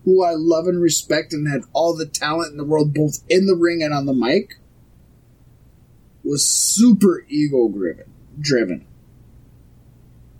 [0.05, 3.45] who I love and respect and had all the talent in the world, both in
[3.45, 4.59] the ring and on the mic,
[6.23, 8.11] was super ego driven.
[8.39, 8.85] Driven.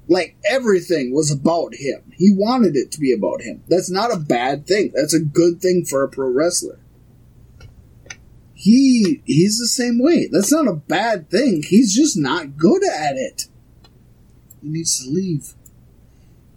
[0.10, 2.11] Like everything was about him.
[2.18, 3.64] He wanted it to be about him.
[3.69, 4.91] That's not a bad thing.
[4.95, 6.80] That's a good thing for a pro wrestler.
[8.56, 10.27] He he's the same way.
[10.30, 11.61] That's not a bad thing.
[11.61, 13.44] He's just not good at it.
[14.61, 15.53] He needs to leave.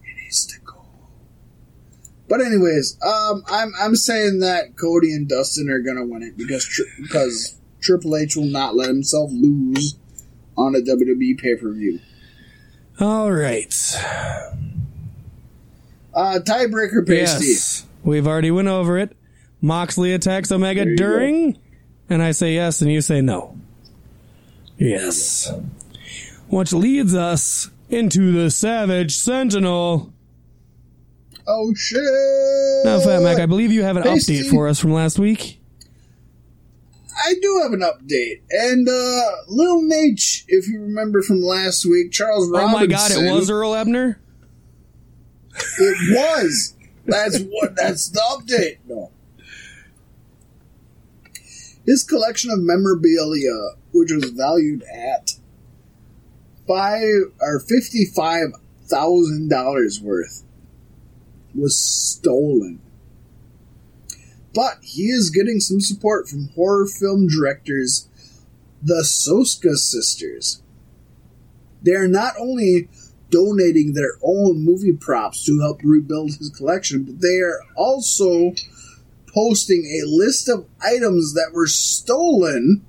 [0.02, 0.86] He needs to go.
[2.28, 6.64] But anyways, um, I'm I'm saying that Cody and Dustin are gonna win it because
[6.64, 9.98] tri- because Triple H will not let himself lose
[10.56, 12.00] on a WWE pay per view.
[13.00, 13.72] All right.
[16.14, 17.46] Uh, tiebreaker pasty.
[17.46, 17.86] Yes.
[18.04, 19.16] We've already went over it.
[19.60, 21.56] Moxley attacks Omega during,
[22.10, 23.56] and I say yes, and you say no.
[24.76, 25.50] Yes.
[26.48, 30.12] Which leads us into the Savage Sentinel.
[31.46, 32.84] Oh shit!
[32.84, 34.40] Now, Fat Mac, I believe you have an Pasty.
[34.42, 35.60] update for us from last week.
[37.24, 42.10] I do have an update, and uh, Lil Nate, if you remember from last week,
[42.12, 42.80] Charles Oh Robinson.
[42.80, 44.18] my god, it was Earl Ebner?
[45.78, 46.74] It was.
[47.06, 47.76] That's what.
[47.76, 48.78] That's the update.
[48.88, 49.10] No.
[51.84, 55.32] His collection of memorabilia, which was valued at
[56.66, 58.48] five or fifty-five
[58.86, 60.44] thousand dollars worth,
[61.54, 62.80] was stolen.
[64.54, 68.08] But he is getting some support from horror film directors,
[68.82, 70.62] the Soska sisters.
[71.82, 72.88] They are not only
[73.30, 78.52] donating their own movie props to help rebuild his collection, but they are also
[79.32, 82.84] posting a list of items that were stolen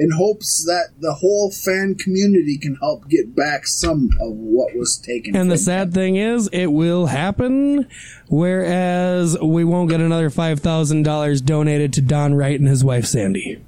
[0.00, 4.96] in hopes that the whole fan community can help get back some of what was
[4.96, 5.36] taken.
[5.36, 5.92] And the sad them.
[5.92, 7.86] thing is, it will happen,
[8.28, 13.60] whereas we won't get another $5,000 donated to Don Wright and his wife Sandy.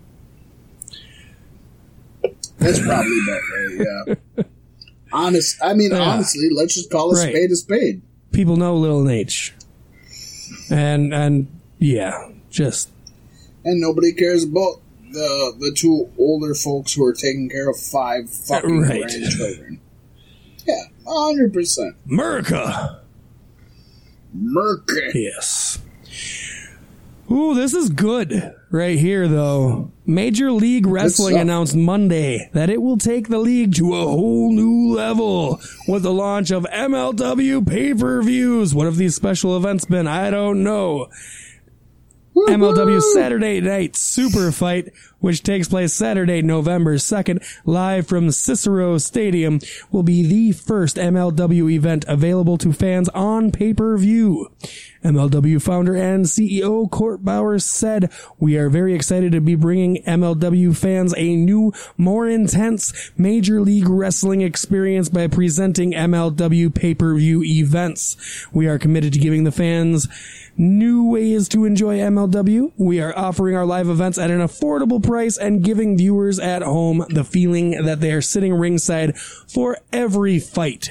[2.58, 4.14] That's probably better.
[4.38, 4.44] Yeah.
[5.12, 5.56] Honest.
[5.62, 6.00] I mean, Yeah.
[6.00, 7.28] honestly, let's just call a Right.
[7.34, 8.00] spade a spade.
[8.30, 9.52] People know Lil H.
[10.70, 11.48] And, and,
[11.78, 12.88] yeah, just,
[13.64, 14.80] and nobody cares about
[15.12, 19.02] the the two older folks who are taking care of five fucking Right.
[19.02, 19.80] grandchildren.
[20.64, 21.96] Yeah, hundred percent.
[22.08, 23.00] America!
[24.36, 25.12] Merkin.
[25.14, 25.78] Yes.
[27.30, 29.90] Ooh, this is good right here, though.
[30.06, 34.94] Major League Wrestling announced Monday that it will take the league to a whole new
[34.94, 38.74] level with the launch of MLW pay per views.
[38.74, 40.06] What have these special events been?
[40.06, 41.08] I don't know.
[42.34, 44.92] MLW Saturday Night Super Fight,
[45.22, 51.72] which takes place Saturday, November 2nd, live from Cicero Stadium, will be the first MLW
[51.72, 54.50] event available to fans on pay-per-view.
[55.04, 60.76] MLW founder and CEO Court Bauer said, We are very excited to be bringing MLW
[60.76, 68.16] fans a new, more intense Major League Wrestling experience by presenting MLW pay-per-view events.
[68.52, 70.08] We are committed to giving the fans
[70.56, 72.72] new ways to enjoy MLW.
[72.76, 77.04] We are offering our live events at an affordable price and giving viewers at home
[77.10, 80.90] the feeling that they are sitting ringside for every fight.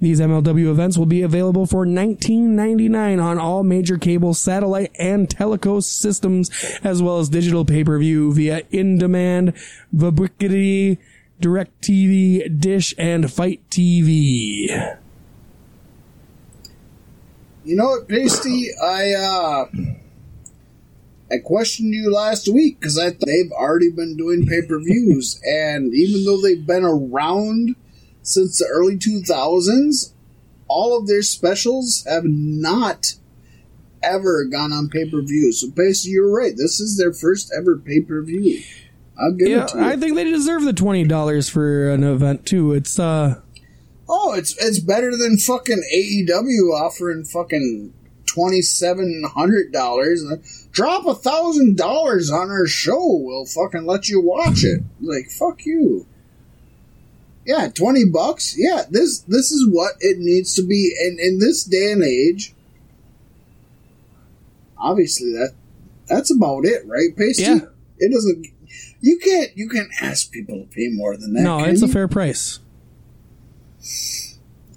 [0.00, 5.84] These MLW events will be available for $19.99 on all major cable, satellite, and telecoast
[5.84, 6.50] systems,
[6.84, 9.54] as well as digital pay-per-view via in-demand,
[9.92, 10.98] Vubiquity,
[11.40, 14.98] DirecTV, Dish, and FITE TV.
[17.64, 18.70] You know what, Pasty?
[18.80, 19.66] I uh,
[21.30, 25.40] I questioned you last week because I thought they've already been doing pay per views,
[25.44, 27.76] and even though they've been around
[28.22, 30.14] since the early two thousands,
[30.68, 33.14] all of their specials have not
[34.02, 35.52] ever gone on pay per view.
[35.52, 36.52] So, basically, you're right.
[36.56, 38.62] This is their first ever pay per view.
[39.20, 39.84] I'll give Yeah, it to you.
[39.84, 42.72] I think they deserve the twenty dollars for an event too.
[42.72, 43.40] It's uh,
[44.08, 47.92] Oh, it's it's better than fucking AEW offering fucking
[48.26, 50.22] twenty seven hundred dollars.
[50.78, 54.80] Drop a thousand dollars on our show, we'll fucking let you watch it.
[55.00, 56.06] Like fuck you.
[57.44, 58.54] Yeah, twenty bucks.
[58.56, 62.54] Yeah, this this is what it needs to be, and in this day and age,
[64.78, 65.54] obviously that
[66.06, 67.42] that's about it, right, Pasty?
[67.42, 67.58] Yeah.
[67.98, 68.46] It doesn't.
[69.00, 71.40] You can't you can't ask people to pay more than that.
[71.40, 72.60] no, it's a fair price.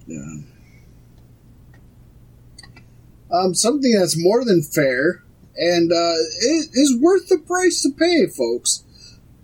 [0.08, 0.38] Yeah.
[3.32, 5.22] Um, something that's more than fair
[5.56, 8.84] and uh, is, is worth the price to pay, folks.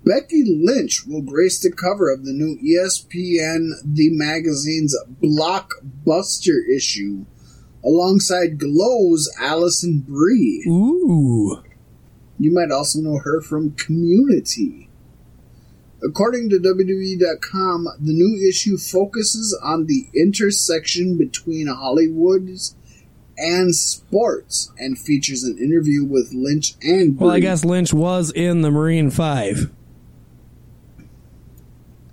[0.05, 7.25] Becky Lynch will grace the cover of the new ESPN The Magazine's Blockbuster issue
[7.83, 10.63] alongside Glow's Alison Brie.
[10.67, 11.61] Ooh,
[12.39, 14.89] You might also know her from Community.
[16.01, 22.75] According to WWE.com, the new issue focuses on the intersection between Hollywood's
[23.37, 28.61] and sports and features an interview with Lynch and well, I guess Lynch was in
[28.61, 29.71] the Marine Five.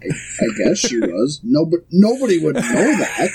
[0.03, 1.41] I, I guess she was.
[1.45, 3.31] Nobody, nobody would know that.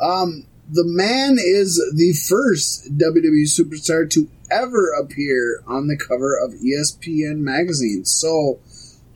[0.00, 6.52] Um, the man is the first WWE superstar to ever appear on the cover of
[6.52, 8.04] ESPN magazine.
[8.04, 8.60] So,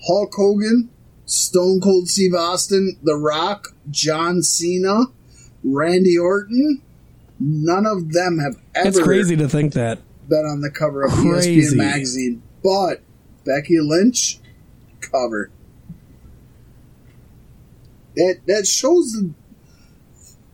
[0.06, 0.90] Hulk Hogan,
[1.24, 5.04] Stone Cold Steve Austin, The Rock, John Cena,
[5.64, 6.82] Randy Orton,
[7.38, 9.98] none of them have ever It's crazy to think that.
[10.28, 11.60] been on the cover of Crazy.
[11.60, 12.42] ESPN magazine.
[12.62, 13.00] But
[13.44, 14.38] Becky Lynch
[15.00, 15.50] cover.
[18.16, 19.30] That that shows the.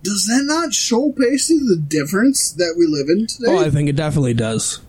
[0.02, 3.50] Does that not show Pacey the difference that we live in today?
[3.50, 4.80] Oh, I think it definitely does.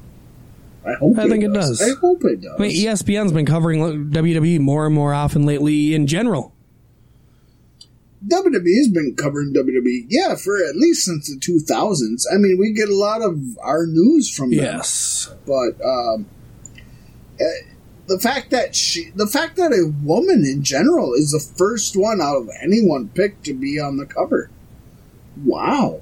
[0.85, 1.81] I hope I think it does.
[1.81, 2.53] I hope it does.
[2.57, 6.53] I mean, ESPN's been covering WWE more and more often lately in general.
[8.27, 12.25] WWE's been covering WWE, yeah, for at least since the 2000s.
[12.33, 14.59] I mean, we get a lot of our news from them.
[14.59, 15.33] Yes.
[15.45, 16.25] But um,
[17.39, 17.45] uh,
[18.07, 22.19] the fact that she, the fact that a woman in general is the first one
[22.19, 24.49] out of anyone picked to be on the cover.
[25.45, 26.01] Wow.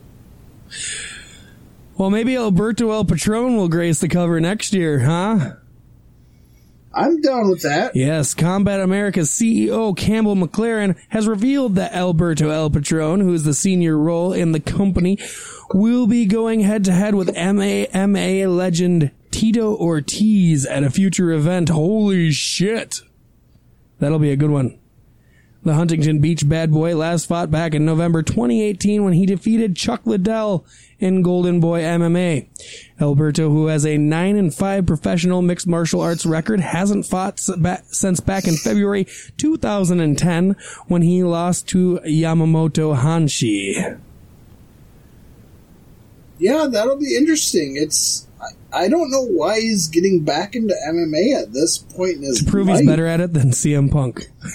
[1.98, 5.53] Well, maybe Alberto El Patron will grace the cover next year, huh?
[6.98, 7.95] I'm done with that.
[7.95, 13.53] Yes, Combat America's CEO Campbell McLaren has revealed that Alberto El Patron, who is the
[13.53, 15.19] senior role in the company,
[15.76, 21.69] will be going head to head with MMA legend Tito Ortiz at a future event.
[21.69, 23.02] Holy shit.
[23.99, 24.80] That'll be a good one.
[25.68, 30.06] The Huntington Beach bad boy last fought back in November 2018 when he defeated Chuck
[30.06, 30.65] Liddell
[30.98, 32.48] in Golden Boy MMA.
[33.02, 38.22] Alberto, who has a 9 and 5 professional mixed martial arts record, hasn't fought since
[38.22, 40.56] back in February 2010
[40.88, 43.99] when he lost to Yamamoto Hanshi.
[46.38, 47.76] Yeah, that'll be interesting.
[47.76, 52.23] It's I, I don't know why he's getting back into MMA at this point in
[52.23, 52.80] his to prove life.
[52.80, 54.31] he's better at it than CM Punk.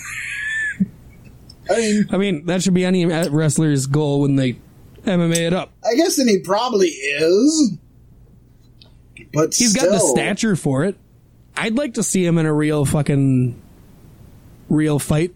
[1.73, 4.59] I mean, I mean, that should be any uh, wrestler's goal when they
[5.05, 5.73] MMA it up.
[5.85, 7.79] I guess then he probably is.
[9.33, 10.97] But he's still, got the stature for it.
[11.57, 13.61] I'd like to see him in a real fucking
[14.69, 15.35] real fight.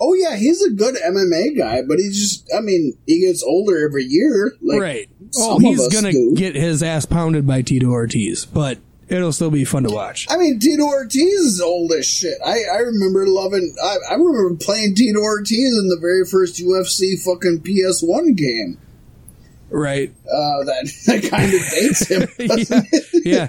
[0.00, 3.84] Oh yeah, he's a good MMA guy, but he just I mean, he gets older
[3.84, 4.52] every year.
[4.62, 5.10] Like right.
[5.36, 6.34] Oh, he's gonna do.
[6.36, 8.78] get his ass pounded by Tito Ortiz, but
[9.08, 10.26] it'll still be fun to watch.
[10.30, 12.38] I mean, Tito Ortiz is old as shit.
[12.44, 13.74] I, I remember loving.
[13.82, 18.78] I, I remember playing Tito Ortiz in the very first UFC fucking PS1 game.
[19.70, 20.10] Right.
[20.24, 22.28] Uh, that that kind of dates him.
[23.24, 23.24] yeah.
[23.24, 23.48] yeah.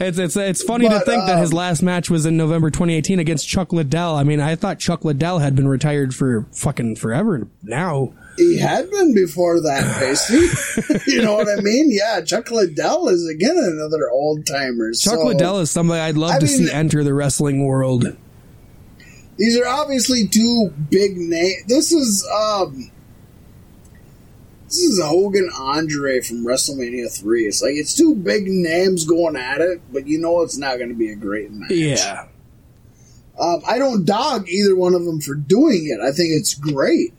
[0.00, 2.36] It's it's it's funny but, to think um, that his um, last match was in
[2.36, 4.16] November 2018 against Chuck Liddell.
[4.16, 8.12] I mean, I thought Chuck Liddell had been retired for fucking forever now.
[8.36, 11.10] He had been before that, Pasty.
[11.10, 11.88] you know what I mean?
[11.90, 14.92] Yeah, Chuck Liddell is again another old timer.
[14.92, 18.16] Chuck so, Liddell is somebody I'd love I to mean, see enter the wrestling world.
[19.36, 21.64] These are obviously two big names.
[21.66, 22.90] This is um
[24.66, 27.44] this is Hogan Andre from WrestleMania 3.
[27.44, 30.88] It's like it's two big names going at it, but you know it's not going
[30.88, 31.70] to be a great match.
[31.70, 32.28] Yeah.
[33.38, 36.00] Um, I don't dog either one of them for doing it.
[36.00, 37.12] I think it's great.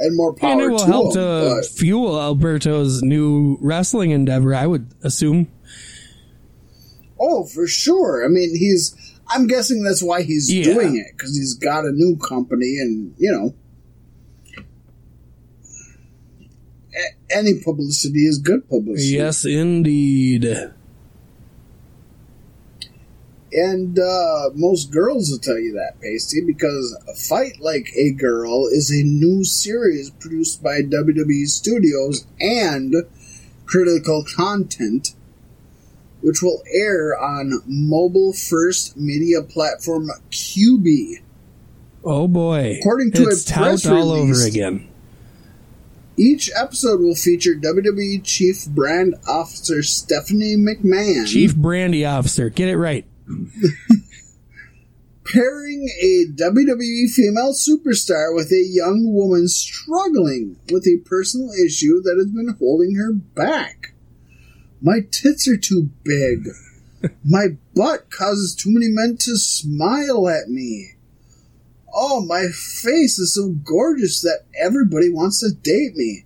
[0.00, 4.66] And more power and it will to help to fuel Alberto's new wrestling endeavor, I
[4.66, 5.48] would assume.
[7.20, 8.24] Oh, for sure.
[8.24, 8.96] I mean, he's.
[9.28, 10.64] I'm guessing that's why he's yeah.
[10.64, 13.54] doing it because he's got a new company, and you know,
[17.30, 19.16] any publicity is good publicity.
[19.16, 20.72] Yes, indeed.
[23.52, 26.96] And uh, most girls will tell you that, Pasty, because
[27.28, 32.94] Fight Like a Girl is a new series produced by WWE Studios and
[33.66, 35.14] Critical Content,
[36.20, 41.22] which will air on mobile first media platform Quibi.
[42.04, 42.78] Oh boy.
[42.78, 44.88] According to it's a press release, all over again.
[46.16, 51.26] Each episode will feature WWE Chief Brand Officer Stephanie McMahon.
[51.26, 52.50] Chief Brandy Officer.
[52.50, 53.06] Get it right.
[55.32, 62.16] pairing a WWE female superstar with a young woman struggling with a personal issue that
[62.16, 63.94] has been holding her back.
[64.80, 66.48] My tits are too big.
[67.24, 70.94] My butt causes too many men to smile at me.
[71.92, 76.24] Oh, my face is so gorgeous that everybody wants to date me.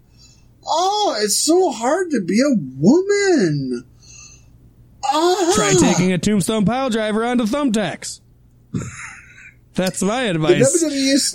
[0.66, 3.84] Oh, it's so hard to be a woman.
[5.12, 5.52] Ah.
[5.54, 8.20] Try taking a tombstone pile driver onto thumbtacks.
[9.74, 10.82] That's my advice.
[10.84, 11.32] The WWE,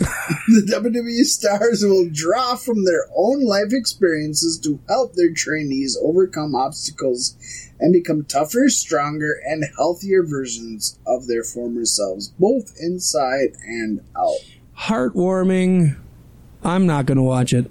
[0.48, 6.56] the WWE stars will draw from their own life experiences to help their trainees overcome
[6.56, 7.36] obstacles
[7.80, 14.38] and become tougher, stronger, and healthier versions of their former selves, both inside and out.
[14.78, 15.98] Heartwarming.
[16.64, 17.70] I'm not going to watch it.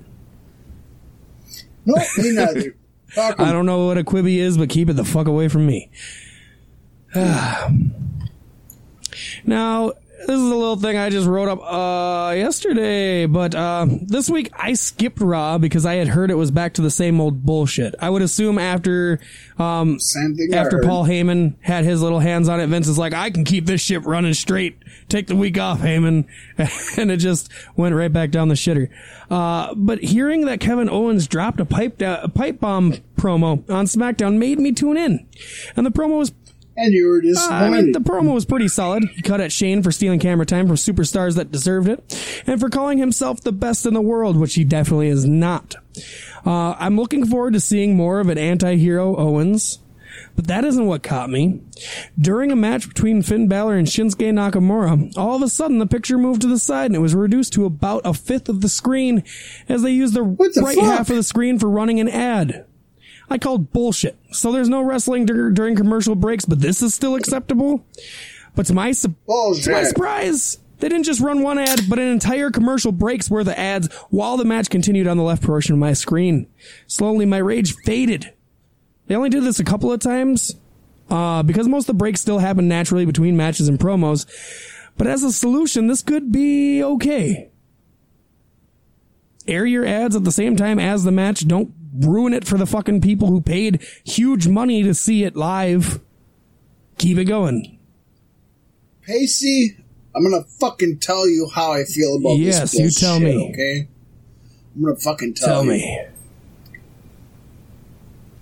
[1.85, 2.75] No, me neither.
[3.17, 5.91] I don't know what a Quibi is, but keep it the fuck away from me.
[9.45, 9.93] now,
[10.27, 14.51] this is a little thing I just wrote up uh, yesterday, but uh, this week
[14.53, 17.95] I skipped Raw because I had heard it was back to the same old bullshit.
[18.01, 19.21] I would assume after
[19.59, 19.99] um,
[20.53, 23.67] after Paul Heyman had his little hands on it, Vince is like, I can keep
[23.67, 24.79] this ship running straight.
[25.09, 26.27] Take the week off, Heyman,
[26.99, 28.91] and it just went right back down the shitter.
[29.31, 33.87] Uh, but hearing that Kevin Owens dropped a pipe da- a pipe bomb promo on
[33.87, 35.27] SmackDown made me tune in,
[35.77, 36.33] and the promo was
[36.79, 37.49] And you were Uh.
[37.51, 39.05] I mean, the promo was pretty solid.
[39.15, 42.71] He cut at Shane for stealing camera time from superstars that deserved it, and for
[42.71, 45.75] calling himself the best in the world, which he definitely is not.
[46.47, 49.81] Uh, I'm looking forward to seeing more of an anti-hero Owens,
[50.37, 51.61] but that isn't what caught me.
[52.19, 56.17] During a match between Finn Balor and Shinsuke Nakamura, all of a sudden the picture
[56.17, 59.25] moved to the side and it was reduced to about a fifth of the screen
[59.69, 60.85] as they used the, the right fuck?
[60.85, 62.65] half of the screen for running an ad.
[63.31, 64.17] I called bullshit.
[64.33, 67.85] So there's no wrestling dur- during commercial breaks, but this is still acceptable.
[68.55, 69.15] But to my, su-
[69.55, 73.47] to my surprise, they didn't just run one ad, but an entire commercial breaks worth
[73.49, 76.47] of ads while the match continued on the left portion of my screen.
[76.87, 78.33] Slowly, my rage faded.
[79.07, 80.55] They only did this a couple of times,
[81.11, 84.27] uh, because most of the breaks still happen naturally between matches and promos.
[84.97, 87.51] But as a solution, this could be okay.
[89.47, 91.47] Air your ads at the same time as the match.
[91.47, 96.01] Don't ruin it for the fucking people who paid huge money to see it live.
[96.99, 97.79] Keep it going.
[99.03, 99.77] Pacey,
[100.15, 103.51] I'm gonna fucking tell you how I feel about Yes, this you bullshit, tell me.
[103.51, 103.89] Okay?
[104.77, 105.71] I'm gonna fucking tell, Tell you.
[105.73, 106.01] me.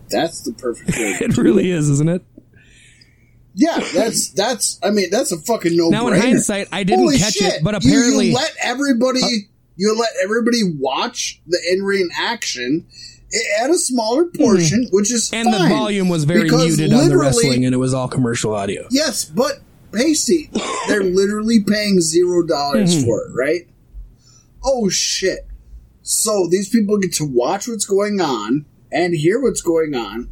[0.09, 1.21] That's the perfect word.
[1.21, 2.23] It really is, isn't it?
[3.55, 4.79] Yeah, that's that's.
[4.83, 5.89] I mean, that's a fucking no.
[5.89, 7.55] Now, in hindsight, I didn't Holy catch shit.
[7.55, 9.29] it, but apparently, you, let everybody uh,
[9.77, 12.87] you let everybody watch the in ring action
[13.61, 17.65] at a smaller portion, which is and the volume was very muted on the wrestling,
[17.65, 18.87] and it was all commercial audio.
[18.91, 19.61] Yes, but
[19.93, 20.51] Pacey,
[20.89, 23.05] they're literally paying zero dollars Mm-hmm.
[23.07, 23.69] for it, right?
[24.65, 25.47] Oh shit!
[26.03, 30.29] So these people get to watch what's going on and hear what's going on,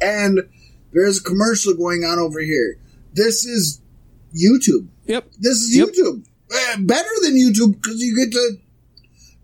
[0.00, 0.40] and
[0.92, 2.78] there's a commercial going on over here.
[3.14, 3.80] This is
[4.34, 4.88] YouTube.
[5.06, 5.30] Yep.
[5.38, 5.88] This is Yep.
[5.88, 6.24] YouTube.
[6.50, 8.56] Eh, better than YouTube because you get to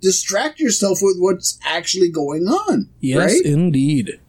[0.04, 2.88] distract yourself with what's actually going on.
[3.00, 3.44] Yes, right?
[3.44, 4.20] indeed.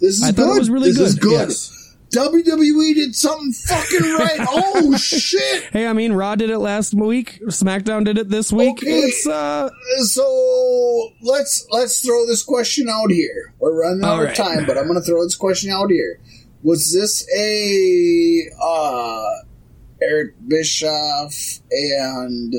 [0.00, 0.56] This is I good.
[0.56, 1.06] it was really this good.
[1.06, 1.32] Is good.
[1.32, 1.74] yes.
[2.14, 4.38] WWE did something fucking right.
[4.48, 5.64] oh shit!
[5.64, 7.38] Hey, I mean, Raw did it last week.
[7.48, 8.78] SmackDown did it this week.
[8.78, 9.00] Okay.
[9.00, 9.68] It's uh,
[10.04, 13.52] So let's let's throw this question out here.
[13.58, 16.18] We're running out All of time, but I'm going to throw this question out here.
[16.62, 19.26] Was this a uh,
[20.00, 22.54] Eric Bischoff and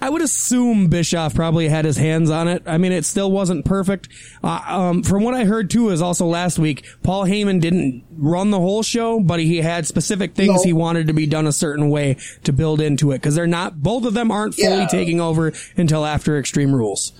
[0.00, 2.62] I would assume Bischoff probably had his hands on it.
[2.66, 4.08] I mean, it still wasn't perfect.
[4.42, 8.50] Uh, um, from what I heard too, is also last week, Paul Heyman didn't run
[8.50, 10.62] the whole show, but he had specific things No.
[10.62, 13.18] he wanted to be done a certain way to build into it.
[13.18, 14.86] Because they're not, both of them aren't fully Yeah.
[14.86, 17.12] taking over until after Extreme Rules.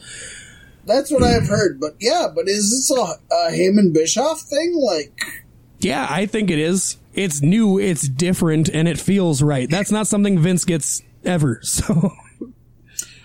[0.87, 1.79] that's what I've heard.
[1.81, 4.75] But yeah, but is this a, a Heyman Bischoff thing?
[4.75, 5.13] Like,
[5.81, 6.97] Yeah, I think it is.
[7.13, 9.69] It's new, it's different, and it feels right.
[9.69, 11.61] That's not something Vince gets ever.
[11.71, 12.13] So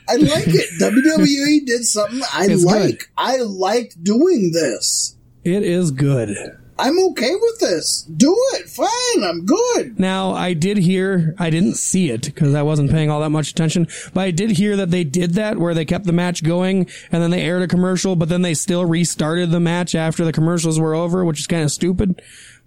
[0.08, 0.70] I like it.
[0.82, 2.82] WWE did something I It's like.
[3.00, 3.00] good.
[3.18, 5.16] I liked doing this.
[5.44, 6.36] it is good.
[6.78, 8.02] I'm okay with this.
[8.18, 8.68] Do it.
[8.68, 9.24] Fine.
[9.24, 9.98] I'm good.
[9.98, 13.50] Now, I did hear, I didn't see it because I wasn't paying all that much
[13.52, 16.90] attention, but I did hear that they did that where they kept the match going
[17.14, 20.34] and then they aired a commercial, but then they still restarted the match after the
[20.34, 22.22] commercials were over, which is kind of stupid.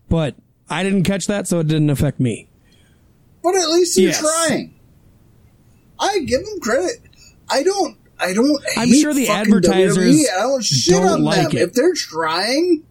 [0.08, 0.36] But
[0.70, 2.48] I didn't catch that, so it didn't affect me.
[3.42, 4.20] But at least you're Yes.
[4.20, 4.74] trying.
[6.00, 7.00] I give them credit.
[7.50, 7.96] I don't.
[8.20, 8.62] I don't.
[8.76, 10.24] I'm sure the advertisers WWE.
[10.36, 11.62] I don't shit don't on like them it.
[11.62, 12.84] if they're trying.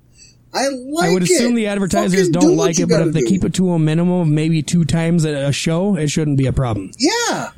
[0.54, 1.06] I like.
[1.08, 1.10] It.
[1.10, 1.56] I would assume it.
[1.58, 3.28] the advertisers Fucking do don't what like it, but if they do.
[3.28, 6.54] keep it to a minimum of maybe two times a show, it shouldn't be a
[6.54, 6.92] problem.
[6.98, 7.52] yeah.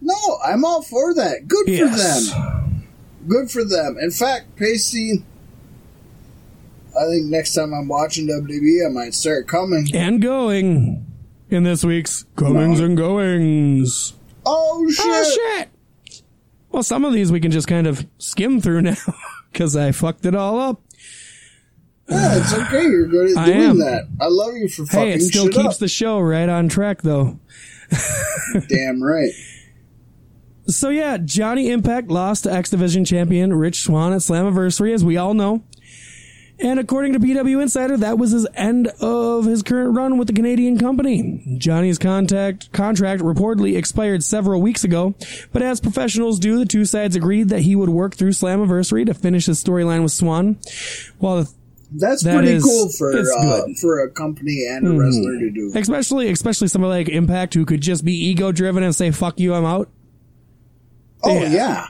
[0.00, 1.48] No, I'm all for that.
[1.48, 2.30] Good Yes.
[2.30, 2.88] for them.
[3.26, 3.96] Good for them.
[4.00, 5.24] In fact, Pacey.
[6.98, 9.88] I think next time I'm watching WWE, I might start coming.
[9.94, 11.06] And going
[11.50, 14.12] in this week's Comings and Goings.
[14.46, 15.04] Oh shit!
[15.06, 15.24] Oh
[15.56, 15.68] shit!
[16.74, 18.96] Well, some of these we can just kind of skim through now
[19.52, 20.82] because I fucked it all up.
[22.08, 22.82] Yeah, it's okay.
[22.82, 23.78] You're good at I doing am.
[23.78, 24.08] that.
[24.20, 25.78] I love you for fucking Hey, it still shit keeps up.
[25.78, 27.38] the show right on track though.
[28.68, 29.30] Damn right.
[30.66, 35.16] So yeah, Johnny Impact lost to X Division champion Rich Swann at Slammiversary, as we
[35.16, 35.62] all know.
[36.64, 40.32] And according to PW Insider, that was his end of his current run with the
[40.34, 41.56] Canadian company.
[41.58, 45.14] Johnny's contact contract reportedly expired several weeks ago,
[45.52, 49.12] but as professionals do, the two sides agreed that he would work through Slammiversary to
[49.14, 50.56] finish his storyline with Swann.
[51.18, 51.50] While the
[51.96, 53.22] That's That pretty is- cool for uh.
[53.22, 53.72] Mm-hmm.
[53.74, 55.70] for a company and a wrestler to do.
[55.76, 59.52] especially especially somebody like Impact who could just be ego driven and say "fuck you,
[59.54, 59.90] I'm out."
[61.22, 61.48] Oh Yeah.
[61.52, 61.86] yeah.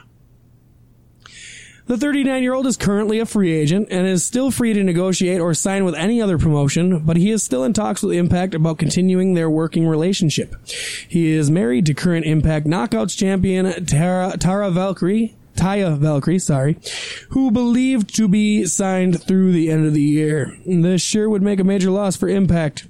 [1.87, 5.39] The 39 year old is currently a free agent and is still free to negotiate
[5.39, 8.79] or sign with any other promotion, but he is still in talks with Impact about
[8.79, 10.55] continuing their working relationship.
[11.07, 15.35] He is married to current Impact Knockouts champion Tara, Tara Valkyrie.
[15.55, 16.77] Taya Valkyrie, sorry,
[17.29, 20.53] who believed to be signed through the end of the year.
[20.65, 22.87] This sure would make a major loss for Impact.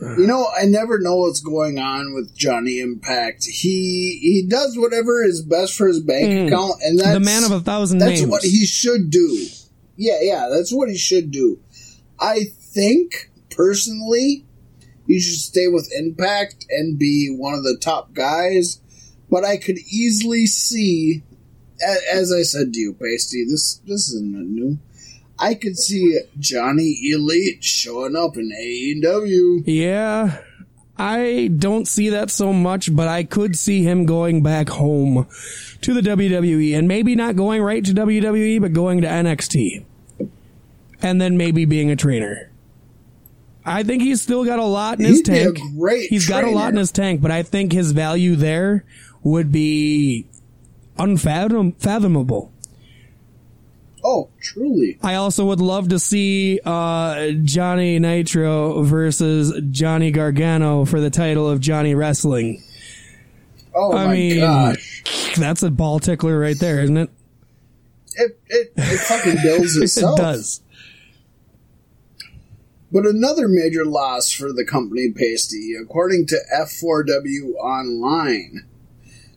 [0.00, 3.44] You know, I never know what's going on with Johnny Impact.
[3.44, 6.46] He he does whatever is best for his bank Mm.
[6.48, 8.30] account, and that's the man of a thousand that's names.
[8.30, 9.46] what he should do.
[9.96, 11.60] Yeah, yeah, that's what he should do.
[12.18, 14.44] I think personally,
[15.06, 18.80] he should stay with Impact and be one of the top guys.
[19.30, 21.22] But I could easily see,
[22.12, 24.78] as I said to you, Pasty, this this isn't new.
[25.44, 29.64] I could see Johnny Elite showing up in AEW.
[29.66, 30.38] Yeah,
[30.96, 35.26] I don't see that so much, but I could see him going back home
[35.82, 39.84] to the WWE and maybe not going right to WWE, but going to NXT.
[41.02, 42.50] And then maybe being a trainer.
[43.66, 45.58] I think he's still got a lot in his He'd tank.
[46.08, 48.86] He's got a lot in his tank, but I think his value there
[49.22, 50.26] would be
[50.96, 52.53] unfathomable.
[54.06, 54.98] Oh, truly.
[55.02, 61.48] I also would love to see uh, Johnny Nitro versus Johnny Gargano for the title
[61.48, 62.62] of Johnny Wrestling.
[63.74, 65.34] Oh I my mean, gosh.
[65.36, 67.10] That's a ball tickler right there, isn't it?
[68.16, 70.18] It, it, it fucking builds itself.
[70.18, 70.60] It does.
[72.92, 78.66] But another major loss for the company Pasty, according to F4W Online,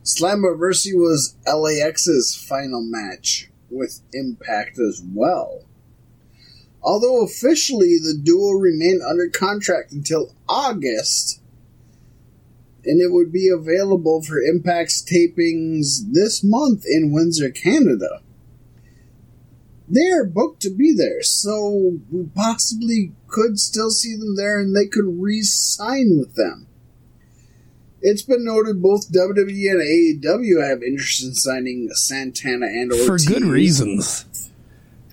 [0.03, 5.63] Slammiversary was LAX's final match with Impact as well.
[6.81, 11.41] Although officially the duo remained under contract until August,
[12.85, 18.21] and it would be available for Impact's tapings this month in Windsor, Canada
[19.89, 24.75] they are booked to be there, so we possibly could still see them there and
[24.75, 26.66] they could re sign with them.
[28.01, 29.81] It's been noted both WWE and
[30.23, 33.25] AEW have interest in signing Santana and Ortiz.
[33.25, 34.25] For good reasons.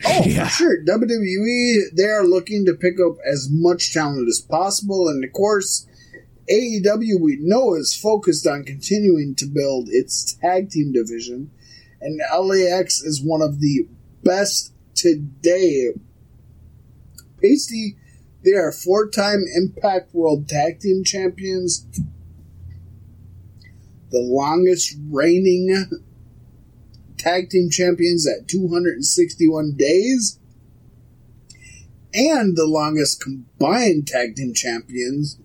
[0.06, 0.44] Oh, Yeah.
[0.48, 0.84] for sure.
[0.84, 5.86] WWE, they are looking to pick up as much talent as possible, and of course,
[6.50, 11.50] AEW, we know, is focused on continuing to build its tag team division,
[12.02, 13.88] and LAX is one of the
[14.22, 15.94] best today.
[17.40, 17.96] Pasty,
[18.44, 21.86] they are four time Impact World Tag Team Champions,
[24.14, 25.90] the longest reigning
[27.18, 30.38] tag team champions at 261 days,
[32.14, 35.38] and the longest combined tag team champions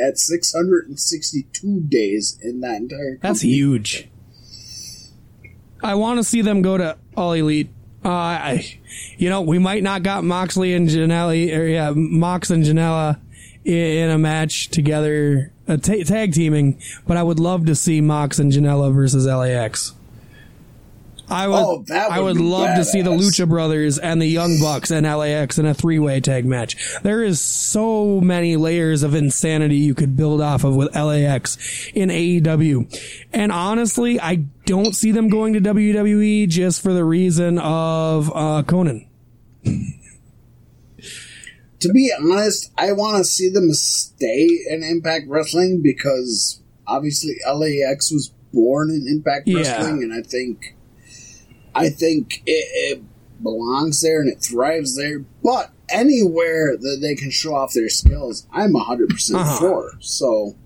[0.00, 3.18] at 662 days in that entire.
[3.20, 4.08] That's huge.
[5.82, 7.70] I want to see them go to All Elite.
[8.04, 8.78] Uh, I,
[9.18, 13.18] you know, we might not got Moxley and Janela, or yeah, Mox and Janela
[13.64, 18.00] in, in a match together, uh, ta tag teaming, but I would love to see
[18.00, 19.92] Mox and Janela versus LAX.
[21.28, 23.10] I would, Oh, that I would would love to see the.
[23.10, 26.76] Lucha Brothers and the Young Bucks and LAX in a three-way tag match.
[27.02, 32.10] There is so many layers of insanity you could build off of with LAX in
[32.10, 32.96] AEW.
[33.32, 34.36] And honestly, I
[34.66, 39.06] don't see them going to WWE just for the reason of uh, Konnan.
[41.80, 48.10] To be honest, I want to see them stay in Impact Wrestling because obviously LAX
[48.10, 49.58] was born in Impact Yeah.
[49.58, 50.74] Wrestling, and I think,
[51.74, 53.02] I think it, it
[53.42, 55.18] belongs there and it thrives there.
[55.42, 59.58] But anywhere that they can show off their skills, I'm hundred percent Uh-huh.
[59.58, 59.92] for.
[60.00, 60.56] So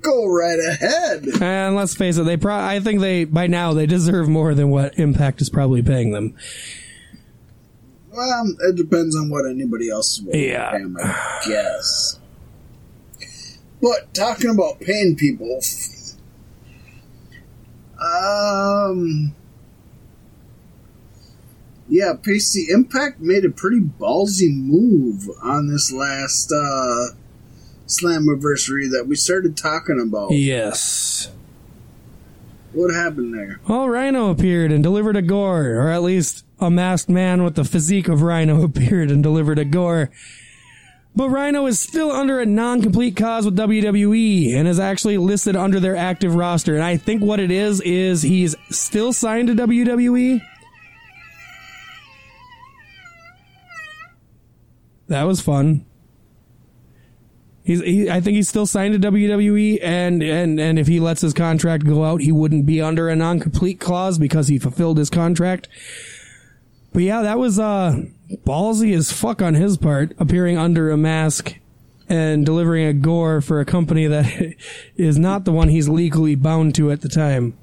[0.00, 1.24] go right ahead.
[1.40, 4.70] And let's face it, they pro- I think they by now they deserve more than
[4.70, 6.34] what Impact is probably paying them.
[8.14, 10.70] Well, it depends on what anybody else is willing Yeah.
[10.70, 12.18] to pay 'em, I guess.
[13.80, 15.60] But talking about paying people,
[18.00, 19.34] um,
[21.88, 27.14] yeah, PC Impact made a pretty ballsy move on this last uh,
[27.86, 30.30] Slammiversary that we started talking about.
[30.32, 31.28] Yes.
[32.72, 33.60] What happened there?
[33.68, 37.64] Well, Rhino appeared and delivered a gore, or at least a masked man with the
[37.64, 40.10] physique of Rhino appeared and delivered a gore.
[41.14, 45.78] But Rhino is still under a non-compete cause with WWE and is actually listed under
[45.78, 46.74] their active roster.
[46.74, 50.40] And I think what it is is he's still signed to WWE.
[55.08, 55.84] That was fun.
[57.64, 61.20] He's, he, I think he's still signed to WWE, and, and, and if he lets
[61.20, 65.10] his contract go out, he wouldn't be under a non-compete clause because he fulfilled his
[65.10, 65.68] contract.
[66.92, 68.02] But yeah, that was, uh,
[68.46, 71.58] ballsy as fuck on his part, appearing under a mask
[72.08, 74.54] and delivering a gore for a company that
[74.96, 77.56] is not the one he's legally bound to at the time.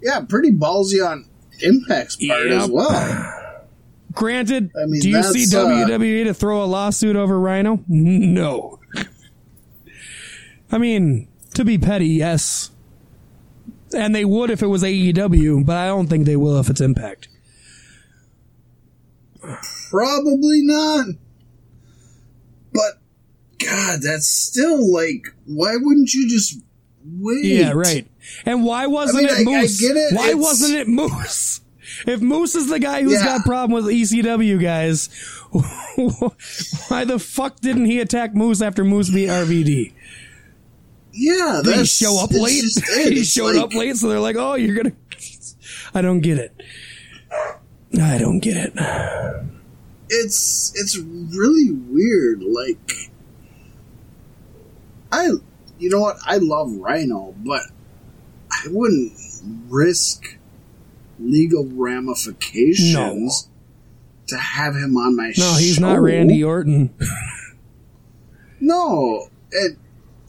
[0.00, 1.24] Yeah, pretty ballsy on
[1.62, 2.62] Impact's part Yep.
[2.62, 3.32] as well.
[4.12, 7.82] Granted, I mean, do you see that's, uh, WWE to throw a lawsuit over Rhino?
[7.88, 8.78] No.
[10.70, 12.70] I mean, to be petty, yes.
[13.94, 16.80] And they would if it was AEW, but I don't think they will if it's
[16.80, 17.28] Impact.
[19.90, 21.06] Probably not.
[22.72, 22.98] But
[23.58, 26.60] God, that's still like, why wouldn't you just
[27.04, 27.44] wait?
[27.44, 28.06] Yeah, right.
[28.44, 29.80] And why wasn't mean, it I- I Moose?
[29.80, 31.60] get it, Why it's- wasn't it Moose?
[32.06, 33.24] If Moose is the guy who's Yeah.
[33.24, 35.08] got a problem with ECW guys,
[36.88, 39.92] why the fuck didn't he attack Moose after Moose beat RVD?
[41.12, 42.64] Yeah, they show up late?
[42.76, 43.12] it.
[43.14, 44.92] he showed like- up late, so they're like, "Oh, you're gonna."
[45.94, 46.60] I don't get it.
[47.98, 49.46] I don't get it.
[50.08, 52.42] It's it's really weird.
[52.42, 53.10] Like,
[55.12, 55.30] I,
[55.78, 56.16] you know what?
[56.24, 57.62] I love Rhino, but
[58.50, 59.12] I wouldn't
[59.68, 60.38] risk
[61.18, 63.48] legal ramifications
[64.28, 65.42] to have him on my show.
[65.42, 66.94] No, he's not Randy Orton.
[68.58, 69.76] No, and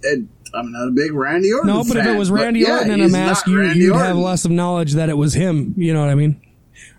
[0.04, 1.68] and I'm not a big Randy Orton.
[1.68, 4.46] No, but if it was Randy yeah, Orton in a mask, you, you'd have less
[4.46, 5.74] of knowledge that it was him.
[5.78, 6.40] You know what I mean?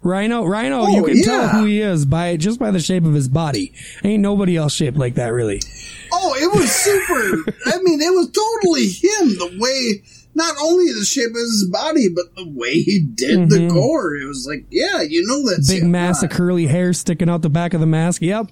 [0.03, 3.15] Rhino, Rhino, you Oh, can tell who he is by just by the shape of
[3.15, 3.73] his body.
[4.05, 5.61] Ain't nobody else shaped like that, really.
[6.13, 7.53] Oh, it was super.
[7.67, 9.39] I mean, it was totally him.
[9.39, 10.03] The way,
[10.35, 14.15] not only the shape of his body, but the way he did the gore.
[14.17, 15.73] It was like, yeah, you know Mm-hmm.
[15.73, 18.23] Big mass of curly hair sticking out the back of the mask.
[18.23, 18.51] Yep.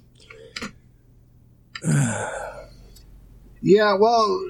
[3.62, 4.44] Yeah, well,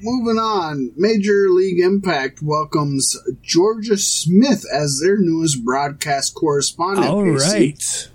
[0.00, 0.92] moving on.
[0.96, 7.08] Major League Impact welcomes Georgia Smith as their newest broadcast correspondent.
[7.08, 7.52] All PC.
[7.52, 8.08] right.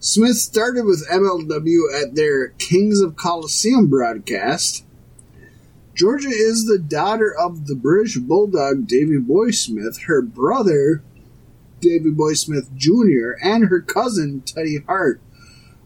[0.00, 4.84] Smith started with MLW at their Kings of Colosseum broadcast.
[5.94, 11.02] Georgia is the daughter of the British Bulldog Davey Boy Smith, her brother
[11.80, 15.20] Davey Boy Smith Jr., and her cousin Teddy Hart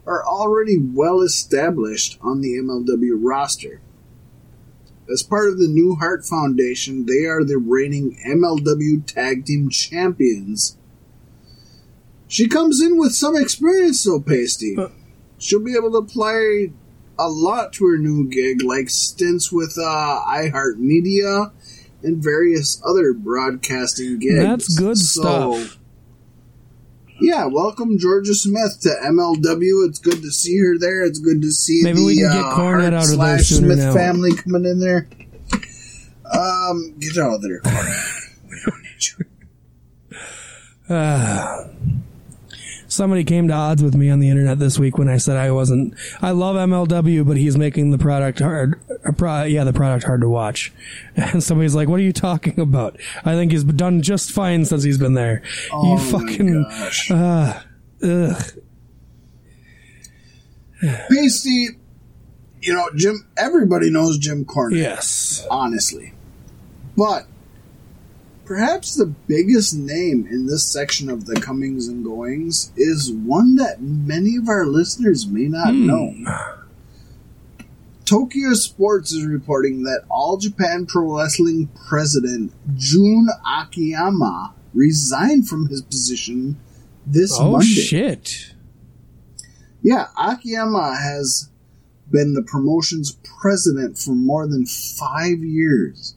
[0.05, 3.81] are already well established on the MLW roster.
[5.11, 10.77] As part of the New Hart Foundation, they are the reigning MLW Tag Team Champions.
[12.27, 14.77] She comes in with some experience, though, Pasty.
[15.37, 16.71] She'll be able to apply
[17.17, 21.51] a lot to her new gig, like stints with uh, iHeartMedia
[22.03, 24.39] and various other broadcasting gigs.
[24.43, 25.21] That's good So,
[25.61, 25.77] stuff.
[27.19, 29.87] Yeah, welcome Georgia Smith to MLW.
[29.87, 31.03] It's good to see her there.
[31.03, 33.39] It's good to see Maybe the we can get uh, Cornette Hart out of there
[33.39, 33.93] sooner Smith now.
[33.93, 35.07] family coming in there.
[36.31, 38.35] Um, get out of there, Cornette.
[38.49, 39.07] We don't need
[40.89, 41.73] you.
[42.97, 45.51] Somebody came to odds with me on the internet this week when I said I
[45.51, 45.93] wasn't.
[46.19, 48.81] I love MLW, but he's making the product hard.
[49.07, 50.73] uh, Pro, yeah, the product hard to watch.
[51.15, 54.81] And somebody's like, "What are you talking about?" I think he's done just fine since
[54.81, 55.43] he's been there.
[55.71, 56.63] Oh you fucking.
[56.63, 57.11] gosh.
[57.11, 57.61] Uh,
[58.03, 58.43] ugh.
[60.81, 61.69] Pasty,
[62.61, 63.27] you know, Jim.
[63.37, 64.77] Everybody knows Jim Cornette.
[64.77, 65.45] Yes.
[65.51, 66.13] honestly.
[66.95, 67.27] But
[68.47, 73.81] perhaps the biggest name in this section of the comings and goings is one that
[73.81, 75.85] many of our listeners may not hmm.
[75.85, 76.13] know.
[78.05, 85.81] Tokyo Sports is reporting that All Japan Pro Wrestling president Jun Akiyama resigned from his
[85.81, 86.57] position
[87.05, 87.67] this Oh Monday.
[87.67, 88.53] shit.
[89.81, 91.49] Yeah, Akiyama has
[92.09, 96.15] been the promotion's president for more than five years.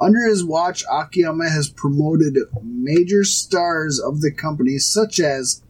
[0.00, 5.62] Under his watch, Akiyama has promoted major stars of the company, such as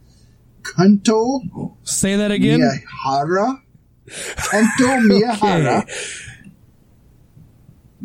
[0.63, 2.61] Kento Say that again.
[2.61, 3.61] Miyahara.
[4.09, 5.83] Kento Miyahara.
[5.83, 5.93] Okay.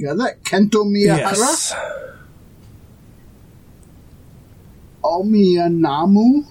[0.02, 0.44] Got that?
[0.44, 1.38] Kento Miyahara.
[1.38, 1.74] Yes.
[5.04, 6.46] Omiyanamu,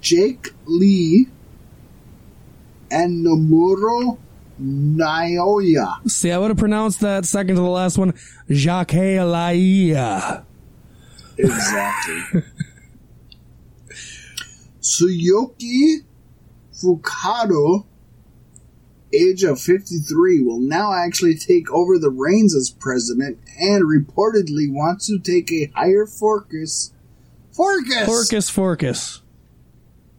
[0.00, 1.26] Jake Lee,
[2.90, 4.18] and Nomura
[4.60, 6.08] Naoya.
[6.10, 8.14] See, I would have pronounced that second to the last one,
[8.50, 10.44] Jacques Laia.
[11.36, 12.42] Exactly.
[14.80, 15.98] Tsuyoki
[16.72, 17.86] Fukado,
[19.12, 25.06] age of 53, will now actually take over the reins as president and reportedly wants
[25.06, 26.92] to take a higher focus.
[27.52, 28.06] Focus!
[28.06, 29.20] Forcus, Forcus.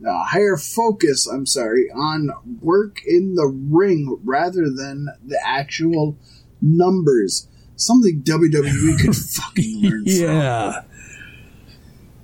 [0.06, 2.32] A higher focus, I'm sorry, on
[2.62, 6.18] work in the ring rather than the actual
[6.62, 7.48] numbers.
[7.76, 10.14] Something WWE could fucking learn from.
[10.14, 10.82] Yeah.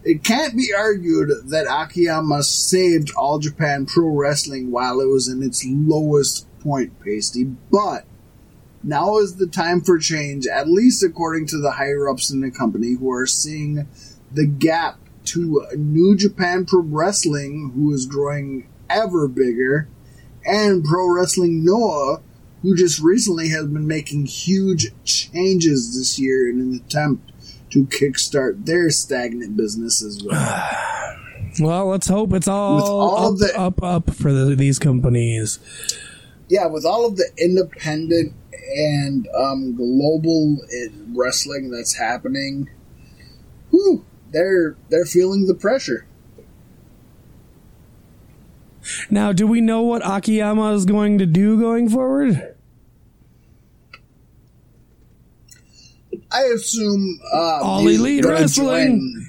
[0.03, 5.41] It can't be argued that Akiyama saved All Japan Pro Wrestling while it was in
[5.41, 8.05] its lowest point, Pasty, but
[8.83, 12.51] now is the time for change, at least according to the higher ups in the
[12.51, 13.87] company who are seeing
[14.31, 19.87] the gap to New Japan Pro Wrestling, who is growing ever bigger,
[20.45, 22.21] and Pro Wrestling Noah,
[22.61, 27.31] who just recently has been making huge changes this year in an attempt
[27.71, 31.11] to kickstart their stagnant business as well.
[31.57, 35.57] Well, let's hope it's all, all up, the- up, up for the, these companies.
[36.49, 38.33] yeah, with all of the independent
[38.75, 42.69] and um, global uh, wrestling that's happening,
[43.69, 44.03] whew,
[44.35, 46.05] they're they're feeling the pressure.
[49.09, 52.55] Now, do we know what Akiyama is going to do going forward?
[56.31, 59.25] I assume uh, All Elite Wrestling.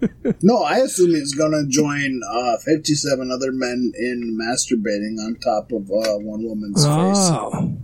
[0.00, 5.36] join- no, I assume he's going to join uh, fifty-seven other men in masturbating on
[5.42, 7.30] top of uh, one woman's face.
[7.32, 7.76] Oh.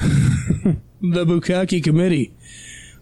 [1.00, 2.34] the Bukaki Committee,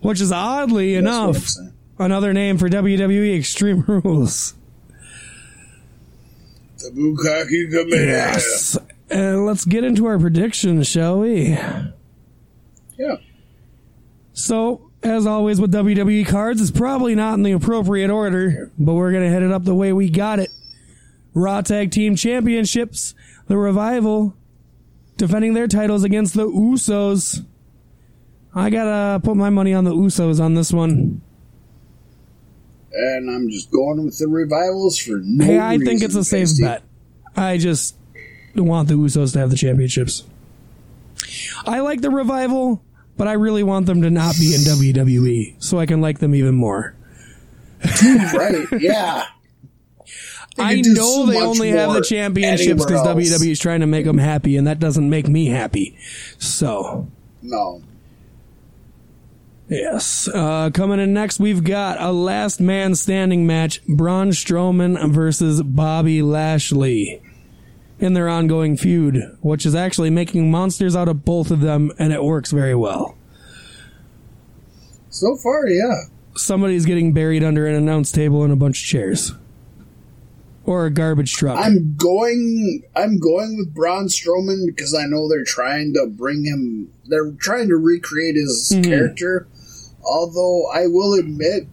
[0.00, 1.54] which is oddly That's enough
[1.98, 4.54] another name for WWE Extreme Rules.
[6.78, 8.06] The Bukaki Committee.
[8.06, 8.78] Yes.
[9.10, 11.58] And let's get into our predictions, shall we?
[12.98, 13.16] Yeah.
[14.32, 19.10] So, as always with WWE cards, it's probably not in the appropriate order, but we're
[19.10, 20.50] going to hit it up the way we got it.
[21.34, 23.14] Raw Tag Team Championships,
[23.46, 24.34] the Revival,
[25.16, 27.44] defending their titles against the Usos.
[28.54, 31.20] I gotta put my money on the Usos on this one.
[32.92, 36.48] And I'm just going with the revivals for no Hey, I think it's a safe
[36.48, 36.64] Pasty.
[36.64, 36.82] bet.
[37.36, 37.94] I just
[38.56, 40.24] want the Usos to have the championships.
[41.64, 42.82] I like the Revival,
[43.16, 46.34] but I really want them to not be in WWE so I can like them
[46.34, 46.94] even more.
[48.34, 48.66] right?
[48.78, 49.26] Yeah.
[50.58, 53.06] I know so they only have the championships because.
[53.06, 55.96] WWE is trying to make them happy, and that doesn't make me happy.
[56.38, 57.08] So,
[57.40, 57.82] No.
[59.70, 60.28] Yes.
[60.28, 66.20] Uh, coming in next, we've got a last man standing match Braun Strowman versus Bobby
[66.22, 67.22] Lashley
[67.98, 72.12] in their ongoing feud, which is actually making monsters out of both of them, and
[72.12, 73.16] it works very well.
[75.10, 76.02] So far, yeah.
[76.36, 79.32] Somebody's getting buried under an announce table and a bunch of chairs.
[80.64, 81.58] Or a garbage truck.
[81.58, 82.82] I'm going.
[82.94, 86.92] I'm going with Braun Strowman because I know they're trying to bring him.
[87.06, 88.84] They're trying to recreate his Mhm.
[88.84, 89.48] character.
[90.02, 91.68] Although I will admit,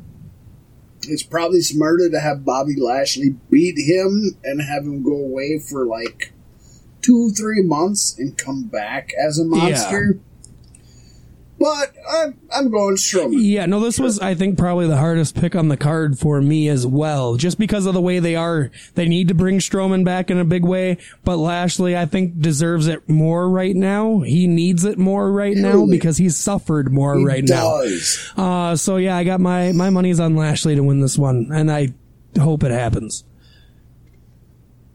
[1.04, 5.86] it's probably smarter to have Bobby Lashley beat him and have him go away for
[5.86, 6.34] like
[7.02, 10.20] two, three months and come back as a monster.
[11.60, 13.38] But I'm I'm going Strowman.
[13.40, 16.70] Yeah, no, this was, I think, probably the hardest pick on the card for me
[16.70, 18.70] as well, just because of the way they are.
[18.94, 22.88] They need to bring Strowman back in a big way, but Lashley, I think, deserves
[22.88, 24.20] it more right now.
[24.20, 27.82] He needs it more right now because he's suffered more He right now.
[28.36, 31.72] Uh, so yeah, I got my, my money's on Lashley to win this one, and
[31.72, 31.94] I
[32.40, 33.24] hope it happens.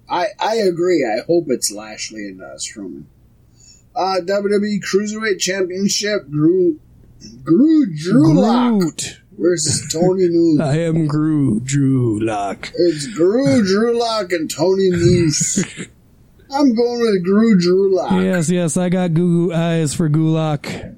[0.09, 1.05] I I agree.
[1.05, 3.05] I hope it's Lashley and uh, Strowman.
[3.95, 6.79] Uh, WWE Cruiserweight Championship Drew
[7.45, 9.21] Drew Drew Lock Groot.
[9.39, 10.61] versus Tony Nese.
[10.61, 12.71] I am Groot, Drew Lock.
[12.75, 15.89] It's Drew Drew Lock and Tony Nese.
[16.55, 18.13] I'm going with Drew Drew Lock.
[18.13, 20.97] Yes, yes, I got goo goo eyes for Gulak.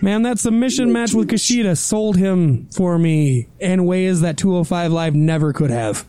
[0.00, 5.14] Man, that submission match with Kushida sold him for me in ways that 205 Live
[5.14, 6.04] never could have.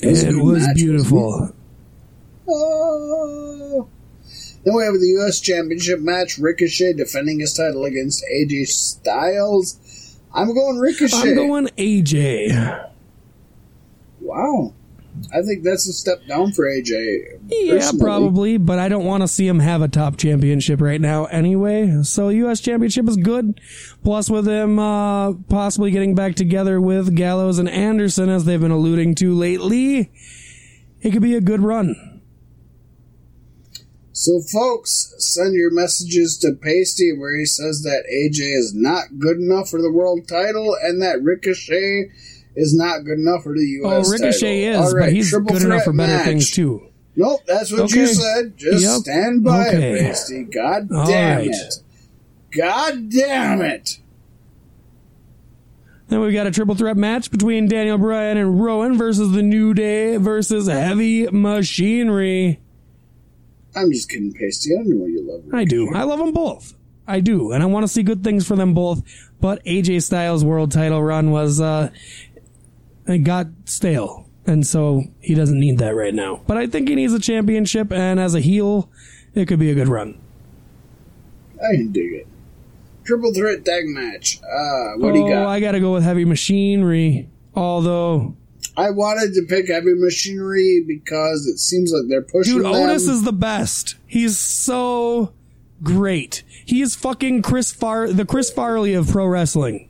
[0.00, 1.52] It was a It was beautiful.
[2.48, 3.88] Oh.
[4.64, 5.40] Then we have the U.S.
[5.40, 10.18] Championship match: Ricochet defending his title against AJ Styles.
[10.34, 11.30] I'm going Ricochet.
[11.30, 12.90] I'm going AJ.
[14.20, 14.74] Wow.
[15.32, 17.40] I think that's a step down for AJ.
[17.48, 18.04] Yeah, personally.
[18.04, 22.02] probably, but I don't want to see him have a top championship right now anyway.
[22.02, 22.60] So U.S.
[22.60, 23.60] championship is good.
[24.02, 28.70] Plus, with him uh, possibly getting back together with Gallows and Anderson, as they've been
[28.70, 30.10] alluding to lately,
[31.00, 32.15] it could be a good run.
[34.18, 39.36] So, folks, send your messages to Pasty where he says that AJ is not good
[39.36, 42.06] enough for the world title and that Ricochet
[42.54, 44.08] is not good enough for the U.S.
[44.08, 44.84] Oh, Ricochet title.
[44.84, 46.24] is, All right, but he's good enough for better match.
[46.24, 46.86] things too.
[47.14, 48.00] Nope, that's what Okay.
[48.00, 48.56] you said.
[48.56, 49.00] Just Yep.
[49.02, 49.90] stand by Okay.
[49.92, 50.44] it, Pasty.
[50.44, 51.46] God damn right.
[51.48, 51.74] it.
[52.56, 53.98] God damn it.
[56.08, 59.74] Then we've got a triple threat match between Daniel Bryan and Rowan versus the New
[59.74, 62.60] Day versus Heavy Machinery.
[63.76, 64.74] I'm just kidding, Pasty.
[64.74, 65.94] I know you love I do.
[65.94, 66.74] I love them both.
[67.06, 69.02] I do, and I want to see good things for them both.
[69.40, 71.90] But AJ Styles' world title run was uh,
[73.06, 76.40] it got stale, and so he doesn't need that right now.
[76.46, 78.90] But I think he needs a championship, and as a heel,
[79.34, 80.18] it could be a good run.
[81.62, 82.26] I can dig it.
[83.04, 84.40] Triple threat tag match.
[84.42, 85.46] Uh, what do you Oh, got?
[85.46, 87.28] I got to go with Heavy Machinery.
[87.54, 88.36] Although,
[88.76, 92.74] I wanted to pick Heavy Machinery because it seems like they're pushing dude, them.
[92.74, 93.96] Otis is the best.
[94.06, 95.32] He's so
[95.82, 96.42] great.
[96.64, 99.88] He is fucking Chris Far, the Chris Farley of pro wrestling.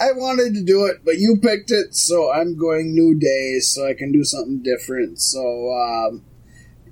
[0.00, 3.86] I wanted to do it, but you picked it, so I'm going New Day, so
[3.86, 5.20] I can do something different.
[5.20, 6.24] So, um,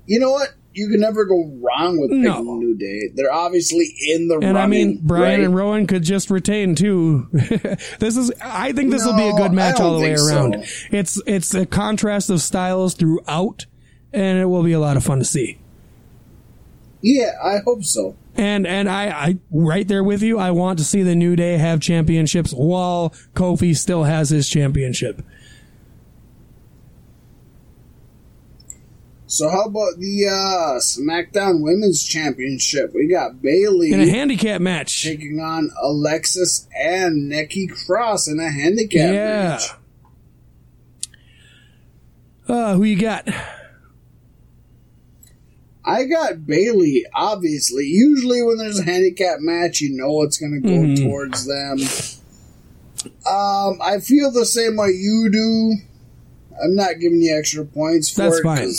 [0.05, 0.53] you know what?
[0.79, 2.41] You can never go wrong with picking No.
[2.41, 3.09] New Day.
[3.13, 4.57] They're obviously in the And running.
[4.57, 5.39] I mean, Bryan right?
[5.45, 7.27] and Rowan could just retain too.
[7.99, 10.65] this is, I think this will be a good match all the way around.
[10.65, 10.87] so.
[10.91, 13.65] It's, it's a contrast of styles throughout,
[14.13, 15.59] and it will be a lot of fun to see.
[17.01, 18.15] Yeah, I hope so.
[18.35, 20.39] And and I, I right there with you.
[20.39, 25.21] I want to see the New Day have championships while Kofi still has his championship.
[29.31, 32.93] So how about the uh, SmackDown Women's Championship?
[32.95, 35.03] We got Bayley In a handicap match.
[35.03, 39.49] taking on Alexis and Nikki Cross in a handicap Yeah.
[39.59, 39.69] match.
[42.47, 43.27] Uh, who you got?
[45.85, 47.85] I got Bayley, obviously.
[47.85, 51.03] Usually when there's a handicap match, you know it's going to go Mm-hmm.
[51.07, 51.77] towards them.
[53.27, 55.75] Um, I feel the same way you do.
[56.63, 58.73] I'm not giving you extra points for That's it fine.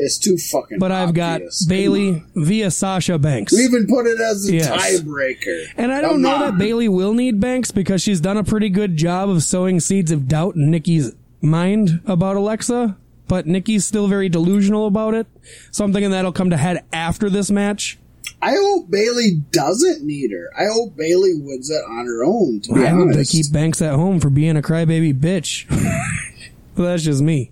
[0.00, 1.64] It's too fucking But I've got obvious.
[1.66, 3.52] Come Bayley via Sasha Banks.
[3.52, 5.00] We even put it as a Yes.
[5.00, 5.64] tiebreaker.
[5.76, 8.96] And I don't know that Bayley will need Banks because she's done a pretty good
[8.96, 12.96] job of sowing seeds of doubt in Nikki's mind about Alexa.
[13.26, 15.26] But Nikki's still very delusional about it.
[15.70, 17.98] So I'm thinking that'll come to head after this match.
[18.40, 20.48] I hope Bayley doesn't need her.
[20.56, 22.60] I hope Bayley wins it on her own.
[22.62, 25.68] To be I hope they keep Banks at home for being a crybaby bitch.
[26.76, 27.50] well, that's just me.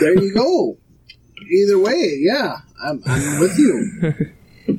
[0.00, 0.78] there you go.
[1.50, 4.78] Either way, yeah, I'm, I'm with you.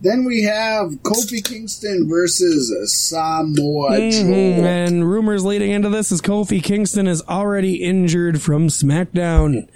[0.00, 4.10] then we have Kofi Kingston versus Samoa Mhm.
[4.10, 4.64] Joe.
[4.64, 9.68] And rumors leading into this is Kofi Kingston is already injured from SmackDown.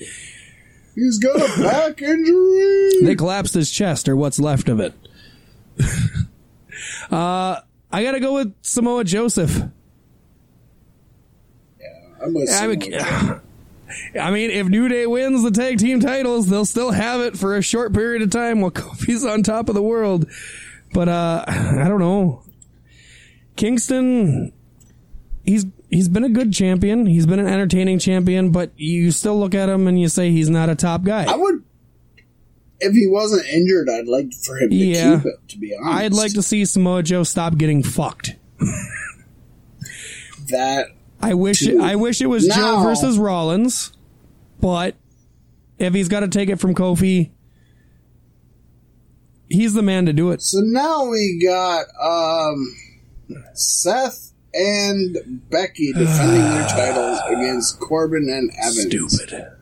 [0.95, 3.03] He's got a back injury.
[3.03, 4.95] They collapsed his chest, or what's left of it.
[7.11, 7.61] uh,
[7.93, 9.63] I gotta go with Samoa Joseph.
[11.79, 11.87] Yeah,
[12.23, 13.41] I'm with I, Samoa mean, Joe.
[14.21, 17.57] I mean, if New Day wins the tag team titles, they'll still have it for
[17.57, 20.27] a short period of time while Kofi's on top of the world.
[20.93, 22.43] But uh, I don't know.
[23.57, 24.53] Kingston,
[25.45, 27.07] he's he's been a good champion.
[27.07, 30.51] He's been an entertaining champion, but you still look at him and you say he's
[30.51, 31.25] not a top guy.
[31.25, 31.63] I would,
[32.81, 35.17] if he wasn't injured, I'd like for him to Yeah.
[35.17, 35.49] keep it.
[35.49, 38.35] To be honest, I'd like to see Samoa Joe stop getting fucked.
[40.51, 40.89] that.
[41.21, 43.93] I wish it, I wish it was Joe versus Rollins,
[44.61, 44.95] but
[45.79, 47.31] if he's got to take it from Kofi,
[49.49, 50.43] he's the man to do it.
[50.43, 52.77] So now we got um,
[53.55, 55.17] Seth and
[55.51, 59.21] Becky defending their titles against Corbin and Evans.
[59.23, 59.53] Stupid.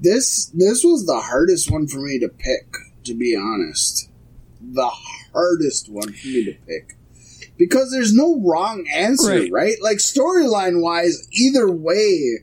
[0.00, 2.72] This this was the hardest one for me to pick,
[3.04, 4.08] to be honest.
[4.60, 6.96] The hardest one for me to pick.
[7.60, 9.52] Because there's no wrong answer, Right.
[9.52, 9.76] right?
[9.82, 12.38] Like storyline wise, either way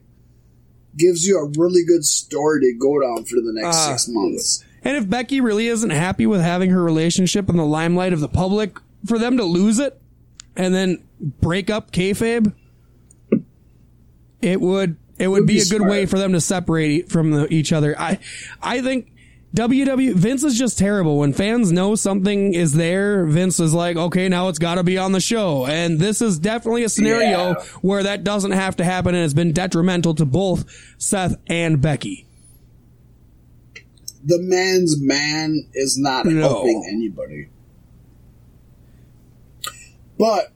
[0.95, 4.63] gives you a really good story to go down for the next Uh, six months.
[4.83, 8.27] And if Becky really isn't happy with having her relationship in the limelight of the
[8.29, 9.99] public, for them to lose it
[10.55, 10.99] and then
[11.41, 12.53] break up kayfabe,
[14.41, 15.89] it would it would, Would be, be a good smart.
[15.89, 17.99] way for them to separate from the, each other.
[17.99, 18.19] I
[18.61, 19.11] I think
[19.57, 21.17] WW Vince is just terrible.
[21.17, 24.99] When fans know something is there, Vince is like, okay, now it's got to be
[24.99, 25.65] on the show.
[25.65, 27.53] And this is definitely a scenario Yeah.
[27.81, 30.65] where that doesn't have to happen, and it's been detrimental to both
[30.99, 32.27] Seth and Becky.
[34.23, 36.39] The man's man is not No.
[36.39, 37.47] helping anybody.
[40.19, 40.51] But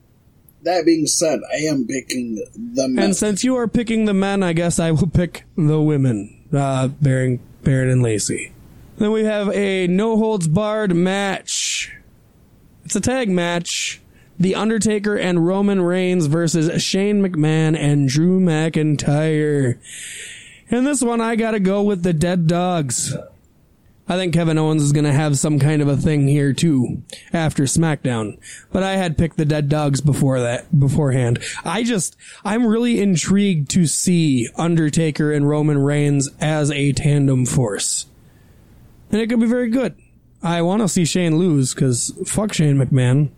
[0.62, 3.04] that being said, I am picking the men.
[3.04, 6.90] And since you are picking the men, I guess I will pick the women, uh,
[6.90, 8.52] Baron, Baron and Lacey.
[8.98, 11.96] Then we have a no holds barred match.
[12.86, 14.02] It's a tag match.
[14.40, 19.78] The Undertaker and Roman Reigns versus Shane McMahon and Drew McIntyre.
[20.70, 23.16] And this one, I gotta go with the Dead Dogs.
[24.08, 27.02] I think Kevin Owens is to have some kind of a thing here too
[27.32, 28.38] after SmackDown.
[28.72, 31.40] But I had picked the Dead Dogs before that beforehand.
[31.64, 38.08] I just I'm really intrigued to see Undertaker and Roman Reigns as a tandem force.
[39.12, 39.96] And it could be very good.
[40.44, 43.30] I want to see Shane lose because fuck Shane McMahon.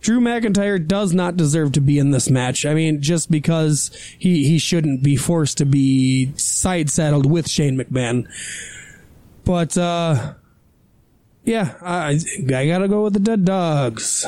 [0.00, 2.64] Drew McIntyre does not deserve to be in this match.
[2.64, 7.76] I mean, just because he, he shouldn't be forced to be side saddled with Shane
[7.76, 8.28] McMahon.
[9.44, 10.34] But, uh,
[11.44, 14.24] yeah, I, I gotta go with the dead dogs.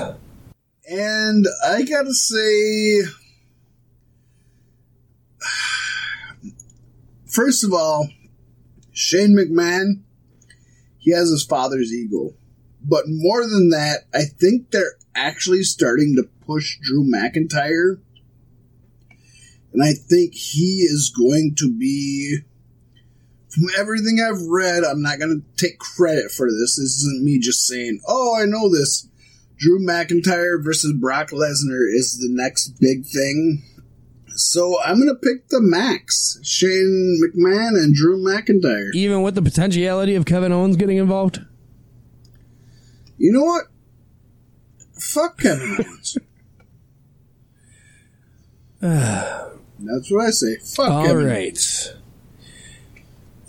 [0.88, 3.02] And I gotta say,
[7.26, 8.08] first of all,
[8.92, 10.00] Shane McMahon,
[11.00, 12.34] he has his father's ego.
[12.82, 17.98] But more than that, I think they're actually starting to push Drew McIntyre.
[19.72, 22.38] And I think he is going to be,
[23.48, 26.76] from everything I've read, I'm not going to take credit for this.
[26.76, 29.08] This isn't me just saying, oh, I know this.
[29.58, 33.62] Drew McIntyre versus Brock Lesnar is the next big thing.
[34.40, 38.90] So I'm going to pick the Max, Shane McMahon and Drew McIntyre.
[38.94, 41.40] Even with the potentiality of Kevin Owens getting involved?
[43.18, 43.64] You know what?
[44.98, 46.18] Fuck Kevin Owens.
[48.80, 50.56] That's what I say.
[50.56, 51.94] Fuck All Kevin right.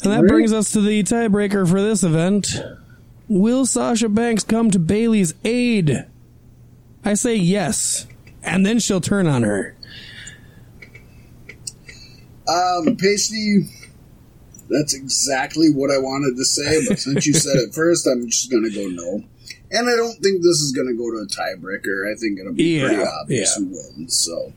[0.03, 2.59] And that brings us to the tiebreaker for this event.
[3.30, 6.05] Will Sasha Banks come to Bayley's aid?
[7.05, 8.07] I say yes.
[8.43, 9.77] And then she'll turn on her.
[12.47, 13.69] Um, Pasty,
[14.69, 18.49] that's exactly what I wanted to say, but since you said it first, I'm just
[18.49, 19.23] going to go no.
[19.73, 22.11] And I don't think this is going to go to a tiebreaker.
[22.11, 23.65] I think it'll be pretty obvious yeah.
[23.65, 24.18] who wins.
[24.18, 24.53] So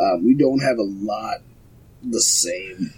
[0.00, 1.38] uh, we don't have a lot
[2.02, 2.92] the same.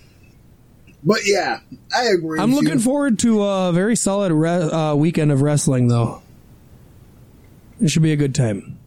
[1.05, 1.61] But yeah,
[1.95, 2.39] I agree.
[2.39, 2.81] I'm looking you.
[2.81, 6.23] forward to a very solid re- uh, weekend of wrestling, though.
[7.81, 8.79] It should be a good time.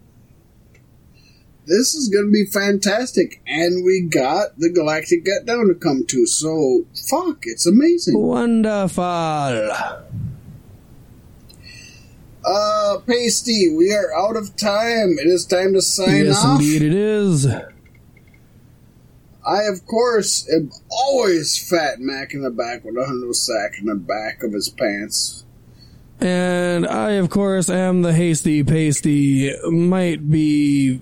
[1.67, 6.05] This is going to be fantastic, and we got the Galactic Get Down to come
[6.07, 6.25] to.
[6.27, 8.19] So fuck, it's amazing.
[8.19, 9.03] Wonderful.
[12.47, 15.15] Uh, Pasty, we are out of time.
[15.19, 16.59] It is time to sign Yes, off.
[16.61, 17.47] indeed, it is.
[19.47, 23.85] I, of course, am always Fat Mac in the back with a hundred sack in
[23.87, 25.43] the back of his pants.
[26.19, 29.51] And I, of course, am the hasty pasty.
[29.69, 31.01] Might be.